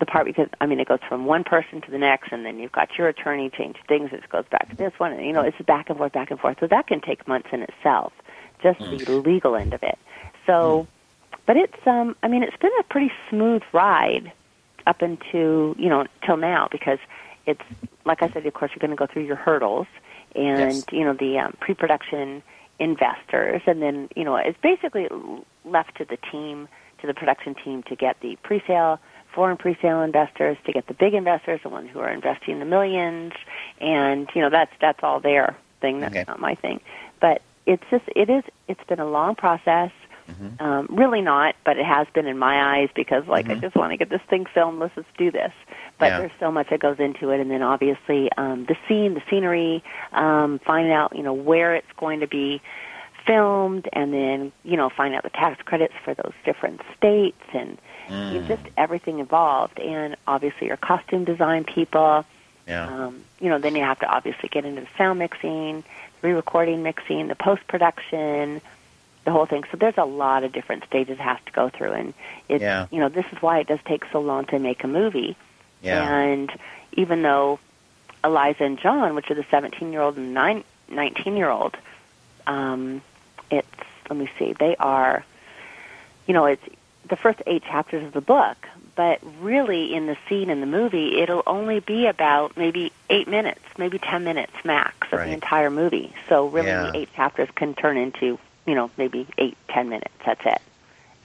the 0.00 0.06
part 0.06 0.26
because 0.26 0.48
I 0.60 0.66
mean 0.66 0.80
it 0.80 0.88
goes 0.88 0.98
from 1.08 1.24
one 1.26 1.44
person 1.44 1.80
to 1.82 1.90
the 1.90 1.98
next, 1.98 2.32
and 2.32 2.44
then 2.44 2.58
you've 2.58 2.72
got 2.72 2.88
your 2.98 3.08
attorney 3.08 3.50
change 3.56 3.76
things. 3.88 4.10
It 4.12 4.28
goes 4.30 4.44
back 4.50 4.70
to 4.70 4.76
this 4.76 4.92
one, 4.98 5.12
and 5.12 5.24
you 5.24 5.32
know 5.32 5.42
it's 5.42 5.56
back 5.66 5.88
and 5.88 5.98
forth, 5.98 6.12
back 6.12 6.30
and 6.30 6.40
forth. 6.40 6.56
So 6.60 6.66
that 6.66 6.86
can 6.86 7.00
take 7.00 7.26
months 7.28 7.48
in 7.52 7.62
itself, 7.62 8.12
just 8.62 8.78
the 8.90 9.04
legal 9.10 9.56
end 9.56 9.72
of 9.72 9.82
it. 9.82 9.98
So, 10.46 10.86
but 11.46 11.56
it's 11.56 11.86
um 11.86 12.16
I 12.22 12.28
mean 12.28 12.42
it's 12.42 12.56
been 12.56 12.72
a 12.80 12.82
pretty 12.84 13.12
smooth 13.30 13.62
ride 13.72 14.32
up 14.86 15.02
into 15.02 15.74
you 15.78 15.88
know 15.88 16.06
till 16.26 16.36
now 16.36 16.68
because 16.70 16.98
it's 17.46 17.62
like 18.04 18.22
I 18.22 18.28
said. 18.32 18.46
Of 18.46 18.54
course, 18.54 18.72
you're 18.74 18.80
going 18.80 18.96
to 18.96 18.96
go 18.96 19.10
through 19.10 19.24
your 19.24 19.36
hurdles, 19.36 19.86
and 20.34 20.78
Yes. 20.78 20.84
you 20.92 21.04
know 21.04 21.14
the 21.14 21.38
um, 21.38 21.54
pre-production 21.60 22.42
investors, 22.78 23.62
and 23.66 23.80
then 23.80 24.08
you 24.16 24.24
know 24.24 24.36
it's 24.36 24.58
basically 24.62 25.08
left 25.64 25.96
to 25.98 26.04
the 26.04 26.18
team, 26.30 26.68
to 27.00 27.06
the 27.06 27.14
production 27.14 27.54
team, 27.54 27.82
to 27.84 27.96
get 27.96 28.16
the 28.20 28.36
pre-sale, 28.42 28.98
foreign 29.34 29.56
pre-sale 29.56 30.00
investors, 30.02 30.56
to 30.66 30.72
get 30.72 30.86
the 30.86 30.94
big 30.94 31.14
investors, 31.14 31.60
the 31.62 31.68
ones 31.68 31.90
who 31.92 32.00
are 32.00 32.10
investing 32.10 32.58
the 32.58 32.64
millions, 32.64 33.32
and 33.80 34.28
you 34.34 34.40
know 34.40 34.50
that's 34.50 34.72
that's 34.80 35.00
all 35.02 35.20
their 35.20 35.56
thing. 35.80 36.00
That's 36.00 36.14
Okay. 36.14 36.24
not 36.26 36.40
my 36.40 36.54
thing, 36.54 36.80
but 37.20 37.42
it's 37.66 37.82
just 37.90 38.04
it 38.14 38.30
is. 38.30 38.44
It's 38.68 38.82
been 38.84 39.00
a 39.00 39.06
long 39.06 39.34
process. 39.34 39.90
Mhm. 40.30 40.58
Um, 40.58 40.86
really 40.88 41.20
not, 41.20 41.54
but 41.66 41.76
it 41.76 41.84
has 41.84 42.06
been 42.14 42.26
in 42.26 42.38
my 42.38 42.78
eyes 42.78 42.88
because, 42.94 43.26
like, 43.26 43.50
I 43.50 43.56
Mhm. 43.56 43.60
just 43.60 43.76
want 43.76 43.90
to 43.90 43.98
get 43.98 44.08
this 44.08 44.22
thing 44.22 44.46
filmed. 44.46 44.78
Let's 44.78 44.94
just 44.94 45.14
do 45.18 45.30
this. 45.30 45.52
But 45.98 46.06
Yeah. 46.12 46.18
there's 46.20 46.32
so 46.40 46.50
much 46.50 46.68
that 46.70 46.80
goes 46.80 46.98
into 46.98 47.28
it, 47.30 47.40
and 47.40 47.50
then 47.50 47.60
obviously 47.62 48.30
um, 48.38 48.64
the 48.64 48.76
scene, 48.88 49.12
the 49.14 49.22
scenery, 49.28 49.82
um, 50.12 50.60
finding 50.60 50.92
out, 50.94 51.14
you 51.14 51.22
know, 51.22 51.34
where 51.34 51.74
it's 51.74 51.92
going 51.98 52.20
to 52.20 52.26
be 52.26 52.62
filmed, 53.26 53.86
and 53.92 54.14
then 54.14 54.52
you 54.64 54.76
know, 54.78 54.88
find 54.88 55.14
out 55.14 55.24
the 55.24 55.30
tax 55.30 55.60
credits 55.62 55.94
for 56.04 56.14
those 56.14 56.32
different 56.44 56.80
states, 56.96 57.42
and 57.52 57.76
Mm. 58.08 58.46
just 58.48 58.62
everything 58.76 59.18
involved. 59.18 59.78
And 59.78 60.16
obviously, 60.26 60.66
your 60.68 60.76
costume 60.76 61.24
design 61.24 61.64
people. 61.64 62.24
Yeah. 62.66 62.86
Um, 62.86 63.24
you 63.40 63.50
know, 63.50 63.58
then 63.58 63.74
you 63.74 63.82
have 63.82 63.98
to 64.00 64.06
obviously 64.06 64.48
get 64.48 64.64
into 64.64 64.80
the 64.80 64.88
sound 64.96 65.18
mixing, 65.18 65.84
re-recording 66.22 66.82
mixing, 66.82 67.28
the 67.28 67.34
post-production, 67.34 68.62
the 69.24 69.30
whole 69.30 69.44
thing. 69.44 69.64
So 69.70 69.76
there's 69.76 69.98
a 69.98 70.04
lot 70.04 70.44
of 70.44 70.52
different 70.52 70.84
stages 70.84 71.18
it 71.18 71.22
has 71.22 71.38
to 71.46 71.52
go 71.52 71.68
through, 71.68 71.92
and 71.92 72.14
it's 72.48 72.62
Yeah. 72.62 72.86
you 72.90 73.00
know 73.00 73.08
this 73.10 73.26
is 73.32 73.42
why 73.42 73.58
it 73.58 73.66
does 73.66 73.80
take 73.84 74.04
so 74.12 74.20
long 74.20 74.46
to 74.46 74.58
make 74.58 74.82
a 74.84 74.88
movie. 74.88 75.36
yeah. 75.82 76.08
And 76.10 76.50
even 76.92 77.20
though 77.22 77.58
Eliza 78.22 78.64
and 78.64 78.78
John, 78.78 79.14
which 79.14 79.30
are 79.30 79.34
the 79.34 79.44
17 79.50 79.92
year 79.92 80.00
old 80.00 80.16
and 80.16 80.32
9, 80.32 80.64
19 80.88 81.36
year 81.36 81.50
old, 81.50 81.76
um, 82.46 83.02
it's 83.50 83.68
let 84.08 84.18
me 84.18 84.28
see, 84.38 84.54
they 84.58 84.76
are, 84.76 85.24
you 86.26 86.34
know, 86.34 86.44
it's 86.46 86.62
the 87.08 87.16
first 87.16 87.40
eight 87.46 87.62
chapters 87.64 88.04
of 88.04 88.12
the 88.12 88.20
book, 88.20 88.56
but 88.96 89.20
really 89.40 89.94
in 89.94 90.06
the 90.06 90.16
scene 90.28 90.50
in 90.50 90.60
the 90.60 90.66
movie, 90.66 91.20
it'll 91.20 91.42
only 91.46 91.80
be 91.80 92.06
about 92.06 92.56
maybe 92.56 92.92
eight 93.10 93.28
minutes, 93.28 93.60
maybe 93.78 93.98
ten 93.98 94.24
minutes 94.24 94.52
max 94.64 94.94
of 95.12 95.18
Right. 95.18 95.26
the 95.28 95.32
entire 95.34 95.70
movie. 95.70 96.12
So 96.28 96.46
really, 96.48 96.68
Yeah. 96.68 96.90
the 96.92 96.96
eight 96.98 97.12
chapters 97.14 97.48
can 97.54 97.74
turn 97.74 97.96
into, 97.96 98.38
you 98.66 98.74
know, 98.74 98.90
maybe 98.96 99.26
eight, 99.38 99.56
ten 99.68 99.88
minutes. 99.88 100.14
That's 100.24 100.44
it. 100.46 100.60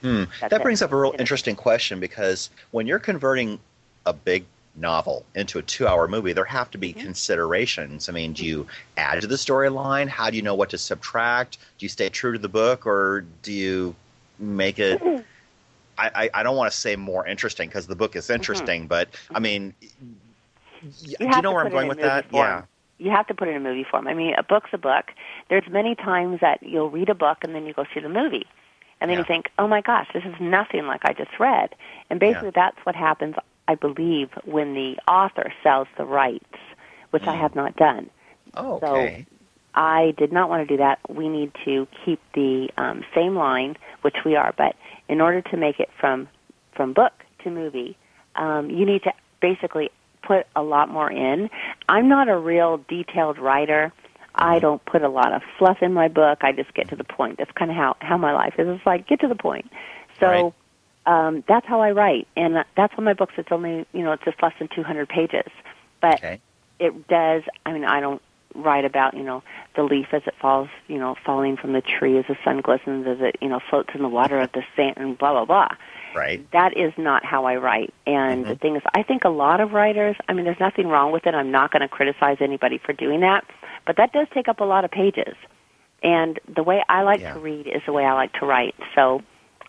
Hmm. 0.02 0.24
That's 0.40 0.50
That 0.50 0.60
it. 0.60 0.62
brings 0.62 0.82
up 0.82 0.92
a 0.92 0.96
real 0.96 1.14
interesting 1.18 1.56
question 1.56 2.00
because 2.00 2.50
when 2.70 2.86
you're 2.86 2.98
converting 2.98 3.58
a 4.06 4.12
big 4.12 4.44
novel 4.76 5.26
into 5.34 5.58
a 5.58 5.62
two-hour 5.62 6.08
movie, 6.08 6.32
there 6.32 6.44
have 6.44 6.70
to 6.70 6.78
be 6.78 6.90
Mm-hmm. 6.92 7.00
considerations. 7.02 8.08
I 8.08 8.12
mean, 8.12 8.32
do 8.32 8.44
you 8.46 8.66
add 8.96 9.20
to 9.20 9.26
the 9.26 9.34
storyline? 9.36 10.08
How 10.08 10.30
do 10.30 10.36
you 10.36 10.42
know 10.42 10.54
what 10.54 10.70
to 10.70 10.78
subtract? 10.78 11.58
Do 11.78 11.84
you 11.84 11.88
stay 11.90 12.08
true 12.08 12.32
to 12.32 12.38
the 12.38 12.48
book, 12.48 12.86
or 12.86 13.24
do 13.42 13.52
you 13.52 13.94
make 14.38 14.78
it? 14.78 15.00
I, 16.00 16.10
I, 16.24 16.30
I 16.34 16.42
don't 16.42 16.56
want 16.56 16.70
to 16.72 16.76
say 16.76 16.96
more 16.96 17.26
interesting 17.26 17.68
because 17.68 17.86
the 17.86 17.96
book 17.96 18.16
is 18.16 18.30
interesting, 18.30 18.86
but 18.86 19.08
I 19.34 19.38
mean, 19.40 19.74
y- 19.82 19.88
do 20.82 21.14
you 21.24 21.28
have 21.28 21.42
know 21.44 21.52
where 21.52 21.64
I'm 21.64 21.70
going 21.70 21.84
in 21.84 21.88
with 21.88 22.00
that? 22.00 22.30
form. 22.30 22.42
Yeah. 22.46 22.62
You 22.98 23.10
have 23.10 23.26
to 23.28 23.34
put 23.34 23.48
it 23.48 23.52
in 23.52 23.56
a 23.58 23.60
movie 23.60 23.84
form. 23.90 24.06
I 24.08 24.14
mean, 24.14 24.34
a 24.36 24.42
book's 24.42 24.70
a 24.72 24.78
book. 24.78 25.06
There's 25.48 25.66
many 25.70 25.94
times 25.94 26.40
that 26.40 26.62
you'll 26.62 26.90
read 26.90 27.08
a 27.08 27.14
book 27.14 27.38
and 27.42 27.54
then 27.54 27.64
you 27.66 27.72
go 27.72 27.84
see 27.94 28.00
the 28.00 28.08
movie. 28.10 28.46
And 29.00 29.08
then 29.10 29.16
Yeah. 29.16 29.20
you 29.20 29.24
think, 29.24 29.50
oh 29.58 29.66
my 29.66 29.80
gosh, 29.80 30.08
this 30.12 30.24
is 30.24 30.34
nothing 30.38 30.86
like 30.86 31.00
I 31.04 31.14
just 31.14 31.38
read. 31.40 31.74
And 32.10 32.20
basically 32.20 32.48
Yeah. 32.48 32.66
that's 32.66 32.76
what 32.84 32.94
happens, 32.94 33.36
I 33.68 33.74
believe, 33.74 34.28
when 34.44 34.74
the 34.74 34.98
author 35.08 35.50
sells 35.62 35.88
the 35.96 36.04
rights, 36.04 36.44
which 37.10 37.22
I 37.26 37.34
Mm. 37.36 37.40
have 37.40 37.54
not 37.54 37.76
done. 37.76 38.10
Oh, 38.54 38.80
So- 38.80 38.86
okay. 38.96 39.26
I 39.74 40.12
did 40.18 40.32
not 40.32 40.50
want 40.50 40.66
to 40.66 40.74
do 40.74 40.76
that. 40.78 40.98
We 41.08 41.28
need 41.28 41.52
to 41.64 41.86
keep 42.04 42.20
the 42.34 42.70
um, 42.76 43.04
same 43.14 43.36
line, 43.36 43.76
which 44.02 44.24
we 44.24 44.34
are, 44.36 44.52
but 44.58 44.74
in 45.10 45.20
order 45.20 45.42
to 45.42 45.56
make 45.58 45.80
it 45.80 45.90
from 46.00 46.28
from 46.74 46.94
book 46.94 47.12
to 47.44 47.50
movie, 47.50 47.98
um, 48.36 48.70
you 48.70 48.86
need 48.86 49.02
to 49.02 49.12
basically 49.42 49.90
put 50.22 50.46
a 50.54 50.62
lot 50.62 50.88
more 50.88 51.10
in. 51.10 51.50
I'm 51.88 52.08
not 52.08 52.28
a 52.28 52.38
real 52.38 52.78
detailed 52.88 53.38
writer. 53.38 53.92
I 54.34 54.58
Mm-hmm. 54.58 54.60
don't 54.60 54.84
put 54.86 55.02
a 55.02 55.08
lot 55.08 55.32
of 55.34 55.42
fluff 55.58 55.78
in 55.82 55.92
my 55.92 56.08
book. 56.08 56.38
I 56.42 56.52
just 56.52 56.72
get 56.74 56.88
to 56.90 56.96
the 56.96 57.04
point. 57.04 57.38
That's 57.38 57.50
kind 57.52 57.70
of 57.70 57.76
how 57.76 57.96
how 58.00 58.16
my 58.16 58.32
life 58.32 58.54
is. 58.56 58.68
It's 58.68 58.86
like 58.86 59.08
get 59.08 59.20
to 59.20 59.28
the 59.28 59.34
point. 59.34 59.70
So 60.20 60.54
um, 61.06 61.42
that's 61.48 61.66
how 61.66 61.80
I 61.80 61.90
write, 61.90 62.28
and 62.36 62.58
uh, 62.58 62.64
that's 62.76 62.94
on 62.96 63.04
my 63.04 63.14
books. 63.14 63.34
It's 63.36 63.50
only 63.50 63.86
you 63.92 64.02
know 64.04 64.12
it's 64.12 64.24
just 64.24 64.40
less 64.42 64.54
than 64.58 64.68
200 64.74 65.08
pages, 65.08 65.50
but 66.00 66.22
Okay. 66.22 66.40
it 66.78 67.08
does. 67.08 67.42
I 67.66 67.72
mean, 67.72 67.84
I 67.84 68.00
don't 68.00 68.22
write 68.54 68.84
about 68.84 69.14
you 69.14 69.22
know 69.22 69.42
the 69.76 69.82
leaf 69.82 70.08
as 70.12 70.22
it 70.26 70.34
falls, 70.40 70.68
you 70.88 70.98
know, 70.98 71.16
falling 71.24 71.56
from 71.56 71.72
the 71.72 71.80
tree 71.80 72.18
as 72.18 72.24
the 72.28 72.36
sun 72.44 72.60
glistens, 72.60 73.06
as 73.06 73.18
it 73.20 73.36
you 73.40 73.48
know 73.48 73.60
floats 73.70 73.90
in 73.94 74.02
the 74.02 74.08
water 74.08 74.40
of 74.40 74.50
the 74.52 74.62
sand, 74.76 74.94
and 74.96 75.18
blah 75.18 75.32
blah 75.32 75.44
blah. 75.44 75.76
Right. 76.14 76.50
That 76.52 76.76
is 76.76 76.92
not 76.96 77.24
how 77.24 77.44
I 77.44 77.56
write. 77.56 77.94
And 78.06 78.44
the 78.44 78.50
mm-hmm. 78.50 78.60
thing 78.60 78.76
is, 78.76 78.82
I 78.94 79.02
think 79.02 79.24
a 79.24 79.28
lot 79.28 79.60
of 79.60 79.72
writers. 79.72 80.16
I 80.28 80.32
mean, 80.32 80.44
there's 80.44 80.60
nothing 80.60 80.88
wrong 80.88 81.12
with 81.12 81.26
it. 81.26 81.34
I'm 81.34 81.50
not 81.50 81.70
going 81.70 81.82
to 81.82 81.88
criticize 81.88 82.38
anybody 82.40 82.78
for 82.78 82.92
doing 82.92 83.20
that, 83.20 83.44
but 83.86 83.96
that 83.96 84.12
does 84.12 84.26
take 84.34 84.48
up 84.48 84.60
a 84.60 84.64
lot 84.64 84.84
of 84.84 84.90
pages. 84.90 85.36
And 86.02 86.40
the 86.52 86.62
way 86.62 86.82
I 86.88 87.02
like 87.02 87.20
Yeah. 87.20 87.34
to 87.34 87.40
read 87.40 87.66
is 87.66 87.82
the 87.86 87.92
way 87.92 88.04
I 88.04 88.14
like 88.14 88.32
to 88.40 88.46
write. 88.46 88.74
So 88.94 89.22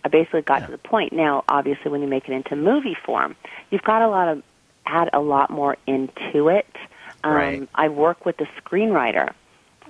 I 0.04 0.08
basically 0.08 0.42
got 0.42 0.60
Yeah. 0.60 0.66
to 0.66 0.72
the 0.72 0.78
point. 0.78 1.12
Now, 1.12 1.44
obviously, 1.48 1.90
when 1.90 2.00
you 2.00 2.08
make 2.08 2.28
it 2.28 2.32
into 2.32 2.56
movie 2.56 2.96
form, 3.04 3.36
you've 3.70 3.84
got 3.84 4.02
a 4.02 4.08
lot 4.08 4.28
of 4.28 4.42
add 4.86 5.10
a 5.12 5.20
lot 5.20 5.50
more 5.50 5.76
into 5.86 6.48
it. 6.48 6.66
Um, 7.24 7.32
Right. 7.32 7.68
I 7.74 7.88
work 7.88 8.24
with 8.24 8.36
the 8.36 8.46
screenwriter. 8.62 9.32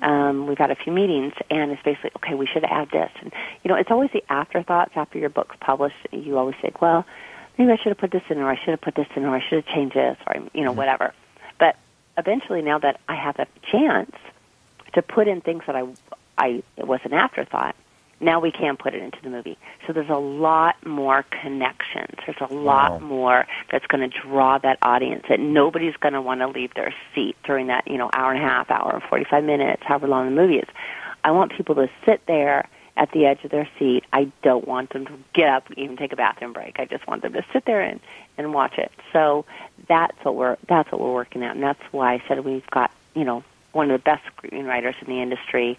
Um, 0.01 0.47
we've 0.47 0.59
had 0.59 0.70
a 0.70 0.74
few 0.74 0.93
meetings, 0.93 1.33
and 1.51 1.70
it's 1.70 1.83
basically 1.83 2.11
okay. 2.16 2.35
We 2.35 2.47
should 2.47 2.64
add 2.64 2.91
this, 2.91 3.11
and 3.20 3.33
you 3.62 3.68
know, 3.68 3.76
it's 3.76 3.91
always 3.91 4.11
the 4.11 4.24
afterthoughts 4.28 4.93
after 4.97 5.18
your 5.18 5.28
book's 5.28 5.57
published. 5.61 5.97
You 6.11 6.39
always 6.39 6.57
think, 6.61 6.80
well, 6.83 7.07
maybe 7.57 7.70
I 7.70 7.76
should 7.76 7.91
have 7.91 7.99
put 7.99 8.11
this 8.11 8.22
in, 8.28 8.39
or 8.39 8.51
I 8.51 8.57
should 8.57 8.70
have 8.70 8.80
put 8.80 8.95
this 8.97 9.07
in, 9.14 9.24
or 9.24 9.37
I 9.37 9.41
should 9.41 9.64
have 9.64 9.74
changed 9.74 9.95
this, 9.95 10.16
or 10.26 10.43
you 10.55 10.64
know, 10.64 10.72
whatever. 10.72 11.14
But 11.59 11.76
eventually, 12.18 12.62
now 12.62 12.78
that 12.78 13.01
I 13.09 13.14
have 13.14 13.39
a 13.39 13.47
chance 13.70 14.16
to 14.95 15.03
put 15.03 15.28
in 15.28 15.41
things 15.41 15.62
that 15.66 15.76
I, 15.76 15.87
I 16.37 16.62
it 16.76 16.87
was 16.87 17.01
an 17.05 17.12
afterthought. 17.12 17.76
Now 18.23 18.39
we 18.41 18.53
can 18.53 18.77
put 18.77 18.95
it 18.95 19.03
into 19.03 19.18
the 19.23 19.29
movie. 19.31 19.59
So 19.87 19.93
there's 19.93 20.09
a 20.09 20.14
lot 20.16 20.77
more 20.87 21.25
connections. 21.43 22.14
There's 22.25 22.41
a 22.41 22.55
lot 22.55 22.93
Wow. 22.93 22.99
more 23.01 23.47
that's 23.70 23.87
going 23.89 24.09
to 24.09 24.20
draw 24.20 24.59
that 24.59 24.79
audience. 24.81 25.25
That 25.29 25.41
nobody's 25.41 25.97
going 25.97 26.14
to 26.14 26.23
want 26.23 26.41
to 26.41 26.47
leave 26.47 26.73
their 26.75 26.95
seat 27.14 27.37
during 27.45 27.66
that 27.66 27.89
you 27.89 27.99
know 27.99 28.09
hour 28.12 28.33
and 28.33 28.43
a 28.43 28.47
half, 28.47 28.70
hour 28.70 28.93
and 28.95 29.03
45 29.03 29.45
minutes, 29.45 29.83
however 29.85 30.07
long 30.07 30.27
the 30.27 30.41
movie 30.41 30.59
is. 30.59 30.68
I 31.25 31.33
want 31.33 31.53
people 31.57 31.75
to 31.77 31.89
sit 32.07 32.25
there 32.27 32.68
at 32.97 33.11
the 33.12 33.27
edge 33.27 33.43
of 33.45 33.51
their 33.51 33.68
seat. 33.79 34.05
I 34.12 34.31
don't 34.43 34.68
want 34.68 34.91
them 34.91 35.07
to 35.07 35.12
get 35.33 35.49
up, 35.49 35.70
even 35.77 35.97
take 35.97 36.12
a 36.12 36.16
bathroom 36.16 36.53
break. 36.53 36.79
I 36.79 36.85
just 36.85 37.07
want 37.07 37.23
them 37.23 37.33
to 37.33 37.45
sit 37.53 37.64
there 37.64 37.81
and 37.81 38.01
and 38.39 38.55
watch 38.55 38.79
it. 38.79 38.93
So 39.12 39.45
that's 39.89 40.16
what 40.25 40.37
we're 40.37 40.57
that's 40.68 40.91
what 40.93 41.01
we're 41.01 41.12
working 41.12 41.43
at, 41.43 41.55
and 41.57 41.62
that's 41.62 41.83
why 41.91 42.14
I 42.14 42.23
said 42.29 42.45
we've 42.45 42.66
got 42.70 42.91
you 43.14 43.25
know 43.25 43.43
one 43.73 43.91
of 43.91 43.99
the 43.99 44.05
best 44.05 44.23
screenwriters 44.37 44.95
in 45.03 45.09
the 45.09 45.20
industry. 45.20 45.79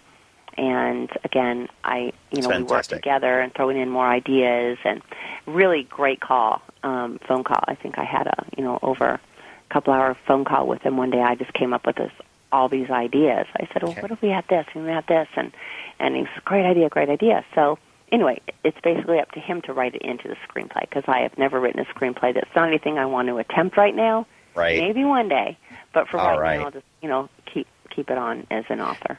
And 0.56 1.10
again, 1.24 1.68
I 1.82 2.12
you 2.30 2.42
know 2.42 2.48
we 2.56 2.62
work 2.62 2.86
together 2.86 3.40
and 3.40 3.52
throwing 3.54 3.78
in 3.78 3.88
more 3.90 4.06
ideas 4.06 4.78
and 4.84 5.02
really 5.46 5.84
great 5.84 6.20
call, 6.20 6.62
um, 6.82 7.18
phone 7.26 7.44
call. 7.44 7.62
I 7.66 7.74
think 7.74 7.98
I 7.98 8.04
had 8.04 8.26
a 8.26 8.46
you 8.56 8.64
know 8.64 8.78
over 8.82 9.04
a 9.04 9.20
couple 9.70 9.92
hour 9.92 10.16
phone 10.26 10.44
call 10.44 10.66
with 10.66 10.82
him 10.82 10.96
one 10.96 11.10
day. 11.10 11.20
I 11.20 11.34
just 11.34 11.52
came 11.54 11.72
up 11.72 11.86
with 11.86 11.96
this 11.96 12.12
all 12.52 12.68
these 12.68 12.88
ideas. 12.88 13.46
I 13.56 13.68
said, 13.72 13.82
well, 13.82 13.90
Okay. 13.92 14.00
what 14.02 14.12
if 14.12 14.22
we 14.22 14.28
had 14.28 14.46
this 14.48 14.64
and 14.74 14.84
we 14.84 14.90
had 14.90 15.06
this 15.08 15.26
and 15.36 15.52
and 15.98 16.14
he 16.16 16.24
said, 16.32 16.44
great 16.44 16.64
idea, 16.64 16.88
great 16.88 17.08
idea. 17.08 17.44
So 17.54 17.78
anyway, 18.12 18.40
it's 18.62 18.78
basically 18.82 19.18
up 19.18 19.32
to 19.32 19.40
him 19.40 19.60
to 19.62 19.72
write 19.72 19.94
it 19.96 20.02
into 20.02 20.28
the 20.28 20.36
screenplay 20.48 20.82
because 20.82 21.04
I 21.08 21.20
have 21.20 21.36
never 21.36 21.58
written 21.58 21.80
a 21.80 21.84
screenplay. 21.86 22.32
That's 22.34 22.54
not 22.54 22.68
anything 22.68 22.96
I 22.98 23.06
want 23.06 23.28
to 23.28 23.38
attempt 23.38 23.76
right 23.76 23.94
now. 23.94 24.26
Right. 24.54 24.78
Maybe 24.80 25.04
one 25.04 25.28
day, 25.28 25.58
but 25.92 26.06
for 26.08 26.18
right, 26.18 26.38
right. 26.38 26.58
now, 26.60 26.66
I'll 26.66 26.70
just 26.70 26.86
you 27.02 27.08
know 27.08 27.28
keep 27.52 27.66
keep 27.90 28.08
it 28.08 28.18
on 28.18 28.46
as 28.52 28.64
an 28.68 28.80
author. 28.80 29.18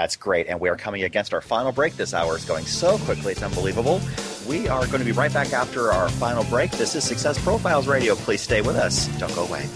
That's 0.00 0.16
great. 0.16 0.46
And 0.46 0.58
we 0.58 0.70
are 0.70 0.76
coming 0.76 1.02
against 1.02 1.34
our 1.34 1.42
final 1.42 1.72
break. 1.72 1.94
This 1.94 2.14
hour 2.14 2.34
is 2.34 2.46
going 2.46 2.64
so 2.64 2.96
quickly, 3.00 3.32
it's 3.32 3.42
unbelievable. 3.42 4.00
We 4.48 4.66
are 4.66 4.86
going 4.86 5.00
to 5.00 5.04
be 5.04 5.12
right 5.12 5.30
back 5.30 5.52
after 5.52 5.92
our 5.92 6.08
final 6.08 6.42
break. 6.44 6.70
This 6.70 6.94
is 6.94 7.04
Success 7.04 7.38
Profiles 7.38 7.86
Radio. 7.86 8.14
Please 8.14 8.40
stay 8.40 8.62
with 8.62 8.76
us. 8.76 9.08
Don't 9.18 9.34
go 9.34 9.44
away. 9.44 9.66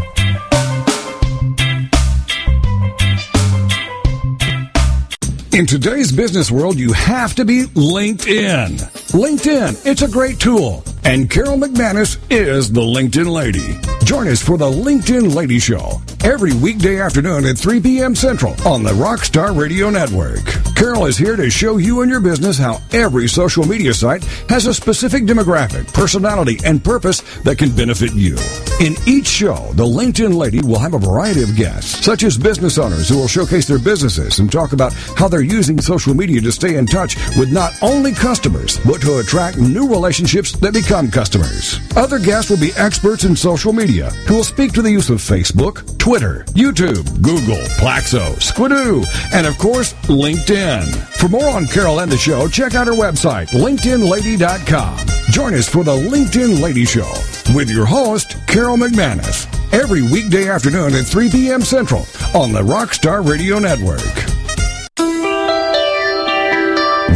In 5.55 5.64
today's 5.64 6.12
business 6.12 6.51
world, 6.51 6.79
you 6.79 6.93
have 6.93 7.35
to 7.37 7.47
be 7.47 7.64
LinkedIn. 7.68 8.76
LinkedIn, 9.12 9.87
it's 9.87 10.03
a 10.03 10.09
great 10.09 10.39
tool. 10.39 10.85
And 11.05 11.31
Carol 11.31 11.57
McManus 11.57 12.18
is 12.31 12.70
the 12.70 12.83
LinkedIn 12.83 13.33
lady. 13.33 13.81
Join 14.05 14.29
us 14.29 14.43
for 14.43 14.59
the 14.59 14.70
LinkedIn 14.70 15.35
Lady 15.35 15.59
Show 15.59 16.03
every 16.29 16.53
weekday 16.53 17.01
afternoon 17.01 17.47
at 17.47 17.57
3 17.57 17.81
p.m. 17.81 18.14
Central 18.14 18.55
on 18.66 18.83
the 18.83 18.91
Rockstar 18.91 19.59
Radio 19.59 19.89
Network. 19.89 20.45
Carol 20.76 21.07
is 21.07 21.16
here 21.16 21.37
to 21.37 21.51
show 21.51 21.79
you 21.79 22.03
and 22.03 22.11
your 22.11 22.20
business 22.20 22.59
how 22.59 22.81
every 22.93 23.26
social 23.26 23.66
media 23.66 23.95
site 23.95 24.22
has 24.49 24.66
a 24.66 24.74
specific 24.74 25.24
demographic, 25.24 25.91
personality, 25.95 26.59
and 26.64 26.85
purpose 26.85 27.22
that 27.45 27.57
can 27.57 27.74
benefit 27.74 28.12
you. 28.12 28.37
In 28.79 28.95
each 29.09 29.26
show, 29.26 29.70
the 29.72 29.85
LinkedIn 29.85 30.35
Lady 30.35 30.61
will 30.61 30.79
have 30.79 30.95
a 30.95 30.99
variety 30.99 31.43
of 31.43 31.57
guests, 31.57 32.05
such 32.05 32.22
as 32.22 32.37
business 32.37 32.76
owners 32.79 33.09
who 33.09 33.16
will 33.16 33.26
showcase 33.26 33.66
their 33.66 33.79
businesses 33.79 34.39
and 34.39 34.53
talk 34.53 34.72
about 34.72 34.93
how 35.16 35.29
they're 35.29 35.41
using 35.41 35.81
social 35.81 36.14
media 36.14 36.41
to 36.43 36.53
stay 36.53 36.76
in 36.76 36.87
touch 36.87 37.16
with 37.39 37.51
not 37.51 37.72
only 37.83 38.12
customers, 38.12 38.79
but 38.85 39.01
to 39.01 39.18
attract 39.18 39.57
new 39.57 39.89
relationships 39.89 40.53
that 40.53 40.74
become 40.74 41.11
customers. 41.11 41.81
Other 41.97 42.18
guests 42.18 42.51
will 42.51 42.61
be 42.61 42.72
experts 42.76 43.24
in 43.24 43.35
social 43.35 43.72
media 43.72 44.11
who 44.29 44.37
will 44.37 44.45
speak 44.45 44.72
to 44.74 44.83
the 44.83 44.93
use 44.93 45.11
of 45.11 45.18
Facebook, 45.18 45.99
Twitter, 45.99 46.18
YouTube, 46.19 47.05
Google, 47.23 47.62
Plaxo, 47.79 48.35
Squidoo, 48.37 49.07
and 49.33 49.47
of 49.47 49.57
course, 49.59 49.93
LinkedIn. 50.09 50.85
For 51.19 51.29
more 51.29 51.49
on 51.49 51.66
Carol 51.66 52.01
and 52.01 52.11
the 52.11 52.16
show, 52.16 52.49
check 52.49 52.75
out 52.75 52.87
her 52.87 52.93
website, 52.93 53.49
LinkedInLady.com. 53.49 55.07
Join 55.31 55.55
us 55.55 55.69
for 55.69 55.85
the 55.85 55.95
LinkedIn 55.95 56.61
Lady 56.61 56.85
Show 56.85 57.12
with 57.55 57.71
your 57.71 57.87
host, 57.87 58.37
Carol 58.49 58.77
McManus, 58.77 59.47
every 59.73 60.03
weekday 60.03 60.49
afternoon 60.49 60.95
at 60.95 61.07
3 61.07 61.31
p.m. 61.31 61.62
Central 61.62 62.05
on 62.35 62.53
the 62.53 62.62
Rockstar 62.62 63.27
Radio 63.27 63.59
Network. 63.59 64.01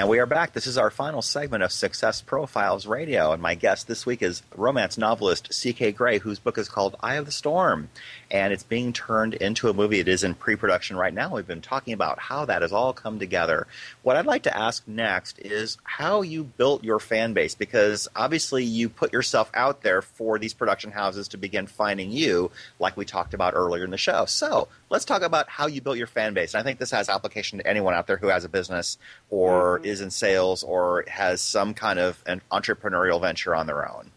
And 0.00 0.08
we 0.08 0.18
are 0.18 0.24
back. 0.24 0.54
This 0.54 0.66
is 0.66 0.78
our 0.78 0.90
final 0.90 1.20
segment 1.20 1.62
of 1.62 1.70
Success 1.70 2.22
Profiles 2.22 2.86
Radio. 2.86 3.32
And 3.32 3.42
my 3.42 3.54
guest 3.54 3.86
this 3.86 4.06
week 4.06 4.22
is 4.22 4.42
romance 4.56 4.96
novelist 4.96 5.52
C.K. 5.52 5.92
Gray, 5.92 6.16
whose 6.16 6.38
book 6.38 6.56
is 6.56 6.70
called 6.70 6.96
Eye 7.02 7.16
of 7.16 7.26
the 7.26 7.30
Storm. 7.30 7.90
And 8.30 8.52
it's 8.52 8.62
being 8.62 8.92
turned 8.92 9.34
into 9.34 9.68
a 9.68 9.74
movie. 9.74 9.98
It 9.98 10.08
is 10.08 10.22
in 10.22 10.34
pre 10.34 10.56
production 10.56 10.96
right 10.96 11.12
now. 11.12 11.34
We've 11.34 11.46
been 11.46 11.60
talking 11.60 11.94
about 11.94 12.18
how 12.18 12.44
that 12.44 12.62
has 12.62 12.72
all 12.72 12.92
come 12.92 13.18
together. 13.18 13.66
What 14.02 14.16
I'd 14.16 14.26
like 14.26 14.44
to 14.44 14.56
ask 14.56 14.86
next 14.86 15.38
is 15.40 15.78
how 15.82 16.22
you 16.22 16.44
built 16.44 16.84
your 16.84 17.00
fan 17.00 17.32
base, 17.32 17.54
because 17.54 18.08
obviously 18.14 18.64
you 18.64 18.88
put 18.88 19.12
yourself 19.12 19.50
out 19.54 19.82
there 19.82 20.02
for 20.02 20.38
these 20.38 20.54
production 20.54 20.92
houses 20.92 21.28
to 21.28 21.36
begin 21.36 21.66
finding 21.66 22.12
you, 22.12 22.50
like 22.78 22.96
we 22.96 23.04
talked 23.04 23.34
about 23.34 23.54
earlier 23.54 23.84
in 23.84 23.90
the 23.90 23.98
show. 23.98 24.24
So 24.26 24.68
let's 24.90 25.04
talk 25.04 25.22
about 25.22 25.48
how 25.48 25.66
you 25.66 25.80
built 25.80 25.98
your 25.98 26.06
fan 26.06 26.34
base. 26.34 26.54
And 26.54 26.60
I 26.60 26.64
think 26.64 26.78
this 26.78 26.90
has 26.90 27.08
application 27.08 27.58
to 27.58 27.66
anyone 27.66 27.94
out 27.94 28.06
there 28.06 28.16
who 28.16 28.28
has 28.28 28.44
a 28.44 28.48
business 28.48 28.98
or 29.28 29.78
mm-hmm. 29.78 29.86
is 29.86 30.00
in 30.00 30.10
sales 30.10 30.62
or 30.62 31.04
has 31.08 31.40
some 31.40 31.74
kind 31.74 31.98
of 31.98 32.22
an 32.26 32.42
entrepreneurial 32.52 33.20
venture 33.20 33.54
on 33.54 33.66
their 33.66 33.90
own. 33.90 34.10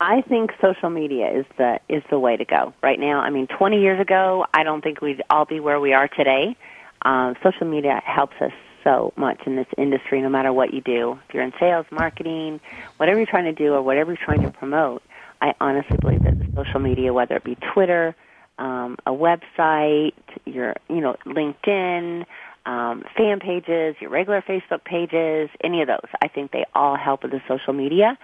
I 0.00 0.20
think 0.22 0.50
social 0.60 0.90
media 0.90 1.30
is 1.30 1.46
the 1.56 1.80
is 1.88 2.02
the 2.10 2.18
way 2.18 2.36
to 2.36 2.44
go 2.44 2.74
right 2.82 3.00
now. 3.00 3.20
I 3.20 3.30
mean, 3.30 3.46
20 3.46 3.80
years 3.80 4.00
ago, 4.00 4.44
I 4.52 4.62
don't 4.62 4.82
think 4.82 5.00
we'd 5.00 5.22
all 5.30 5.46
be 5.46 5.58
where 5.58 5.80
we 5.80 5.94
are 5.94 6.08
today. 6.08 6.56
Um, 7.02 7.34
social 7.42 7.66
media 7.66 8.02
helps 8.04 8.34
us 8.40 8.52
so 8.84 9.12
much 9.16 9.40
in 9.46 9.56
this 9.56 9.66
industry, 9.78 10.20
no 10.20 10.28
matter 10.28 10.52
what 10.52 10.74
you 10.74 10.80
do. 10.80 11.18
If 11.28 11.34
you're 11.34 11.42
in 11.42 11.52
sales, 11.58 11.86
marketing, 11.90 12.60
whatever 12.98 13.18
you're 13.18 13.26
trying 13.26 13.44
to 13.44 13.52
do, 13.52 13.72
or 13.72 13.82
whatever 13.82 14.12
you're 14.12 14.24
trying 14.24 14.42
to 14.42 14.50
promote, 14.50 15.02
I 15.40 15.54
honestly 15.60 15.96
believe 16.00 16.22
that 16.24 16.34
social 16.54 16.80
media, 16.80 17.12
whether 17.12 17.36
it 17.36 17.44
be 17.44 17.56
Twitter, 17.72 18.14
um, 18.58 18.96
a 19.06 19.12
website, 19.12 20.12
your 20.44 20.74
you 20.88 21.00
know 21.00 21.16
LinkedIn, 21.24 22.26
um, 22.66 23.02
fan 23.16 23.40
pages, 23.40 23.96
your 24.00 24.10
regular 24.10 24.42
Facebook 24.42 24.84
pages, 24.84 25.48
any 25.64 25.80
of 25.80 25.88
those, 25.88 26.10
I 26.20 26.28
think 26.28 26.52
they 26.52 26.66
all 26.74 26.96
help 26.96 27.22
with 27.22 27.32
the 27.32 27.40
social 27.48 27.72
media. 27.72 28.18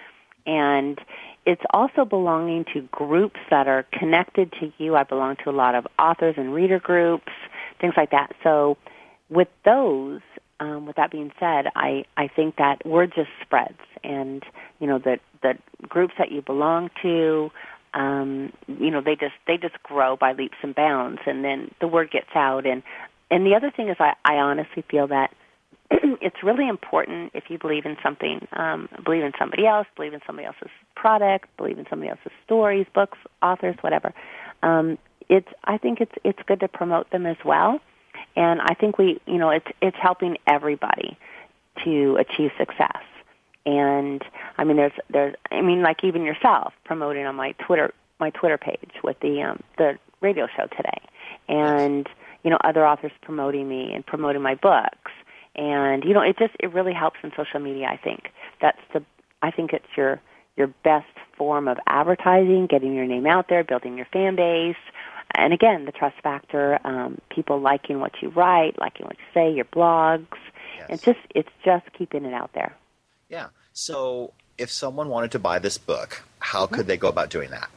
And 0.44 0.98
it's 1.45 1.62
also 1.70 2.05
belonging 2.05 2.64
to 2.72 2.82
groups 2.93 3.40
that 3.51 3.66
are 3.66 3.84
connected 3.93 4.53
to 4.61 4.72
you. 4.78 4.95
I 4.95 5.03
belong 5.03 5.36
to 5.45 5.51
a 5.51 5.53
lot 5.53 5.74
of 5.74 5.86
authors 5.99 6.34
and 6.38 6.55
reader 6.55 6.78
groups, 6.78 7.32
things 7.80 7.95
like 7.97 8.11
that. 8.11 8.32
So 8.45 8.76
with 9.28 9.49
those, 9.64 10.20
um, 10.61 10.86
with 10.86 10.97
that 10.97 11.11
being 11.11 11.32
said, 11.40 11.66
I, 11.74 12.05
I 12.16 12.28
think 12.28 12.57
that 12.57 12.86
word 12.86 13.12
just 13.14 13.30
spreads 13.43 13.80
and, 14.05 14.45
you 14.78 14.86
know, 14.86 14.99
the, 14.99 15.18
the 15.43 15.55
groups 15.88 16.14
that 16.18 16.30
you 16.30 16.43
belong 16.43 16.90
to, 17.03 17.51
um, 17.95 18.53
you 18.68 18.90
know, 18.90 19.01
they 19.01 19.16
just, 19.16 19.34
they 19.47 19.57
just 19.57 19.82
grow 19.82 20.16
by 20.16 20.32
leaps 20.32 20.59
and 20.62 20.74
bounds 20.74 21.20
and 21.26 21.45
then 21.45 21.72
the 21.80 21.88
word 21.88 22.11
gets 22.12 22.30
out. 22.36 22.66
And, 22.66 22.84
and 23.30 23.45
the 23.45 23.57
other 23.57 23.70
thing 23.70 23.88
is 23.88 23.97
I, 23.99 24.12
I 24.24 24.36
honestly 24.36 24.84
feel 24.88 25.09
that 25.09 25.34
it's 26.20 26.43
really 26.43 26.68
important 26.68 27.32
if 27.34 27.45
you 27.49 27.59
believe 27.59 27.84
in 27.84 27.97
something, 28.03 28.47
um, 28.53 28.88
believe 29.05 29.22
in 29.22 29.32
somebody 29.38 29.66
else, 29.66 29.86
believe 29.97 30.14
in 30.14 30.20
somebody 30.26 30.47
else's 30.47 30.70
product, 30.95 31.49
believe 31.57 31.78
in 31.78 31.86
somebody 31.88 32.11
else's 32.11 32.32
stories, 32.45 32.86
books, 32.95 33.18
authors, 33.43 33.76
whatever. 33.80 34.12
Um, 34.62 34.99
it's 35.28 35.49
I 35.64 35.78
think 35.78 36.01
it's 36.01 36.12
it's 36.24 36.38
good 36.47 36.61
to 36.61 36.68
promote 36.68 37.11
them 37.11 37.26
as 37.26 37.36
well, 37.45 37.80
and 38.36 38.61
I 38.61 38.74
think 38.74 38.99
we 38.99 39.20
you 39.26 39.38
know 39.38 39.51
it's 39.51 39.66
it's 39.80 39.97
helping 40.01 40.36
everybody 40.47 41.16
to 41.84 42.16
achieve 42.16 42.51
success. 42.59 43.03
And 43.64 44.22
I 44.59 44.64
mean, 44.64 44.76
there's 44.76 44.93
there's 45.11 45.34
I 45.51 45.62
mean, 45.62 45.82
like 45.82 46.05
even 46.05 46.22
yourself 46.22 46.72
promoting 46.84 47.26
on 47.26 47.36
my 47.36 47.53
Twitter 47.53 47.95
my 48.18 48.30
Twitter 48.30 48.59
page 48.59 48.93
with 49.03 49.18
the 49.20 49.43
um, 49.43 49.62
the 49.78 49.99
radio 50.20 50.47
show 50.57 50.66
today, 50.66 51.01
and 51.49 52.09
you 52.43 52.51
know 52.51 52.59
other 52.64 52.86
authors 52.86 53.12
promoting 53.22 53.68
me 53.68 53.93
and 53.93 54.05
promoting 54.05 54.43
my 54.43 54.55
books 54.55 55.12
and 55.55 56.05
you 56.05 56.14
know 56.14 56.20
it 56.22 56.38
just 56.38 56.55
it 56.61 56.72
really 56.72 56.92
helps 56.92 57.18
in 57.22 57.30
social 57.36 57.61
media 57.61 57.86
i 57.88 57.96
think. 57.96 58.30
That's 58.61 58.80
the 58.92 59.05
i 59.42 59.50
think 59.50 59.72
it's 59.72 59.86
your 59.96 60.20
your 60.57 60.68
best 60.84 61.07
form 61.36 61.68
of 61.68 61.78
advertising 61.86 62.66
getting 62.66 62.94
your 62.94 63.07
name 63.07 63.26
out 63.26 63.48
there 63.48 63.64
building 63.64 63.96
your 63.96 64.07
fan 64.12 64.36
base. 64.36 64.76
And 65.34 65.53
again 65.53 65.84
the 65.84 65.92
trust 65.92 66.16
factor 66.22 66.78
um, 66.84 67.18
people 67.30 67.61
liking 67.61 68.00
what 68.00 68.12
you 68.20 68.28
write 68.30 68.78
liking 68.78 69.07
what 69.07 69.16
you 69.18 69.24
say 69.34 69.53
your 69.53 69.64
blogs. 69.66 70.38
Yes. 70.78 70.88
it's 70.90 71.03
just 71.05 71.20
it's 71.34 71.53
just 71.64 71.92
keeping 71.96 72.24
it 72.24 72.34
out 72.34 72.50
there. 72.55 72.74
Yeah. 73.28 73.48
So 73.72 74.32
if 74.59 74.70
someone 74.70 75.09
wanted 75.09 75.32
to 75.32 75.38
buy 75.38 75.59
this 75.59 75.78
book 75.78 76.22
how 76.38 76.66
mm-hmm. 76.66 76.74
could 76.74 76.86
they 76.86 76.96
go 76.96 77.09
about 77.09 77.30
doing 77.30 77.50
that 77.50 77.70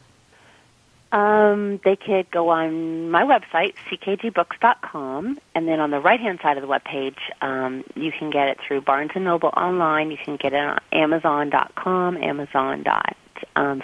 um, 1.11 1.79
they 1.83 1.95
could 1.95 2.29
go 2.31 2.49
on 2.49 3.09
my 3.11 3.23
website, 3.23 3.75
ckgbooks.com, 3.89 5.39
and 5.53 5.67
then 5.67 5.79
on 5.79 5.91
the 5.91 5.99
right-hand 5.99 6.39
side 6.41 6.57
of 6.57 6.61
the 6.61 6.67
webpage, 6.67 7.17
um, 7.41 7.83
you 7.95 8.11
can 8.11 8.29
get 8.29 8.49
it 8.49 8.57
through 8.65 8.81
Barnes 8.81 9.11
& 9.13 9.15
Noble 9.15 9.49
online. 9.55 10.11
You 10.11 10.17
can 10.17 10.35
get 10.35 10.53
it 10.53 10.59
on 10.59 10.79
Amazon.com, 10.91 12.17
Amazon.ca, 12.17 12.51
Amazon 12.55 12.83
dot 12.83 13.15
um 13.55 13.81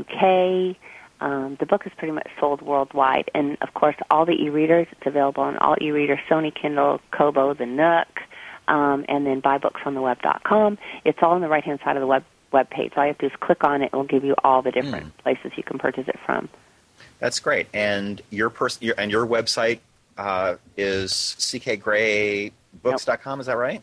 UK. 0.00 0.76
Um, 1.20 1.56
the 1.60 1.66
book 1.66 1.86
is 1.86 1.92
pretty 1.98 2.12
much 2.12 2.28
sold 2.38 2.62
worldwide, 2.62 3.30
and 3.34 3.58
of 3.60 3.74
course, 3.74 3.96
all 4.10 4.24
the 4.24 4.42
e-readers. 4.42 4.86
It's 4.90 5.06
available 5.06 5.42
on 5.42 5.58
all 5.58 5.76
e-readers: 5.80 6.18
Sony 6.28 6.54
Kindle, 6.54 7.00
Kobo, 7.10 7.52
the 7.52 7.66
Nook, 7.66 8.08
um, 8.68 9.04
and 9.08 9.26
then 9.26 9.42
buybooksontheweb.com. 9.42 10.78
It's 11.04 11.18
all 11.20 11.32
on 11.32 11.42
the 11.42 11.48
right-hand 11.48 11.80
side 11.84 11.96
of 11.96 12.00
the 12.00 12.06
web 12.06 12.24
web 12.52 12.70
page. 12.70 12.92
All 12.96 13.04
you 13.04 13.08
have 13.08 13.18
to 13.18 13.28
do 13.28 13.34
is 13.34 13.40
click 13.40 13.64
on 13.64 13.82
it. 13.82 13.86
It 13.86 13.92
will 13.92 14.04
give 14.04 14.24
you 14.24 14.34
all 14.44 14.62
the 14.62 14.70
different 14.70 15.06
mm. 15.06 15.22
places 15.22 15.52
you 15.56 15.62
can 15.62 15.78
purchase 15.78 16.08
it 16.08 16.18
from. 16.24 16.48
That's 17.18 17.38
great. 17.38 17.68
And 17.72 18.20
your 18.30 18.50
pers- 18.50 18.78
your, 18.80 18.94
and 18.98 19.10
your 19.10 19.26
website 19.26 19.80
uh, 20.18 20.56
is 20.76 21.12
ckgraybooks.com. 21.12 22.52
Nope. 22.84 23.40
Is 23.40 23.46
that 23.46 23.56
right? 23.56 23.82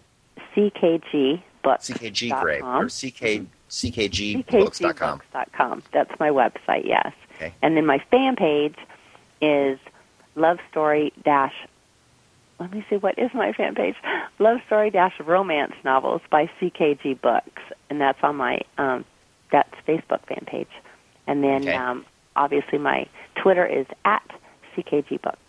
CKG 0.55 1.41
books. 1.63 1.89
CKG 1.89 2.41
Gray 2.41 2.61
or 2.61 2.85
CK 2.85 3.47
CKGbooks.com. 3.69 5.19
CKGbooks.com. 5.19 5.83
That's 5.91 6.19
my 6.19 6.29
website. 6.29 6.85
Yes. 6.85 7.13
Okay. 7.35 7.53
And 7.61 7.75
then 7.75 7.85
my 7.85 7.99
fan 8.11 8.35
page 8.35 8.75
is 9.41 9.77
love 10.35 10.59
story 10.71 11.13
dash 11.23 11.53
let 12.59 12.71
me 12.71 12.85
see 12.89 12.95
what 12.97 13.17
is 13.19 13.29
my 13.33 13.53
fan 13.53 13.75
page 13.75 13.95
love 14.39 14.59
story 14.65 14.89
dash 14.89 15.13
romance 15.19 15.73
novels 15.83 16.21
by 16.31 16.49
ckg 16.59 17.19
books 17.21 17.61
and 17.89 18.01
that's 18.01 18.19
on 18.23 18.35
my 18.35 18.59
um, 18.77 19.05
that's 19.51 19.73
Facebook 19.87 20.25
fan 20.27 20.43
page. 20.45 20.69
And 21.25 21.43
then 21.43 21.61
okay. 21.61 21.73
um, 21.73 22.05
obviously 22.35 22.77
my 22.77 23.07
Twitter 23.35 23.65
is 23.65 23.85
at 24.05 24.23
CKG 24.75 25.21
Books. 25.21 25.39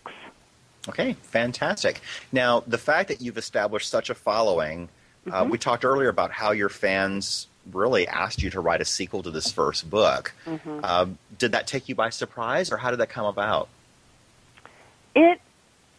Okay, 0.87 1.13
fantastic. 1.21 2.01
Now 2.31 2.63
the 2.65 2.77
fact 2.77 3.09
that 3.09 3.21
you've 3.21 3.37
established 3.37 3.89
such 3.89 4.09
a 4.09 4.15
following, 4.15 4.89
uh, 5.27 5.29
mm-hmm. 5.29 5.33
uh, 5.33 5.43
we 5.45 5.57
talked 5.57 5.85
earlier 5.85 6.09
about 6.09 6.31
how 6.31 6.51
your 6.51 6.69
fans 6.69 7.47
really 7.71 8.07
asked 8.07 8.41
you 8.41 8.49
to 8.49 8.59
write 8.59 8.81
a 8.81 8.85
sequel 8.85 9.21
to 9.23 9.31
this 9.31 9.51
first 9.51 9.89
book. 9.89 10.33
Mm-hmm. 10.45 10.79
Uh, 10.83 11.07
did 11.37 11.51
that 11.51 11.67
take 11.67 11.89
you 11.89 11.95
by 11.95 12.09
surprise, 12.09 12.71
or 12.71 12.77
how 12.77 12.89
did 12.89 12.99
that 12.99 13.09
come 13.09 13.25
about? 13.25 13.67
It, 15.15 15.39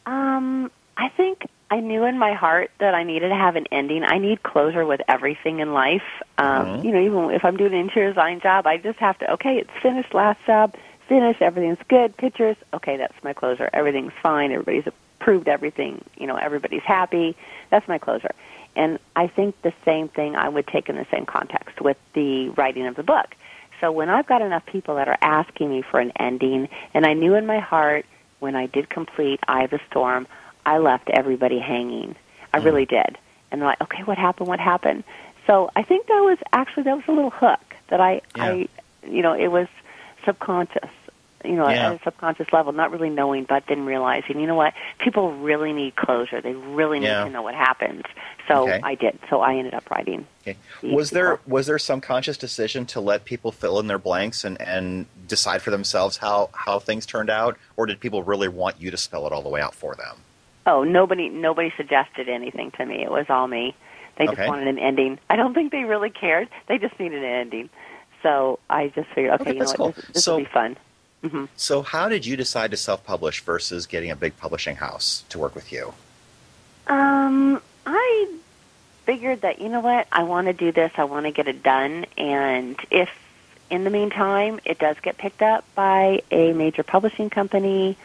um, 0.07 0.71
I 1.01 1.09
think 1.09 1.47
I 1.71 1.81
knew 1.81 2.05
in 2.05 2.19
my 2.19 2.35
heart 2.35 2.71
that 2.79 2.95
I 2.95 3.05
needed 3.05 3.31
to 3.31 3.35
have 3.35 3.57
an 3.57 3.67
ending. 3.73 4.05
I 4.05 4.19
need 4.19 4.43
closure 4.43 4.85
with 4.85 5.01
everything 5.09 5.61
in 5.61 5.73
life. 5.73 6.23
Um, 6.37 6.67
Mhm. 6.67 6.85
You 6.85 6.93
know, 6.93 7.01
even 7.01 7.31
if 7.31 7.43
I'm 7.43 7.57
doing 7.57 7.73
an 7.73 7.79
interior 7.79 8.11
design 8.11 8.41
job, 8.41 8.67
I 8.67 8.77
just 8.77 8.99
have 8.99 9.19
to. 9.21 9.33
Okay, 9.33 9.57
it's 9.57 9.71
finished. 9.83 10.13
Last 10.13 10.45
job, 10.47 10.75
finished. 11.09 11.41
Everything's 11.41 11.83
good. 11.89 12.15
Pictures. 12.19 12.57
Okay, 12.75 12.99
that's 12.99 13.15
my 13.25 13.33
closure. 13.33 13.71
Everything's 13.73 14.13
fine. 14.23 14.53
Everybody's 14.53 14.87
approved 14.87 15.49
everything. 15.49 16.05
You 16.19 16.27
know, 16.27 16.37
everybody's 16.37 16.83
happy. 16.83 17.35
That's 17.71 17.89
my 17.89 17.97
closure. 17.97 18.35
And 18.77 18.99
I 19.17 19.27
think 19.27 19.61
the 19.63 19.73
same 19.87 20.09
thing 20.09 20.37
I 20.37 20.51
would 20.51 20.67
take 20.67 20.91
in 20.91 20.97
the 20.97 21.07
same 21.11 21.25
context 21.25 21.81
with 21.81 21.97
the 22.13 22.51
writing 22.51 22.87
of 22.87 22.95
the 22.95 23.03
book. 23.03 23.35
So 23.81 23.91
when 23.91 24.11
I've 24.11 24.27
got 24.27 24.43
enough 24.43 24.67
people 24.67 24.97
that 24.97 25.09
are 25.09 25.19
asking 25.23 25.71
me 25.71 25.81
for 25.81 25.99
an 25.99 26.13
ending, 26.17 26.69
and 26.93 27.07
I 27.07 27.15
knew 27.15 27.35
in 27.37 27.47
my 27.47 27.59
heart 27.59 28.05
when 28.39 28.55
I 28.55 28.67
did 28.67 28.91
complete 28.91 29.41
Eye 29.49 29.65
of 29.65 29.71
the 29.71 29.81
Storm, 29.91 30.27
I 30.71 30.79
left 30.79 31.11
everybody 31.11 31.59
hanging. 31.59 32.15
I 32.55 32.61
mm. 32.61 32.65
really 32.65 32.87
did. 32.87 33.19
And 33.51 33.61
they're 33.61 33.69
like, 33.69 33.81
okay, 33.81 34.03
what 34.05 34.19
happened? 34.19 34.49
What 34.49 34.61
happened? 34.61 35.03
So 35.47 35.69
I 35.75 35.83
think 35.83 36.07
that 36.07 36.21
was 36.21 36.39
actually 36.53 36.85
that 36.85 36.95
was 36.95 37.05
a 37.09 37.13
little 37.13 37.31
hook 37.31 37.75
that 37.89 38.01
I, 38.01 38.21
Yeah. 38.37 38.45
I, 38.45 38.69
you 39.05 39.23
know, 39.23 39.33
it 39.33 39.49
was 39.49 39.67
subconscious. 40.25 40.91
You 41.43 41.57
know, 41.57 41.69
Yeah. 41.69 41.87
at 41.93 42.01
a 42.01 42.05
subconscious 42.05 42.53
level, 42.53 42.71
not 42.73 42.93
really 42.93 43.09
knowing, 43.09 43.45
but 43.45 43.65
then 43.67 43.87
realizing, 43.87 44.39
you 44.39 44.47
know 44.47 44.55
what, 44.55 44.75
people 44.99 45.33
really 45.33 45.73
need 45.73 45.97
closure. 45.97 46.41
They 46.41 46.53
really 46.53 47.01
need 47.01 47.07
Yeah. 47.07 47.25
to 47.25 47.31
know 47.31 47.43
what 47.43 47.55
happens. 47.55 48.05
So 48.47 48.69
Okay. 48.69 48.81
I 48.85 48.95
did. 48.95 49.19
So 49.31 49.41
I 49.41 49.57
ended 49.57 49.75
up 49.75 49.91
writing. 49.91 50.27
Okay. 50.43 50.57
Was 50.83 51.11
there 51.11 51.41
was 51.47 51.67
there 51.67 51.79
some 51.79 52.01
conscious 52.01 52.37
decision 52.37 52.87
to 52.87 53.01
let 53.01 53.25
people 53.25 53.51
fill 53.51 53.81
in 53.81 53.87
their 53.89 53.99
blanks 53.99 54.45
and, 54.45 54.61
and 54.61 55.07
decide 55.27 55.63
for 55.63 55.71
themselves 55.71 56.19
how, 56.19 56.51
how 56.53 56.79
things 56.79 57.07
turned 57.07 57.31
out, 57.31 57.57
or 57.77 57.87
did 57.87 57.99
people 57.99 58.23
really 58.23 58.49
want 58.49 58.81
you 58.81 58.91
to 58.93 58.97
spell 58.97 59.27
it 59.27 59.33
all 59.33 59.43
the 59.43 59.49
way 59.49 59.63
out 59.63 59.75
for 59.75 59.95
them? 59.97 60.17
Oh, 60.67 60.85
nobody 60.85 61.29
nobody 61.29 61.73
suggested 61.77 62.29
anything 62.29 62.71
to 62.73 62.85
me. 62.87 63.03
It 63.03 63.11
was 63.11 63.27
all 63.29 63.47
me. 63.49 63.75
They 64.17 64.27
just 64.27 64.39
Okay. 64.39 64.49
wanted 64.49 64.69
an 64.69 64.79
ending. 64.79 65.19
I 65.31 65.37
don't 65.37 65.55
think 65.55 65.73
they 65.73 65.85
really 65.85 66.11
cared. 66.11 66.49
They 66.67 66.79
just 66.79 66.99
needed 67.01 67.19
an 67.25 67.31
ending. 67.31 67.71
So 68.23 68.59
I 68.69 68.89
just 68.89 69.09
figured, 69.11 69.41
okay, 69.41 69.43
Okay, 69.43 69.53
you 69.55 69.59
know 69.61 69.65
what, 69.67 69.77
cool. 69.77 69.91
this, 69.93 70.05
this 70.13 70.25
So- 70.25 70.33
will 70.37 70.41
be 70.45 70.51
fun. 70.51 70.77
hmm 71.23 71.45
So, 71.57 71.81
how 71.83 72.09
did 72.09 72.27
you 72.27 72.37
decide 72.37 72.71
to 72.73 72.77
self 72.77 73.05
publish 73.05 73.41
versus 73.43 73.87
getting 73.87 74.11
a 74.11 74.17
big 74.17 74.37
publishing 74.39 74.77
house 74.77 75.25
to 75.31 75.39
work 75.39 75.55
with 75.55 75.73
you? 75.73 75.95
Um, 76.87 77.61
I 77.87 78.29
figured 79.07 79.41
that 79.43 79.61
you 79.61 79.69
know 79.69 79.81
what, 79.81 80.07
I 80.13 80.23
want 80.25 80.47
to 80.49 80.53
do 80.53 80.73
this. 80.73 80.93
I 80.97 81.05
want 81.05 81.27
to 81.27 81.33
get 81.33 81.49
it 81.49 81.63
done, 81.63 82.05
and 82.19 82.77
if 82.91 83.09
in 83.71 83.85
the 83.85 83.91
meantime 83.91 84.61
it 84.65 84.79
does 84.79 84.97
get 85.01 85.17
picked 85.17 85.43
up 85.43 85.65
by 85.75 86.23
a 86.31 86.53
major 86.53 86.83
publishing 86.83 87.31
company, 87.31 87.97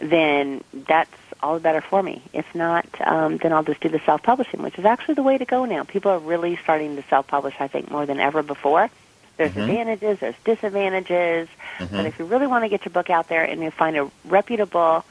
then 0.00 0.62
that's 0.72 1.10
all 1.42 1.54
the 1.54 1.60
better 1.60 1.80
for 1.80 2.02
me. 2.02 2.22
If 2.32 2.46
not, 2.54 2.86
um, 3.06 3.38
then 3.38 3.52
I'll 3.52 3.64
just 3.64 3.80
do 3.80 3.88
the 3.88 4.00
self-publishing, 4.06 4.62
which 4.62 4.78
is 4.78 4.84
actually 4.84 5.14
the 5.14 5.22
way 5.22 5.38
to 5.38 5.44
go 5.44 5.64
now. 5.64 5.84
People 5.84 6.10
are 6.10 6.18
really 6.18 6.58
starting 6.62 6.96
to 6.96 7.04
self-publish, 7.08 7.54
I 7.60 7.68
think, 7.68 7.90
more 7.90 8.06
than 8.06 8.20
ever 8.20 8.42
before. 8.42 8.90
There's 9.36 9.52
Mhm. 9.52 9.62
advantages, 9.62 10.18
there's 10.20 10.36
disadvantages, 10.44 11.48
Mhm. 11.80 11.90
but 11.90 12.06
if 12.06 12.18
you 12.18 12.24
really 12.24 12.46
want 12.46 12.64
to 12.64 12.68
get 12.68 12.84
your 12.84 12.92
book 12.92 13.10
out 13.10 13.28
there 13.28 13.42
and 13.42 13.62
you 13.62 13.70
find 13.70 13.96
a 13.96 14.10
reputable 14.24 15.04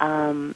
um, 0.00 0.54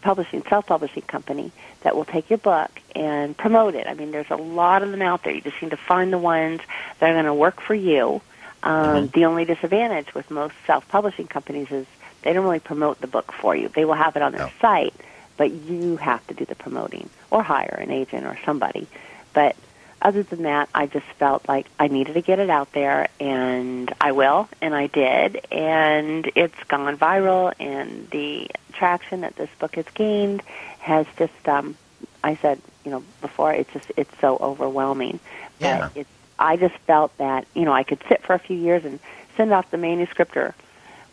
publishing, 0.00 0.42
self-publishing 0.48 1.02
company 1.02 1.52
that 1.82 1.94
will 1.94 2.06
take 2.06 2.30
your 2.30 2.38
book 2.38 2.70
and 2.94 3.36
promote 3.36 3.74
it. 3.74 3.86
I 3.86 3.92
mean, 3.92 4.12
there's 4.12 4.30
a 4.30 4.36
lot 4.36 4.82
of 4.82 4.90
them 4.92 5.02
out 5.02 5.24
there. 5.24 5.34
You 5.34 5.42
just 5.42 5.60
need 5.60 5.72
to 5.72 5.76
find 5.76 6.10
the 6.10 6.18
ones 6.18 6.60
that 6.98 7.10
are 7.10 7.12
going 7.12 7.26
to 7.26 7.34
work 7.34 7.60
for 7.60 7.74
you. 7.74 8.22
Um, 8.62 9.08
Mhm. 9.08 9.12
The 9.12 9.24
only 9.26 9.44
disadvantage 9.44 10.14
with 10.14 10.30
most 10.30 10.54
self-publishing 10.66 11.28
companies 11.28 11.70
is 11.70 11.86
they 12.22 12.32
don't 12.32 12.44
really 12.44 12.60
promote 12.60 13.00
the 13.00 13.06
book 13.06 13.32
for 13.32 13.54
you. 13.56 13.68
They 13.68 13.84
will 13.84 13.94
have 13.94 14.16
it 14.16 14.22
on 14.22 14.32
their 14.32 14.42
No. 14.46 14.50
site, 14.60 14.94
but 15.36 15.50
you 15.50 15.96
have 15.96 16.26
to 16.28 16.34
do 16.34 16.44
the 16.44 16.54
promoting 16.54 17.08
or 17.30 17.42
hire 17.42 17.78
an 17.80 17.90
agent 17.90 18.26
or 18.26 18.38
somebody. 18.44 18.86
But 19.32 19.56
other 20.02 20.22
than 20.22 20.42
that, 20.44 20.68
I 20.74 20.86
just 20.86 21.06
felt 21.18 21.46
like 21.48 21.66
I 21.78 21.88
needed 21.88 22.14
to 22.14 22.22
get 22.22 22.38
it 22.38 22.48
out 22.50 22.72
there, 22.72 23.08
and 23.20 23.92
I 24.00 24.12
will, 24.12 24.48
and 24.62 24.74
I 24.74 24.86
did, 24.86 25.44
and 25.52 26.30
it's 26.34 26.62
gone 26.68 26.96
viral, 26.96 27.52
and 27.60 28.08
the 28.10 28.48
traction 28.72 29.20
that 29.22 29.36
this 29.36 29.50
book 29.58 29.74
has 29.76 29.84
gained 29.94 30.42
has 30.78 31.06
just, 31.18 31.48
um, 31.48 31.76
I 32.24 32.36
said, 32.36 32.60
you 32.84 32.90
know, 32.90 33.04
before, 33.20 33.52
it's 33.52 33.70
just, 33.74 33.92
it's 33.96 34.18
so 34.20 34.38
overwhelming. 34.38 35.20
Yeah. 35.58 35.88
But 35.94 36.00
it's, 36.00 36.10
I 36.38 36.56
just 36.56 36.76
felt 36.86 37.14
that, 37.18 37.46
you 37.54 37.66
know, 37.66 37.72
I 37.72 37.82
could 37.82 38.02
sit 38.08 38.22
for 38.22 38.32
a 38.32 38.38
few 38.38 38.56
years 38.56 38.84
and 38.86 38.98
send 39.36 39.52
off 39.52 39.70
the 39.70 39.76
manuscript 39.76 40.34
or 40.38 40.54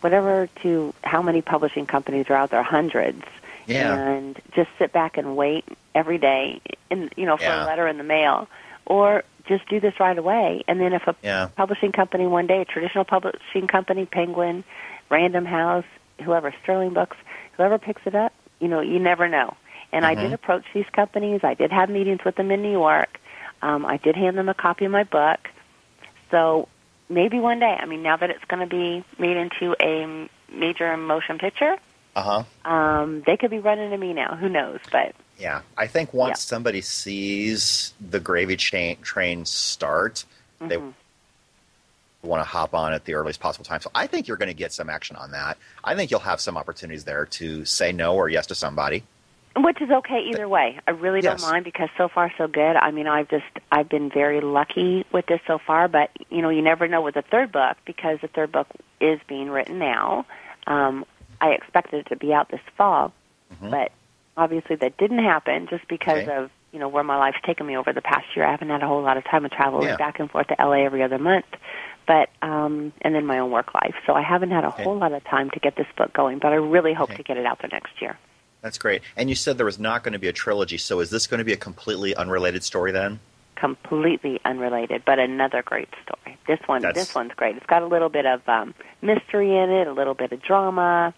whatever 0.01 0.47
to 0.63 0.93
how 1.03 1.21
many 1.21 1.41
publishing 1.41 1.85
companies 1.85 2.25
are 2.29 2.35
out 2.35 2.51
there, 2.51 2.63
hundreds, 2.63 3.23
Yeah. 3.65 3.93
and 3.93 4.39
just 4.55 4.69
sit 4.77 4.93
back 4.93 5.17
and 5.17 5.35
wait 5.35 5.65
every 5.95 6.17
day, 6.17 6.61
in 6.89 7.09
you 7.15 7.25
know, 7.25 7.37
for 7.37 7.43
Yeah. 7.43 7.63
a 7.63 7.65
letter 7.65 7.87
in 7.87 7.97
the 7.97 8.03
mail, 8.03 8.47
or 8.85 9.23
just 9.45 9.67
do 9.67 9.79
this 9.79 9.99
right 9.99 10.17
away. 10.17 10.63
And 10.67 10.79
then 10.79 10.93
if 10.93 11.07
a 11.07 11.15
Yeah. 11.21 11.47
publishing 11.55 11.91
company 11.91 12.27
one 12.27 12.47
day, 12.47 12.61
a 12.61 12.65
traditional 12.65 13.05
publishing 13.05 13.67
company, 13.67 14.05
Penguin, 14.05 14.63
Random 15.09 15.45
House, 15.45 15.85
whoever, 16.23 16.53
Sterling 16.63 16.93
Books, 16.93 17.17
whoever 17.53 17.77
picks 17.77 18.05
it 18.05 18.15
up, 18.15 18.33
you 18.59 18.67
know, 18.67 18.79
you 18.81 18.99
never 18.99 19.27
know. 19.27 19.55
And 19.91 20.05
I 20.05 20.15
did 20.15 20.31
Mhm. 20.31 20.35
approach 20.35 20.65
these 20.73 20.89
companies. 20.91 21.43
I 21.43 21.53
did 21.53 21.71
have 21.71 21.89
meetings 21.89 22.23
with 22.25 22.35
them 22.35 22.51
in 22.51 22.61
New 22.61 22.71
York. 22.71 23.19
Um, 23.61 23.85
I 23.85 23.97
did 23.97 24.15
hand 24.15 24.37
them 24.37 24.49
a 24.49 24.53
copy 24.53 24.85
of 24.85 24.91
my 24.91 25.03
book. 25.03 25.49
So 26.29 26.67
maybe 27.09 27.39
one 27.39 27.59
day, 27.59 27.77
I 27.79 27.85
mean, 27.85 28.03
now 28.03 28.17
that 28.17 28.29
it's 28.29 28.43
going 28.45 28.67
to 28.67 28.73
be 28.73 29.03
made 29.19 29.37
into 29.37 29.75
a 29.81 30.29
major 30.51 30.95
motion 30.97 31.37
picture, 31.37 31.77
Uh 32.15 32.43
huh. 32.65 32.69
um, 32.71 33.23
they 33.25 33.37
could 33.37 33.51
be 33.51 33.59
running 33.59 33.91
to 33.91 33.97
me 33.97 34.13
now. 34.13 34.35
Who 34.35 34.49
knows? 34.49 34.79
But 34.91 35.13
Yeah, 35.39 35.61
I 35.77 35.85
think 35.85 36.15
once 36.15 36.39
Yeah. 36.43 36.49
somebody 36.49 36.81
sees 36.81 37.93
the 38.01 38.19
gravy 38.19 38.55
chain, 38.57 38.97
train 39.03 39.45
start, 39.45 40.25
they 40.59 40.77
Mhm. 40.77 40.93
want 42.23 42.41
to 42.41 42.49
hop 42.49 42.73
on 42.73 42.91
at 42.91 43.05
the 43.05 43.13
earliest 43.13 43.39
possible 43.39 43.63
time. 43.63 43.79
So 43.79 43.91
I 43.93 44.07
think 44.07 44.27
you're 44.27 44.37
going 44.37 44.47
to 44.49 44.55
get 44.55 44.73
some 44.73 44.89
action 44.89 45.15
on 45.15 45.31
that. 45.31 45.57
I 45.83 45.93
think 45.93 46.09
you'll 46.09 46.21
have 46.21 46.41
some 46.41 46.57
opportunities 46.57 47.03
there 47.03 47.25
to 47.27 47.65
say 47.65 47.91
no 47.91 48.15
or 48.15 48.29
yes 48.29 48.47
to 48.47 48.55
somebody. 48.55 49.03
Which 49.59 49.81
is 49.81 49.89
okay 49.89 50.19
either 50.31 50.47
way. 50.47 50.79
I 50.87 50.91
really 50.91 51.21
don't 51.21 51.41
mind 51.41 51.65
because 51.65 51.89
so 51.97 52.07
far 52.13 52.31
so 52.37 52.47
good. 52.47 52.75
I 52.75 52.91
mean, 52.91 53.07
I've 53.07 53.27
just 53.29 53.45
I've 53.71 53.89
been 53.89 54.09
very 54.09 54.39
lucky 54.39 55.03
with 55.11 55.25
this 55.25 55.39
so 55.47 55.57
far, 55.65 55.87
but 55.87 56.11
you 56.29 56.43
know, 56.43 56.49
you 56.49 56.61
never 56.61 56.87
know 56.87 57.01
with 57.01 57.15
the 57.15 57.23
third 57.23 57.51
book 57.51 57.75
because 57.85 58.19
the 58.21 58.27
third 58.27 58.51
book 58.51 58.67
is 59.01 59.19
being 59.27 59.49
written 59.49 59.79
now. 59.79 60.25
Um, 60.67 61.05
I 61.41 61.49
expected 61.49 62.01
it 62.05 62.09
to 62.09 62.15
be 62.15 62.33
out 62.33 62.49
this 62.51 62.61
fall, 62.77 63.13
Mhm. 63.51 63.71
but 63.71 63.91
obviously 64.35 64.75
that 64.75 64.97
didn't 64.97 65.23
happen 65.23 65.67
just 65.67 65.87
because 65.87 66.21
Okay. 66.27 66.35
of 66.35 66.51
you 66.71 66.77
know 66.79 66.87
where 66.87 67.03
my 67.03 67.17
life's 67.17 67.41
taken 67.43 67.65
me 67.65 67.75
over 67.75 67.91
the 67.93 68.01
past 68.01 68.27
year. 68.35 68.45
I 68.45 68.51
haven't 68.51 68.69
had 68.69 68.83
a 68.83 68.87
whole 68.87 69.01
lot 69.01 69.17
of 69.17 69.23
time 69.23 69.41
to 69.41 69.49
travel 69.49 69.83
Yeah. 69.85 69.95
back 69.95 70.19
and 70.19 70.29
forth 70.29 70.47
to 70.49 70.55
LA 70.59 70.83
every 70.85 71.01
other 71.01 71.17
month, 71.17 71.47
but 72.05 72.29
um, 72.43 72.93
and 73.01 73.15
then 73.15 73.25
my 73.25 73.39
own 73.39 73.49
work 73.49 73.73
life. 73.73 73.95
So 74.05 74.13
I 74.13 74.21
haven't 74.21 74.51
had 74.51 74.65
a 74.65 74.67
Okay. 74.67 74.83
whole 74.83 74.97
lot 74.97 75.13
of 75.13 75.23
time 75.23 75.49
to 75.51 75.59
get 75.59 75.75
this 75.77 75.87
book 75.95 76.13
going. 76.13 76.37
But 76.37 76.51
I 76.53 76.57
really 76.57 76.93
hope 76.93 77.09
Okay. 77.09 77.17
to 77.17 77.23
get 77.23 77.37
it 77.37 77.45
out 77.47 77.57
there 77.59 77.69
next 77.71 77.99
year. 78.01 78.19
That's 78.61 78.77
great. 78.77 79.01
And 79.15 79.29
you 79.29 79.35
said 79.35 79.57
there 79.57 79.65
was 79.65 79.79
not 79.79 80.03
going 80.03 80.13
to 80.13 80.19
be 80.19 80.27
a 80.27 80.33
trilogy. 80.33 80.77
So 80.77 80.99
is 80.99 81.09
this 81.09 81.27
going 81.27 81.37
to 81.39 81.43
be 81.45 81.53
a 81.53 81.57
completely 81.57 82.15
unrelated 82.15 82.63
story 82.63 82.91
then? 82.91 83.19
completely 83.55 84.39
unrelated, 84.45 85.01
but 85.03 85.17
another 85.17 85.63
great 85.63 85.89
story. 86.03 86.37
This 86.45 86.59
one, 86.67 86.83
That's- 86.83 87.07
this 87.07 87.15
one's 87.15 87.31
great. 87.33 87.57
It's 87.57 87.65
got 87.65 87.81
a 87.81 87.87
little 87.87 88.07
bit 88.07 88.27
of 88.27 88.47
um, 88.47 88.75
mystery 89.01 89.49
in 89.57 89.71
it, 89.71 89.87
a 89.87 89.93
little 89.93 90.13
bit 90.13 90.31
of 90.31 90.39
drama. 90.43 91.11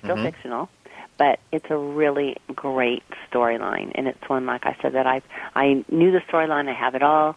Still 0.00 0.16
Mhm. 0.16 0.24
fictional, 0.30 0.68
but 1.16 1.40
it's 1.52 1.70
a 1.70 1.76
really 1.78 2.36
great 2.54 3.02
storyline, 3.32 3.92
and 3.94 4.06
it's 4.08 4.28
one 4.28 4.44
like 4.44 4.66
I 4.66 4.76
said 4.82 4.92
that 4.92 5.06
I 5.06 5.22
I 5.54 5.84
knew 5.88 6.12
the 6.12 6.20
storyline. 6.30 6.68
I 6.68 6.74
have 6.74 6.94
it 6.94 7.02
all. 7.02 7.34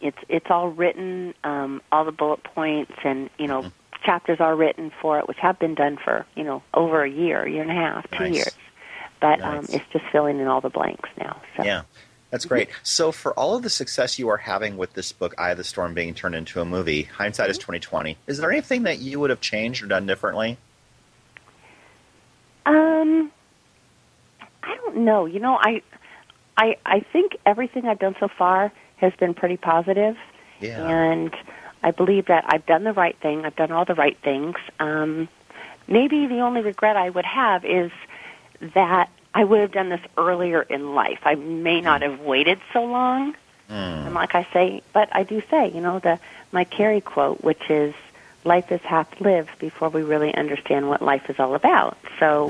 It's 0.00 0.18
it's 0.28 0.50
all 0.50 0.70
written, 0.70 1.34
um, 1.44 1.80
all 1.92 2.04
the 2.04 2.10
bullet 2.10 2.42
points, 2.42 2.94
and 3.04 3.30
you 3.38 3.46
know 3.46 3.62
Mhm. 3.62 3.72
chapters 4.04 4.40
are 4.40 4.56
written 4.56 4.90
for 5.00 5.20
it, 5.20 5.28
which 5.28 5.38
have 5.38 5.56
been 5.60 5.76
done 5.76 5.98
for 5.98 6.26
you 6.34 6.42
know 6.42 6.62
over 6.74 7.04
a 7.04 7.08
year, 7.08 7.46
year 7.46 7.62
and 7.62 7.70
a 7.70 7.74
half, 7.74 8.10
two 8.10 8.24
Nice. 8.24 8.34
years. 8.34 8.54
But 9.20 9.40
um, 9.42 9.66
it's 9.68 9.84
just 9.92 10.04
filling 10.12 10.38
in 10.38 10.46
all 10.46 10.60
the 10.60 10.70
blanks 10.70 11.08
now. 11.18 11.40
So. 11.56 11.64
Yeah. 11.64 11.82
That's 12.30 12.44
great. 12.44 12.68
So, 12.82 13.10
for 13.10 13.32
all 13.32 13.56
of 13.56 13.62
the 13.62 13.70
success 13.70 14.18
you 14.18 14.28
are 14.28 14.36
having 14.36 14.76
with 14.76 14.92
this 14.92 15.12
book, 15.12 15.34
Eye 15.38 15.52
of 15.52 15.56
the 15.56 15.64
Storm, 15.64 15.94
being 15.94 16.12
turned 16.12 16.34
into 16.34 16.60
a 16.60 16.64
movie, 16.66 17.04
hindsight 17.04 17.48
is 17.48 17.56
twenty 17.56 17.80
twenty. 17.80 18.18
Is 18.26 18.36
there 18.36 18.52
anything 18.52 18.82
that 18.82 18.98
you 18.98 19.18
would 19.18 19.30
have 19.30 19.40
changed 19.40 19.82
or 19.82 19.86
done 19.86 20.04
differently? 20.04 20.58
Um, 22.66 23.32
I 24.62 24.74
don't 24.76 24.98
know. 24.98 25.24
You 25.24 25.40
know, 25.40 25.58
I, 25.58 25.80
I, 26.58 26.76
I 26.84 27.00
think 27.00 27.36
everything 27.46 27.86
I've 27.86 27.98
done 27.98 28.14
so 28.20 28.28
far 28.28 28.72
has 28.96 29.14
been 29.14 29.32
pretty 29.32 29.56
positive, 29.56 30.16
Yeah. 30.60 30.86
and 30.86 31.34
I 31.82 31.92
believe 31.92 32.26
that 32.26 32.44
I've 32.46 32.66
done 32.66 32.84
the 32.84 32.92
right 32.92 33.16
thing. 33.22 33.46
I've 33.46 33.56
done 33.56 33.72
all 33.72 33.86
the 33.86 33.94
right 33.94 34.18
things. 34.22 34.56
Um, 34.80 35.28
maybe 35.86 36.26
the 36.26 36.40
only 36.40 36.60
regret 36.60 36.96
I 36.96 37.08
would 37.08 37.24
have 37.24 37.64
is 37.64 37.90
that 38.60 39.10
I 39.34 39.44
would 39.44 39.60
have 39.60 39.72
done 39.72 39.88
this 39.88 40.00
earlier 40.16 40.62
in 40.62 40.94
life. 40.94 41.20
I 41.24 41.34
may 41.34 41.80
not 41.80 42.02
have 42.02 42.20
waited 42.20 42.58
so 42.72 42.84
long. 42.84 43.34
Mm. 43.70 44.06
And 44.06 44.14
like 44.14 44.34
I 44.34 44.46
say, 44.52 44.82
but 44.92 45.08
I 45.12 45.22
do 45.22 45.42
say, 45.50 45.70
you 45.70 45.80
know, 45.80 45.98
the 45.98 46.18
my 46.52 46.64
Carrie 46.64 47.02
quote, 47.02 47.42
which 47.42 47.70
is, 47.70 47.94
"Life 48.44 48.72
is 48.72 48.80
half 48.80 49.20
lived 49.20 49.58
before 49.58 49.90
we 49.90 50.02
really 50.02 50.34
understand 50.34 50.88
what 50.88 51.02
life 51.02 51.28
is 51.28 51.38
all 51.38 51.54
about." 51.54 51.98
So, 52.18 52.48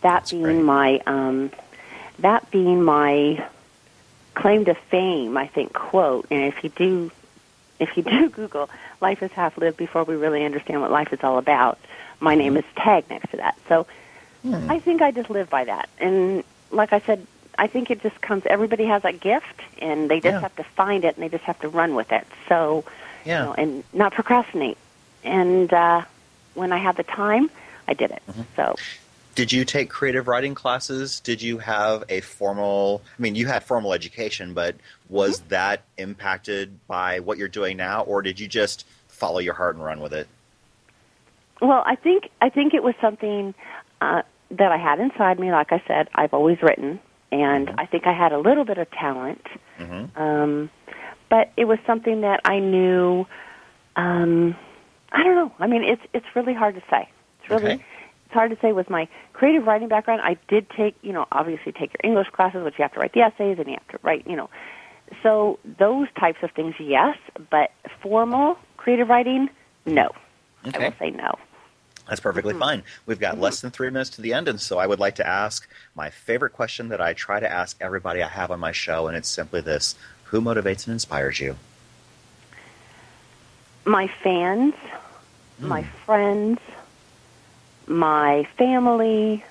That's 0.02 0.30
being 0.32 0.42
great. 0.42 0.62
my 0.62 1.00
um, 1.06 1.50
that 2.18 2.50
being 2.50 2.82
my 2.82 3.44
claim 4.34 4.64
to 4.64 4.74
fame, 4.74 5.36
I 5.36 5.46
think 5.46 5.72
quote. 5.72 6.26
And 6.30 6.42
if 6.44 6.64
you 6.64 6.70
do 6.70 7.10
if 7.78 7.96
you 7.96 8.02
do 8.14 8.28
Google 8.28 8.68
"life 9.00 9.22
is 9.22 9.30
half 9.32 9.56
lived" 9.56 9.76
before 9.76 10.02
we 10.02 10.16
really 10.16 10.44
understand 10.44 10.80
what 10.80 10.90
life 10.90 11.12
is 11.12 11.20
all 11.22 11.38
about, 11.38 11.78
my 12.20 12.34
name 12.34 12.56
is 12.56 12.64
tagged 12.76 13.10
next 13.10 13.30
to 13.30 13.36
that. 13.38 13.58
So 13.68 13.86
Hmm. 14.42 14.70
I 14.70 14.78
think 14.78 15.02
I 15.02 15.10
just 15.10 15.28
live 15.28 15.50
by 15.50 15.64
that. 15.64 15.88
And 15.98 16.44
like 16.70 16.92
I 16.92 17.00
said, 17.00 17.26
I 17.58 17.66
think 17.66 17.90
it 17.90 18.00
just 18.02 18.20
comes. 18.20 18.44
Everybody 18.46 18.84
has 18.84 19.02
that 19.02 19.18
gift, 19.18 19.60
and 19.78 20.08
they 20.10 20.20
just 20.20 20.34
Yeah. 20.34 20.40
have 20.40 20.54
to 20.56 20.62
find 20.62 21.04
it, 21.04 21.16
and 21.16 21.24
they 21.24 21.28
just 21.28 21.44
have 21.44 21.58
to 21.60 21.68
run 21.68 21.94
with 21.96 22.12
it. 22.12 22.26
So 22.48 22.84
Yeah. 23.24 23.40
you 23.40 23.44
know, 23.46 23.54
and 23.54 23.84
not 23.92 24.12
procrastinate. 24.12 24.78
And 25.24 25.72
uh, 25.72 26.02
when 26.54 26.72
I 26.72 26.78
had 26.78 26.96
the 26.96 27.02
time, 27.02 27.50
I 27.88 27.94
did 27.94 28.10
it. 28.12 28.22
Mm-hmm. 28.30 28.42
So 28.54 28.76
Did 29.34 29.52
you 29.52 29.64
take 29.64 29.90
creative 29.90 30.28
writing 30.28 30.54
classes? 30.54 31.18
Did 31.20 31.42
you 31.42 31.58
have 31.58 32.04
a 32.08 32.20
formal? 32.20 33.02
I 33.18 33.22
mean, 33.22 33.34
you 33.34 33.46
had 33.48 33.64
formal 33.64 33.92
education, 33.94 34.54
but 34.54 34.76
was 35.08 35.40
Mm-hmm. 35.40 35.48
that 35.48 35.82
impacted 35.98 36.86
by 36.86 37.18
what 37.20 37.36
you're 37.38 37.48
doing 37.48 37.76
now, 37.78 38.02
or 38.02 38.22
did 38.22 38.38
you 38.38 38.46
just 38.48 38.86
follow 39.08 39.38
your 39.40 39.54
heart 39.54 39.74
and 39.76 39.84
run 39.84 40.00
with 40.00 40.12
it? 40.12 40.28
Well, 41.60 41.82
I 41.86 41.96
think 41.96 42.28
I 42.40 42.48
think 42.50 42.74
it 42.74 42.82
was 42.82 42.94
something 43.00 43.54
uh, 44.00 44.22
that 44.50 44.72
I 44.72 44.76
had 44.76 45.00
inside 45.00 45.38
me. 45.38 45.50
Like 45.50 45.72
I 45.72 45.82
said, 45.86 46.08
I've 46.14 46.34
always 46.34 46.58
written, 46.62 47.00
and 47.32 47.70
I 47.78 47.86
think 47.86 48.06
I 48.06 48.12
had 48.12 48.32
a 48.32 48.38
little 48.38 48.64
bit 48.64 48.78
of 48.78 48.90
talent. 48.90 49.46
Mm-hmm. 49.78 50.20
Um, 50.20 50.70
but 51.28 51.52
it 51.56 51.64
was 51.64 51.78
something 51.86 52.20
that 52.20 52.40
I 52.44 52.58
knew. 52.58 53.26
Um, 53.96 54.54
I 55.12 55.22
don't 55.22 55.34
know. 55.34 55.52
I 55.58 55.66
mean, 55.66 55.82
it's 55.82 56.02
it's 56.12 56.26
really 56.34 56.54
hard 56.54 56.74
to 56.74 56.82
say. 56.90 57.08
It's 57.40 57.50
really 57.50 57.74
Okay. 57.74 57.84
it's 58.26 58.34
hard 58.34 58.50
to 58.50 58.58
say. 58.60 58.72
With 58.72 58.90
my 58.90 59.08
creative 59.32 59.66
writing 59.66 59.88
background, 59.88 60.20
I 60.22 60.36
did 60.48 60.68
take 60.70 60.94
you 61.02 61.12
know 61.12 61.26
obviously 61.32 61.72
take 61.72 61.92
your 61.94 62.00
English 62.10 62.28
classes, 62.30 62.62
which 62.64 62.74
you 62.78 62.82
have 62.82 62.92
to 62.92 63.00
write 63.00 63.14
the 63.14 63.20
essays 63.22 63.58
and 63.58 63.66
you 63.66 63.74
have 63.74 63.88
to 63.88 63.98
write 64.02 64.26
you 64.26 64.36
know. 64.36 64.50
So 65.22 65.58
those 65.78 66.08
types 66.18 66.38
of 66.42 66.50
things, 66.50 66.74
yes. 66.78 67.16
But 67.50 67.70
formal 68.02 68.58
creative 68.76 69.08
writing, 69.08 69.48
no. 69.86 70.10
I 70.66 70.76
Okay. 70.76 70.84
will 70.88 70.94
say 70.98 71.10
no. 71.10 71.34
That's 72.08 72.20
perfectly 72.20 72.52
mm-hmm. 72.52 72.60
fine. 72.62 72.82
We've 73.06 73.18
got 73.18 73.38
less 73.38 73.56
mm-hmm. 73.56 73.66
than 73.66 73.70
three 73.72 73.90
minutes 73.90 74.10
to 74.10 74.22
the 74.22 74.32
end, 74.32 74.48
and 74.48 74.60
so 74.60 74.78
I 74.78 74.86
would 74.86 75.00
like 75.00 75.16
to 75.16 75.26
ask 75.26 75.68
my 75.94 76.10
favorite 76.10 76.52
question 76.52 76.88
that 76.88 77.00
I 77.00 77.14
try 77.14 77.40
to 77.40 77.50
ask 77.50 77.76
everybody 77.80 78.22
I 78.22 78.28
have 78.28 78.50
on 78.50 78.60
my 78.60 78.72
show, 78.72 79.08
and 79.08 79.16
it's 79.16 79.28
simply 79.28 79.60
this 79.60 79.96
Who 80.24 80.40
motivates 80.40 80.86
and 80.86 80.92
inspires 80.92 81.40
you? 81.40 81.56
my 83.86 84.08
fans, 84.08 84.74
hmm. 85.60 85.68
my 85.68 85.82
friends, 86.04 86.58
my 87.86 88.44
family, 88.58 89.44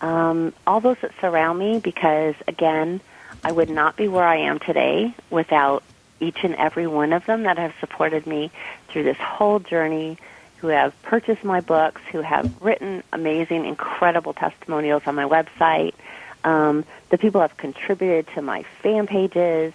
um, 0.00 0.52
all 0.66 0.80
those 0.80 0.96
that 1.00 1.12
surround 1.20 1.58
me, 1.58 1.78
because 1.78 2.34
again, 2.48 3.00
I 3.44 3.52
would 3.52 3.70
not 3.70 3.96
be 3.96 4.08
where 4.08 4.24
I 4.24 4.36
am 4.36 4.58
today 4.58 5.14
without 5.30 5.82
each 6.20 6.44
and 6.44 6.54
every 6.56 6.86
one 6.86 7.12
of 7.12 7.24
them 7.26 7.44
that 7.44 7.58
have 7.58 7.72
supported 7.80 8.26
me 8.26 8.50
through 8.88 9.04
this 9.04 9.16
whole 9.16 9.58
journey, 9.60 10.18
who 10.62 10.68
have 10.68 10.94
purchased 11.02 11.42
my 11.42 11.60
books, 11.60 12.00
who 12.12 12.20
have 12.20 12.62
written 12.62 13.02
amazing, 13.12 13.66
incredible 13.66 14.32
testimonials 14.32 15.02
on 15.06 15.16
my 15.16 15.24
website, 15.24 15.92
um, 16.44 16.84
the 17.10 17.18
people 17.18 17.40
who 17.40 17.42
have 17.42 17.56
contributed 17.56 18.32
to 18.34 18.42
my 18.42 18.62
fan 18.80 19.08
pages, 19.08 19.74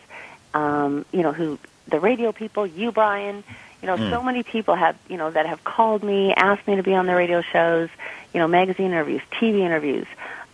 um, 0.54 1.06
you 1.12 1.24
know, 1.24 1.34
who 1.34 1.60
the 1.90 2.00
radio 2.00 2.32
people, 2.32 2.66
you, 2.66 2.94
Brian, 2.94 3.44
you 3.82 3.88
know, 3.88 3.98
so 3.98 4.24
many 4.24 4.44
people 4.44 4.76
have, 4.76 4.98
you 5.10 5.18
know, 5.18 5.30
that 5.30 5.46
have 5.46 5.62
called 5.66 6.04
me, 6.04 6.34
asked 6.34 6.66
me 6.68 6.78
to 6.78 6.84
be 6.84 6.96
on 6.96 7.06
the 7.06 7.14
radio 7.14 7.42
shows, 7.42 7.90
you 8.34 8.40
know, 8.40 8.48
magazine 8.48 8.88
interviews, 8.88 9.22
TV 9.34 9.60
interviews, 9.60 10.08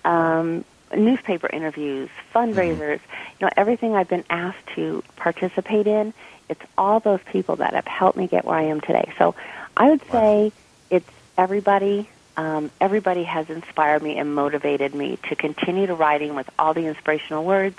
um, 0.03 0.65
newspaper 0.95 1.47
interviews, 1.47 2.09
fundraisers, 2.33 2.99
you 3.39 3.45
know, 3.45 3.49
everything 3.55 3.95
I've 3.95 4.09
been 4.09 4.25
asked 4.31 4.65
to 4.75 5.03
participate 5.15 5.85
in. 5.85 6.11
It's 6.49 6.61
all 6.75 6.99
those 6.99 7.21
people 7.31 7.57
that 7.57 7.75
have 7.75 7.85
helped 7.85 8.17
me 8.17 8.27
get 8.27 8.45
where 8.45 8.57
I 8.57 8.63
am 8.63 8.81
today. 8.81 9.13
So 9.17 9.35
I 9.75 9.89
would 9.89 10.01
say 10.11 10.51
it's 10.89 11.09
everybody. 11.37 12.09
Um, 12.35 12.71
everybody 12.81 13.23
has 13.23 13.49
inspired 13.49 14.01
me 14.01 14.17
and 14.17 14.33
motivated 14.33 14.95
me 14.95 15.19
to 15.29 15.35
continue 15.35 15.87
to 15.87 15.93
writing 15.93 16.35
with 16.35 16.49
all 16.57 16.73
the 16.73 16.85
inspirational 16.85 17.43
words, 17.43 17.77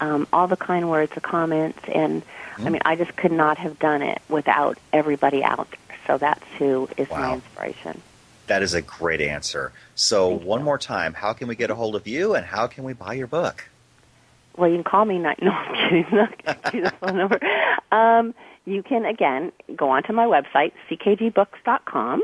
um, 0.00 0.26
all 0.32 0.48
the 0.48 0.56
kind 0.56 0.90
words, 0.90 1.12
the 1.14 1.20
comments, 1.20 1.78
and 1.92 2.22
I 2.58 2.70
mean, 2.70 2.82
I 2.84 2.96
just 2.96 3.16
could 3.16 3.32
not 3.32 3.58
have 3.58 3.78
done 3.78 4.02
it 4.02 4.20
without 4.28 4.78
everybody 4.92 5.42
out 5.42 5.70
there. 5.70 5.98
So 6.06 6.18
that's 6.18 6.44
who 6.58 6.88
is 6.96 7.08
my 7.10 7.34
inspiration. 7.34 8.00
That 8.46 8.62
is 8.62 8.74
a 8.74 8.82
great 8.82 9.20
answer. 9.20 9.72
So, 9.94 10.30
Thank 10.30 10.44
one 10.44 10.60
you. 10.60 10.64
more 10.66 10.78
time, 10.78 11.14
how 11.14 11.32
can 11.32 11.48
we 11.48 11.56
get 11.56 11.70
a 11.70 11.74
hold 11.74 11.96
of 11.96 12.06
you, 12.06 12.34
and 12.34 12.44
how 12.44 12.66
can 12.66 12.84
we 12.84 12.92
buy 12.92 13.14
your 13.14 13.26
book? 13.26 13.64
Well, 14.56 14.68
you 14.68 14.76
can 14.76 14.84
call 14.84 15.04
me. 15.04 15.18
Not, 15.18 15.36
no, 15.42 15.50
I'm 15.50 15.74
kidding. 15.74 16.06
Not 16.12 16.38
the 16.44 16.92
phone 17.00 17.16
number. 17.16 17.40
Um, 17.90 18.34
you 18.64 18.82
can 18.82 19.04
again 19.04 19.52
go 19.76 19.90
onto 19.90 20.12
my 20.12 20.26
website, 20.26 20.72
ckgbooks.com, 20.90 22.22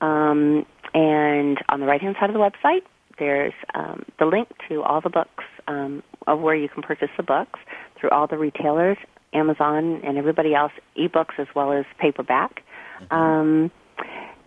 um, 0.00 0.66
and 0.94 1.58
on 1.68 1.80
the 1.80 1.86
right-hand 1.86 2.16
side 2.18 2.30
of 2.30 2.34
the 2.34 2.40
website, 2.40 2.82
there's 3.18 3.52
um, 3.74 4.04
the 4.18 4.26
link 4.26 4.48
to 4.68 4.82
all 4.82 5.00
the 5.00 5.10
books 5.10 5.44
um, 5.66 6.02
of 6.26 6.40
where 6.40 6.54
you 6.54 6.68
can 6.68 6.82
purchase 6.82 7.10
the 7.16 7.22
books 7.22 7.60
through 7.98 8.10
all 8.10 8.26
the 8.26 8.38
retailers, 8.38 8.96
Amazon, 9.32 10.00
and 10.04 10.16
everybody 10.16 10.54
else, 10.54 10.72
ebooks 10.96 11.38
as 11.38 11.48
well 11.54 11.72
as 11.72 11.84
paperback. 11.98 12.62
Um, 13.10 13.70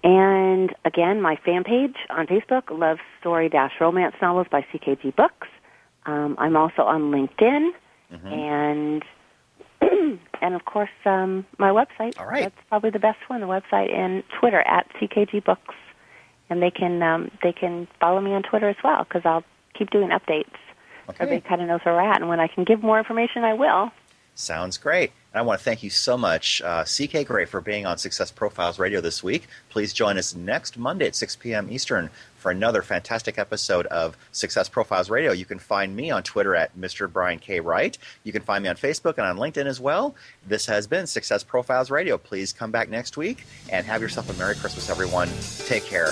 and 0.03 0.73
again, 0.83 1.21
my 1.21 1.35
fan 1.45 1.63
page 1.63 1.95
on 2.09 2.25
Facebook, 2.27 2.63
Love 2.71 2.97
Story 3.19 3.49
Dash 3.49 3.73
Romance 3.79 4.15
Novels 4.21 4.47
by 4.51 4.65
CKG 4.73 5.15
Books. 5.15 5.47
Um, 6.05 6.35
I'm 6.39 6.55
also 6.55 6.81
on 6.81 7.11
LinkedIn, 7.11 7.69
and 8.33 9.03
and 10.41 10.55
of 10.55 10.65
course 10.65 10.89
um, 11.05 11.45
my 11.57 11.69
website. 11.69 12.19
All 12.19 12.25
right. 12.25 12.43
that's 12.43 12.67
probably 12.69 12.89
the 12.89 12.99
best 12.99 13.19
one. 13.27 13.41
The 13.41 13.47
website 13.47 13.93
and 13.93 14.23
Twitter 14.39 14.61
at 14.61 14.87
CKG 14.95 15.43
Books, 15.43 15.75
and 16.49 16.61
they 16.61 16.71
can 16.71 17.01
um, 17.01 17.31
they 17.43 17.53
can 17.53 17.87
follow 17.99 18.21
me 18.21 18.33
on 18.33 18.43
Twitter 18.43 18.69
as 18.69 18.77
well 18.83 19.03
because 19.03 19.21
I'll 19.25 19.43
keep 19.77 19.89
doing 19.89 20.09
updates. 20.09 20.53
Okay. 21.09 21.17
Everybody 21.19 21.47
kind 21.47 21.61
of 21.61 21.67
knows 21.67 21.81
where 21.83 21.95
we're 21.95 22.09
at, 22.09 22.21
and 22.21 22.29
when 22.29 22.39
I 22.39 22.47
can 22.47 22.63
give 22.63 22.83
more 22.83 22.97
information, 22.99 23.43
I 23.43 23.53
will. 23.53 23.91
Sounds 24.35 24.77
great. 24.77 25.11
And 25.33 25.39
I 25.39 25.43
want 25.43 25.59
to 25.59 25.63
thank 25.63 25.81
you 25.81 25.89
so 25.89 26.17
much, 26.17 26.61
uh, 26.61 26.83
CK 26.83 27.25
Gray, 27.25 27.45
for 27.45 27.61
being 27.61 27.85
on 27.85 27.97
Success 27.97 28.31
Profiles 28.31 28.79
Radio 28.79 28.99
this 28.99 29.23
week. 29.23 29.47
Please 29.69 29.93
join 29.93 30.17
us 30.17 30.35
next 30.35 30.77
Monday 30.77 31.07
at 31.07 31.15
6 31.15 31.37
p.m. 31.37 31.71
Eastern 31.71 32.09
for 32.35 32.51
another 32.51 32.81
fantastic 32.81 33.37
episode 33.37 33.85
of 33.85 34.17
Success 34.33 34.67
Profiles 34.67 35.09
Radio. 35.09 35.31
You 35.31 35.45
can 35.45 35.59
find 35.59 35.95
me 35.95 36.11
on 36.11 36.23
Twitter 36.23 36.55
at 36.55 36.75
Mr. 36.77 37.11
Brian 37.11 37.39
K. 37.39 37.61
Wright. 37.61 37.97
You 38.23 38.33
can 38.33 38.41
find 38.41 38.63
me 38.63 38.69
on 38.69 38.75
Facebook 38.75 39.17
and 39.17 39.25
on 39.27 39.37
LinkedIn 39.37 39.67
as 39.67 39.79
well. 39.79 40.15
This 40.45 40.65
has 40.65 40.85
been 40.87 41.07
Success 41.07 41.43
Profiles 41.43 41.89
Radio. 41.89 42.17
Please 42.17 42.51
come 42.51 42.71
back 42.71 42.89
next 42.89 43.15
week 43.15 43.45
and 43.69 43.85
have 43.85 44.01
yourself 44.01 44.29
a 44.29 44.33
Merry 44.33 44.55
Christmas, 44.55 44.89
everyone. 44.89 45.29
Take 45.65 45.85
care. 45.85 46.11